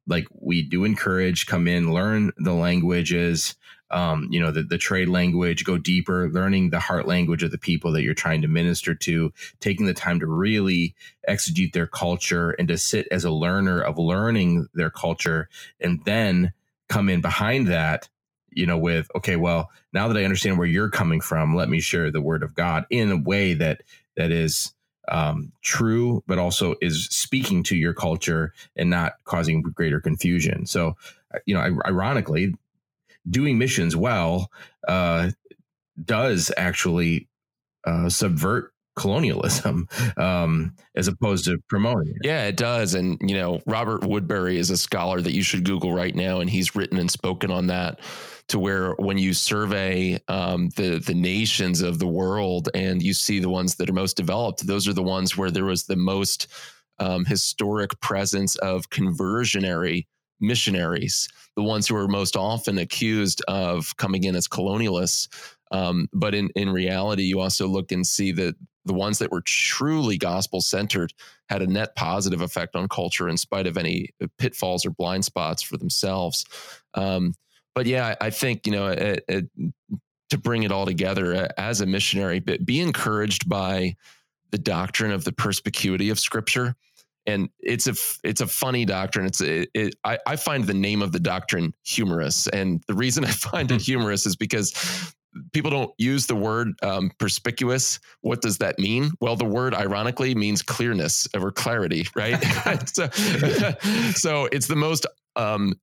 Like 0.06 0.26
we 0.30 0.62
do 0.62 0.84
encourage, 0.84 1.46
come 1.46 1.68
in, 1.68 1.92
learn 1.92 2.32
the 2.38 2.54
languages, 2.54 3.54
um, 3.90 4.28
you 4.30 4.40
know, 4.40 4.50
the, 4.50 4.62
the 4.62 4.78
trade 4.78 5.08
language, 5.08 5.64
go 5.64 5.76
deeper, 5.76 6.30
learning 6.30 6.70
the 6.70 6.80
heart 6.80 7.06
language 7.06 7.42
of 7.42 7.50
the 7.50 7.58
people 7.58 7.92
that 7.92 8.02
you're 8.02 8.14
trying 8.14 8.40
to 8.42 8.48
minister 8.48 8.94
to, 8.94 9.32
taking 9.60 9.86
the 9.86 9.94
time 9.94 10.20
to 10.20 10.26
really 10.26 10.94
exegete 11.28 11.72
their 11.72 11.86
culture 11.86 12.52
and 12.52 12.68
to 12.68 12.78
sit 12.78 13.06
as 13.10 13.24
a 13.24 13.30
learner 13.30 13.80
of 13.80 13.98
learning 13.98 14.68
their 14.74 14.90
culture, 14.90 15.48
and 15.80 16.04
then 16.04 16.52
come 16.88 17.08
in 17.08 17.20
behind 17.20 17.68
that 17.68 18.08
you 18.52 18.66
know, 18.66 18.78
with, 18.78 19.10
okay, 19.16 19.36
well, 19.36 19.70
now 19.92 20.08
that 20.08 20.16
I 20.16 20.24
understand 20.24 20.58
where 20.58 20.66
you're 20.66 20.90
coming 20.90 21.20
from, 21.20 21.54
let 21.54 21.68
me 21.68 21.80
share 21.80 22.10
the 22.10 22.20
word 22.20 22.42
of 22.42 22.54
God 22.54 22.84
in 22.90 23.10
a 23.10 23.16
way 23.16 23.54
that 23.54 23.82
that 24.16 24.30
is 24.30 24.72
um, 25.08 25.52
true, 25.62 26.22
but 26.26 26.38
also 26.38 26.74
is 26.80 27.06
speaking 27.06 27.62
to 27.64 27.76
your 27.76 27.94
culture 27.94 28.52
and 28.76 28.90
not 28.90 29.14
causing 29.24 29.62
greater 29.62 30.00
confusion. 30.00 30.66
So, 30.66 30.96
you 31.46 31.54
know, 31.54 31.80
ironically, 31.86 32.54
doing 33.28 33.58
missions 33.58 33.96
well 33.96 34.50
uh, 34.88 35.30
does 36.02 36.52
actually 36.56 37.28
uh, 37.84 38.08
subvert 38.08 38.72
colonialism 38.96 39.88
um, 40.16 40.74
as 40.94 41.08
opposed 41.08 41.44
to 41.44 41.58
promoting 41.68 42.08
it. 42.08 42.26
Yeah, 42.26 42.46
it 42.46 42.56
does. 42.56 42.94
And, 42.94 43.18
you 43.20 43.34
know, 43.34 43.60
Robert 43.66 44.02
Woodberry 44.02 44.56
is 44.56 44.70
a 44.70 44.76
scholar 44.76 45.20
that 45.20 45.32
you 45.32 45.42
should 45.42 45.64
Google 45.64 45.92
right 45.92 46.14
now, 46.14 46.40
and 46.40 46.50
he's 46.50 46.74
written 46.74 46.98
and 46.98 47.10
spoken 47.10 47.50
on 47.50 47.68
that 47.68 48.00
to 48.48 48.58
where 48.58 48.94
when 48.94 49.16
you 49.16 49.32
survey 49.32 50.18
um, 50.26 50.70
the 50.76 50.98
the 50.98 51.14
nations 51.14 51.80
of 51.80 52.00
the 52.00 52.06
world 52.06 52.68
and 52.74 53.00
you 53.00 53.14
see 53.14 53.38
the 53.38 53.48
ones 53.48 53.76
that 53.76 53.88
are 53.88 53.94
most 53.94 54.16
developed, 54.16 54.66
those 54.66 54.88
are 54.88 54.92
the 54.92 55.02
ones 55.02 55.36
where 55.36 55.50
there 55.50 55.64
was 55.64 55.84
the 55.84 55.96
most 55.96 56.48
um, 56.98 57.24
historic 57.24 57.98
presence 58.00 58.56
of 58.56 58.90
conversionary 58.90 60.08
missionaries, 60.40 61.28
the 61.56 61.62
ones 61.62 61.86
who 61.86 61.94
are 61.94 62.08
most 62.08 62.36
often 62.36 62.78
accused 62.78 63.42
of 63.46 63.96
coming 63.96 64.24
in 64.24 64.34
as 64.34 64.48
colonialists. 64.48 65.28
Um, 65.70 66.08
but 66.12 66.34
in 66.34 66.50
in 66.56 66.70
reality, 66.70 67.22
you 67.22 67.40
also 67.40 67.68
look 67.68 67.92
and 67.92 68.04
see 68.04 68.32
that 68.32 68.56
the 68.84 68.94
ones 68.94 69.18
that 69.18 69.30
were 69.30 69.42
truly 69.42 70.16
gospel 70.16 70.60
centered 70.60 71.12
had 71.48 71.62
a 71.62 71.66
net 71.66 71.94
positive 71.96 72.40
effect 72.40 72.74
on 72.76 72.88
culture 72.88 73.28
in 73.28 73.36
spite 73.36 73.66
of 73.66 73.76
any 73.76 74.10
pitfalls 74.38 74.86
or 74.86 74.90
blind 74.90 75.24
spots 75.24 75.62
for 75.62 75.76
themselves. 75.76 76.44
Um, 76.94 77.34
but 77.74 77.86
yeah, 77.86 78.14
I 78.20 78.30
think 78.30 78.66
you 78.66 78.72
know 78.72 78.88
it, 78.88 79.24
it, 79.28 79.46
to 80.30 80.38
bring 80.38 80.62
it 80.62 80.72
all 80.72 80.86
together 80.86 81.34
uh, 81.34 81.48
as 81.58 81.80
a 81.80 81.86
missionary, 81.86 82.40
but 82.40 82.64
be 82.64 82.80
encouraged 82.80 83.48
by 83.48 83.96
the 84.50 84.58
doctrine 84.58 85.12
of 85.12 85.24
the 85.24 85.32
perspicuity 85.32 86.10
of 86.10 86.18
Scripture. 86.18 86.74
And 87.26 87.50
it's 87.60 87.86
a 87.86 87.94
it's 88.24 88.40
a 88.40 88.46
funny 88.46 88.84
doctrine. 88.84 89.26
It's 89.26 89.40
it, 89.40 89.68
it, 89.74 89.94
I, 90.04 90.18
I 90.26 90.36
find 90.36 90.64
the 90.64 90.74
name 90.74 91.02
of 91.02 91.12
the 91.12 91.20
doctrine 91.20 91.74
humorous, 91.84 92.48
and 92.48 92.82
the 92.86 92.94
reason 92.94 93.24
I 93.24 93.30
find 93.30 93.70
it 93.70 93.80
humorous 93.82 94.26
is 94.26 94.36
because 94.36 95.14
people 95.52 95.70
don't 95.70 95.92
use 95.98 96.26
the 96.26 96.34
word 96.34 96.72
um, 96.82 97.10
perspicuous. 97.18 98.00
What 98.20 98.42
does 98.42 98.58
that 98.58 98.78
mean? 98.78 99.10
Well, 99.20 99.36
the 99.36 99.44
word 99.44 99.74
ironically 99.74 100.34
means 100.34 100.62
clearness 100.62 101.28
or 101.34 101.52
clarity, 101.52 102.06
right? 102.14 102.38
so, 102.88 103.08
so 104.14 104.48
it's 104.52 104.66
the 104.66 104.76
most 104.76 105.06
um, 105.36 105.74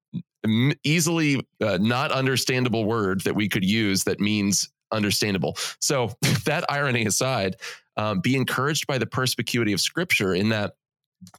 easily 0.84 1.42
uh, 1.62 1.78
not 1.80 2.12
understandable 2.12 2.86
word 2.86 3.22
that 3.22 3.36
we 3.36 3.48
could 3.48 3.64
use 3.64 4.04
that 4.04 4.20
means 4.20 4.70
understandable. 4.92 5.58
So 5.80 6.12
that 6.46 6.66
irony 6.70 7.06
aside, 7.06 7.58
um, 7.98 8.20
be 8.20 8.36
encouraged 8.36 8.88
by 8.88 8.98
the 8.98 9.08
perspicuity 9.08 9.74
of 9.74 9.82
Scripture 9.82 10.36
in 10.36 10.50
that, 10.50 10.74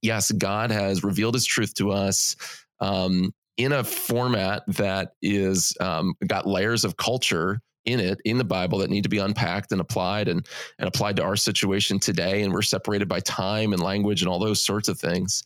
yes, 0.02 0.30
God 0.32 0.70
has 0.70 1.04
revealed 1.04 1.34
His 1.34 1.46
truth 1.46 1.74
to 1.74 1.92
us. 1.92 2.36
Um, 2.80 3.32
in 3.56 3.72
a 3.72 3.82
format 3.82 4.62
that 4.68 5.14
is 5.20 5.76
um, 5.80 6.14
got 6.26 6.46
layers 6.46 6.84
of 6.84 6.96
culture 6.96 7.60
in 7.88 8.00
it 8.00 8.20
in 8.24 8.38
the 8.38 8.44
Bible 8.44 8.78
that 8.78 8.90
need 8.90 9.02
to 9.02 9.08
be 9.08 9.18
unpacked 9.18 9.72
and 9.72 9.80
applied 9.80 10.28
and 10.28 10.46
and 10.78 10.86
applied 10.86 11.16
to 11.16 11.22
our 11.24 11.36
situation 11.36 11.98
today. 11.98 12.42
And 12.42 12.52
we're 12.52 12.62
separated 12.62 13.08
by 13.08 13.20
time 13.20 13.72
and 13.72 13.82
language 13.82 14.22
and 14.22 14.28
all 14.28 14.38
those 14.38 14.62
sorts 14.62 14.88
of 14.88 15.00
things. 15.00 15.42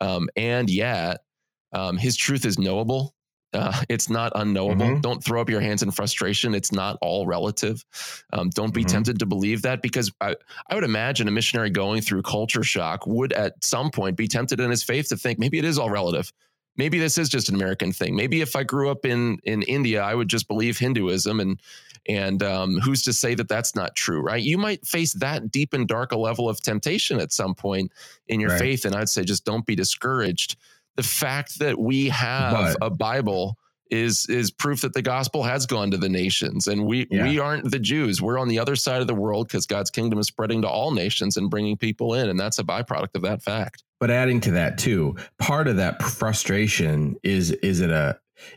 Um, 0.00 0.28
and 0.36 0.68
yet, 0.68 1.22
um, 1.72 1.96
His 1.96 2.16
truth 2.16 2.44
is 2.44 2.58
knowable. 2.58 3.14
Uh, 3.52 3.72
it's 3.88 4.10
not 4.10 4.32
unknowable. 4.34 4.96
Mhm. 4.96 5.02
Don't 5.02 5.22
throw 5.22 5.40
up 5.40 5.48
your 5.48 5.60
hands 5.60 5.82
in 5.84 5.92
frustration. 5.92 6.54
It's 6.56 6.72
not 6.72 6.98
all 7.00 7.24
relative. 7.26 7.84
Um, 8.32 8.50
don't 8.50 8.74
be 8.74 8.84
Mhm. 8.84 8.88
tempted 8.88 9.18
to 9.20 9.26
believe 9.26 9.62
that 9.62 9.80
because 9.80 10.10
I, 10.20 10.34
I 10.68 10.74
would 10.74 10.82
imagine 10.84 11.28
a 11.28 11.30
missionary 11.30 11.70
going 11.70 12.02
through 12.02 12.22
culture 12.22 12.64
shock 12.64 13.06
would 13.06 13.32
at 13.32 13.54
some 13.62 13.90
point 13.92 14.16
be 14.16 14.26
tempted 14.26 14.58
in 14.58 14.70
his 14.70 14.82
faith 14.82 15.08
to 15.10 15.16
think 15.16 15.38
maybe 15.38 15.58
it 15.58 15.64
is 15.64 15.78
all 15.78 15.88
relative 15.90 16.32
maybe 16.76 16.98
this 16.98 17.18
is 17.18 17.28
just 17.28 17.48
an 17.48 17.54
American 17.54 17.92
thing. 17.92 18.16
Maybe 18.16 18.40
if 18.40 18.56
I 18.56 18.62
grew 18.62 18.90
up 18.90 19.04
in 19.04 19.38
in 19.44 19.62
India, 19.62 20.02
I 20.02 20.14
would 20.14 20.28
just 20.28 20.48
believe 20.48 20.78
Hinduism, 20.78 21.40
and 21.40 21.60
and 22.06 22.42
um, 22.42 22.78
who's 22.78 23.02
to 23.02 23.12
say 23.12 23.34
that 23.34 23.48
that's 23.48 23.74
not 23.74 23.94
true, 23.94 24.20
right? 24.20 24.42
You 24.42 24.58
might 24.58 24.86
face 24.86 25.14
that 25.14 25.50
deep 25.50 25.72
and 25.72 25.88
dark 25.88 26.12
a 26.12 26.18
level 26.18 26.48
of 26.48 26.60
temptation 26.60 27.20
at 27.20 27.32
some 27.32 27.54
point 27.54 27.92
in 28.28 28.40
your 28.40 28.50
right. 28.50 28.58
faith, 28.58 28.84
and 28.84 28.94
I'd 28.94 29.08
say 29.08 29.24
just 29.24 29.44
don't 29.44 29.66
be 29.66 29.74
discouraged. 29.74 30.56
The 30.96 31.02
fact 31.02 31.58
that 31.58 31.78
we 31.78 32.08
have 32.10 32.76
but, 32.78 32.86
a 32.86 32.90
Bible 32.90 33.58
is 33.90 34.26
is 34.28 34.50
proof 34.50 34.80
that 34.80 34.94
the 34.94 35.02
gospel 35.02 35.42
has 35.42 35.66
gone 35.66 35.90
to 35.90 35.96
the 35.96 36.08
nations 36.08 36.66
and 36.66 36.86
we 36.86 37.06
yeah. 37.10 37.22
we 37.22 37.38
aren't 37.38 37.70
the 37.70 37.78
Jews 37.78 38.20
we're 38.20 38.38
on 38.38 38.48
the 38.48 38.58
other 38.58 38.76
side 38.76 39.00
of 39.00 39.06
the 39.06 39.14
world 39.14 39.50
cuz 39.50 39.66
God's 39.66 39.90
kingdom 39.90 40.18
is 40.18 40.26
spreading 40.26 40.62
to 40.62 40.68
all 40.68 40.90
nations 40.90 41.36
and 41.36 41.50
bringing 41.50 41.76
people 41.76 42.14
in 42.14 42.30
and 42.30 42.40
that's 42.40 42.58
a 42.58 42.64
byproduct 42.64 43.14
of 43.14 43.22
that 43.22 43.42
fact 43.42 43.84
but 44.04 44.10
adding 44.10 44.38
to 44.38 44.50
that 44.50 44.76
too 44.76 45.16
part 45.38 45.66
of 45.66 45.76
that 45.76 46.02
frustration 46.02 47.16
is 47.22 47.52
is 47.52 47.80
it 47.80 47.88
a 47.88 48.14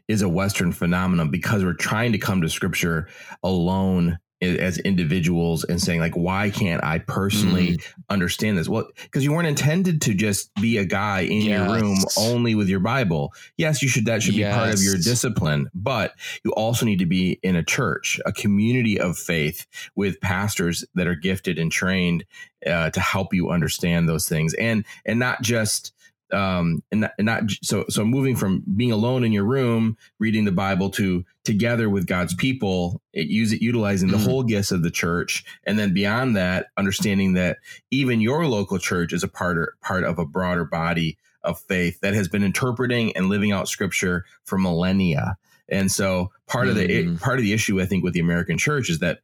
is 0.10 0.22
a 0.22 0.28
western 0.28 0.74
phenomenon 0.74 1.32
because 1.32 1.64
we're 1.64 1.72
trying 1.72 2.12
to 2.12 2.18
come 2.18 2.42
to 2.42 2.50
scripture 2.50 3.08
alone 3.44 4.20
as 4.42 4.78
individuals 4.80 5.64
and 5.64 5.82
saying 5.82 6.00
like 6.00 6.14
why 6.14 6.50
can't 6.50 6.84
i 6.84 7.00
personally 7.00 7.78
mm. 7.78 7.94
understand 8.10 8.58
this 8.58 8.70
well 8.70 8.88
because 9.04 9.24
you 9.24 9.34
weren't 9.34 9.48
intended 9.48 10.00
to 10.00 10.14
just 10.14 10.54
be 10.56 10.78
a 10.78 10.86
guy 10.86 11.22
in 11.22 11.42
yes. 11.42 11.68
your 11.68 11.80
room 11.80 11.98
only 12.20 12.54
with 12.54 12.70
your 12.70 12.80
bible 12.80 13.34
yes 13.58 13.82
you 13.82 13.88
should 13.88 14.06
that 14.06 14.22
should 14.22 14.36
yes. 14.36 14.54
be 14.54 14.58
part 14.58 14.74
of 14.74 14.82
your 14.82 14.96
discipline 14.96 15.68
but 15.74 16.14
you 16.46 16.52
also 16.52 16.86
need 16.86 17.00
to 17.00 17.06
be 17.08 17.40
in 17.42 17.56
a 17.56 17.64
church 17.64 18.20
a 18.26 18.32
community 18.32 19.00
of 19.00 19.18
faith 19.18 19.66
with 19.96 20.22
pastors 20.22 20.86
that 20.94 21.08
are 21.08 21.16
gifted 21.16 21.58
and 21.58 21.72
trained 21.72 22.24
uh, 22.66 22.90
to 22.92 23.00
help 23.00 23.34
you 23.34 23.50
understand 23.50 24.08
those 24.08 24.28
things 24.28 24.54
and 24.56 24.86
and 25.06 25.20
not 25.20 25.42
just 25.42 25.94
um 26.34 26.84
and 26.92 27.02
not, 27.02 27.12
and 27.18 27.26
not 27.26 27.44
so 27.62 27.86
so 27.90 28.04
moving 28.04 28.36
from 28.36 28.64
being 28.76 28.92
alone 28.92 29.24
in 29.24 29.32
your 29.32 29.46
room 29.46 29.98
reading 30.20 30.46
the 30.46 30.52
bible 30.52 30.90
to 30.90 31.24
together 31.44 31.90
with 31.90 32.06
god's 32.06 32.34
people 32.34 33.02
it 33.14 33.28
use 33.28 33.54
it 33.54 33.62
utilizing 33.62 34.10
the 34.10 34.18
mm-hmm. 34.18 34.26
whole 34.26 34.44
gifts 34.44 34.72
of 34.72 34.84
the 34.84 34.92
church 34.92 35.46
and 35.66 35.80
then 35.80 35.94
beyond 35.94 36.36
that 36.36 36.68
understanding 36.76 37.34
that 37.34 37.58
even 37.92 38.20
your 38.20 38.46
local 38.46 38.78
church 38.78 39.14
is 39.14 39.24
a 39.24 39.28
part 39.28 39.58
or, 39.58 39.76
part 39.82 40.04
of 40.04 40.20
a 40.20 40.26
broader 40.26 40.66
body 40.66 41.18
of 41.44 41.60
faith 41.62 42.02
that 42.02 42.14
has 42.14 42.28
been 42.28 42.44
interpreting 42.44 43.16
and 43.16 43.30
living 43.30 43.52
out 43.52 43.70
scripture 43.70 44.26
for 44.44 44.58
millennia 44.58 45.38
and 45.70 45.92
so 45.92 46.32
part 46.46 46.68
mm-hmm. 46.68 46.72
of 46.72 46.76
the 46.76 47.00
it, 47.00 47.06
mm. 47.06 47.22
part 47.22 47.38
of 47.38 47.44
the 47.44 47.54
issue 47.54 47.82
i 47.82 47.86
think 47.86 48.04
with 48.04 48.14
the 48.14 48.20
american 48.20 48.58
church 48.58 48.90
is 48.90 49.00
that 49.00 49.20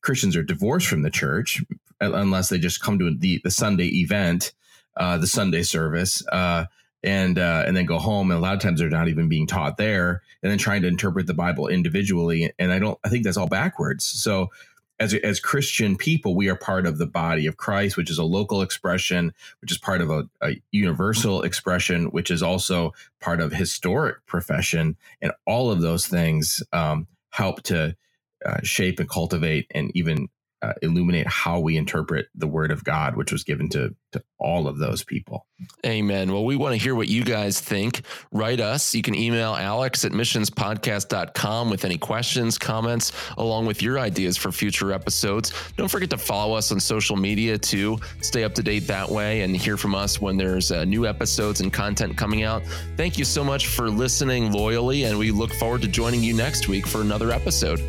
christians 0.00 0.34
are 0.34 0.42
divorced 0.42 0.88
from 0.88 1.02
the 1.02 1.10
church 1.10 1.62
unless 2.00 2.48
they 2.48 2.58
just 2.58 2.82
come 2.82 2.98
to 2.98 3.14
the, 3.16 3.40
the 3.44 3.50
sunday 3.50 3.86
event 3.86 4.52
uh, 4.96 5.18
the 5.18 5.26
Sunday 5.26 5.62
service, 5.62 6.26
uh, 6.28 6.66
and 7.02 7.38
uh, 7.38 7.64
and 7.66 7.76
then 7.76 7.86
go 7.86 7.98
home. 7.98 8.30
And 8.30 8.38
a 8.38 8.42
lot 8.42 8.54
of 8.54 8.60
times 8.60 8.80
they're 8.80 8.90
not 8.90 9.08
even 9.08 9.28
being 9.28 9.46
taught 9.46 9.76
there, 9.76 10.22
and 10.42 10.50
then 10.50 10.58
trying 10.58 10.82
to 10.82 10.88
interpret 10.88 11.26
the 11.26 11.34
Bible 11.34 11.68
individually. 11.68 12.52
And 12.58 12.72
I 12.72 12.78
don't. 12.78 12.98
I 13.04 13.08
think 13.08 13.24
that's 13.24 13.36
all 13.36 13.48
backwards. 13.48 14.04
So. 14.04 14.50
As, 14.98 15.14
as 15.14 15.40
Christian 15.40 15.96
people, 15.96 16.36
we 16.36 16.50
are 16.50 16.54
part 16.54 16.84
of 16.84 16.98
the 16.98 17.06
body 17.06 17.46
of 17.46 17.56
Christ, 17.56 17.96
which 17.96 18.10
is 18.10 18.18
a 18.18 18.22
local 18.22 18.60
expression, 18.60 19.32
which 19.62 19.72
is 19.72 19.78
part 19.78 20.02
of 20.02 20.10
a, 20.10 20.28
a 20.42 20.60
universal 20.72 21.40
expression, 21.40 22.10
which 22.10 22.30
is 22.30 22.42
also 22.42 22.92
part 23.18 23.40
of 23.40 23.50
historic 23.50 24.26
profession. 24.26 24.98
And 25.22 25.32
all 25.46 25.70
of 25.70 25.80
those 25.80 26.06
things 26.06 26.62
um, 26.74 27.06
help 27.30 27.62
to 27.62 27.96
uh, 28.44 28.58
shape 28.62 29.00
and 29.00 29.08
cultivate 29.08 29.68
and 29.70 29.90
even 29.94 30.28
uh, 30.62 30.72
illuminate 30.82 31.26
how 31.26 31.58
we 31.58 31.76
interpret 31.76 32.26
the 32.34 32.46
word 32.46 32.70
of 32.70 32.84
God, 32.84 33.16
which 33.16 33.32
was 33.32 33.44
given 33.44 33.68
to, 33.70 33.94
to 34.12 34.22
all 34.38 34.68
of 34.68 34.78
those 34.78 35.02
people. 35.02 35.46
Amen. 35.84 36.32
Well, 36.32 36.44
we 36.44 36.56
want 36.56 36.74
to 36.74 36.82
hear 36.82 36.94
what 36.94 37.08
you 37.08 37.24
guys 37.24 37.60
think. 37.60 38.02
Write 38.32 38.60
us. 38.60 38.94
You 38.94 39.02
can 39.02 39.14
email 39.14 39.54
alex 39.54 40.04
at 40.04 40.12
missionspodcast.com 40.12 41.70
with 41.70 41.84
any 41.84 41.98
questions, 41.98 42.58
comments, 42.58 43.12
along 43.38 43.66
with 43.66 43.82
your 43.82 43.98
ideas 43.98 44.36
for 44.36 44.52
future 44.52 44.92
episodes. 44.92 45.52
Don't 45.76 45.88
forget 45.88 46.10
to 46.10 46.18
follow 46.18 46.54
us 46.54 46.72
on 46.72 46.80
social 46.80 47.16
media 47.16 47.58
to 47.58 47.98
stay 48.20 48.44
up 48.44 48.54
to 48.54 48.62
date 48.62 48.86
that 48.86 49.08
way 49.08 49.42
and 49.42 49.56
hear 49.56 49.76
from 49.76 49.94
us 49.94 50.20
when 50.20 50.36
there's 50.36 50.72
uh, 50.72 50.84
new 50.84 51.06
episodes 51.06 51.60
and 51.60 51.72
content 51.72 52.16
coming 52.16 52.42
out. 52.42 52.62
Thank 52.96 53.18
you 53.18 53.24
so 53.24 53.44
much 53.44 53.68
for 53.68 53.88
listening 53.88 54.52
loyally, 54.52 55.04
and 55.04 55.18
we 55.18 55.30
look 55.30 55.52
forward 55.54 55.82
to 55.82 55.88
joining 55.88 56.22
you 56.22 56.34
next 56.34 56.68
week 56.68 56.86
for 56.86 57.00
another 57.00 57.30
episode. 57.30 57.80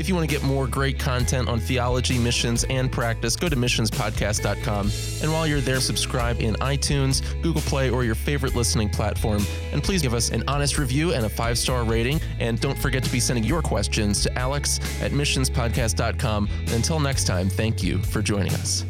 If 0.00 0.08
you 0.08 0.14
want 0.14 0.26
to 0.26 0.34
get 0.34 0.42
more 0.42 0.66
great 0.66 0.98
content 0.98 1.46
on 1.46 1.60
theology, 1.60 2.18
missions, 2.18 2.64
and 2.70 2.90
practice, 2.90 3.36
go 3.36 3.50
to 3.50 3.54
missionspodcast.com. 3.54 4.90
And 5.22 5.30
while 5.30 5.46
you're 5.46 5.60
there, 5.60 5.78
subscribe 5.78 6.40
in 6.40 6.54
iTunes, 6.54 7.20
Google 7.42 7.60
Play, 7.60 7.90
or 7.90 8.02
your 8.02 8.14
favorite 8.14 8.56
listening 8.56 8.88
platform. 8.88 9.44
And 9.74 9.82
please 9.82 10.00
give 10.00 10.14
us 10.14 10.30
an 10.30 10.42
honest 10.48 10.78
review 10.78 11.12
and 11.12 11.26
a 11.26 11.28
five 11.28 11.58
star 11.58 11.84
rating. 11.84 12.18
And 12.38 12.58
don't 12.58 12.78
forget 12.78 13.04
to 13.04 13.12
be 13.12 13.20
sending 13.20 13.44
your 13.44 13.60
questions 13.60 14.22
to 14.22 14.38
alex 14.38 14.80
at 15.02 15.12
missionspodcast.com. 15.12 16.48
Until 16.68 16.98
next 16.98 17.26
time, 17.26 17.50
thank 17.50 17.82
you 17.82 17.98
for 17.98 18.22
joining 18.22 18.54
us. 18.54 18.89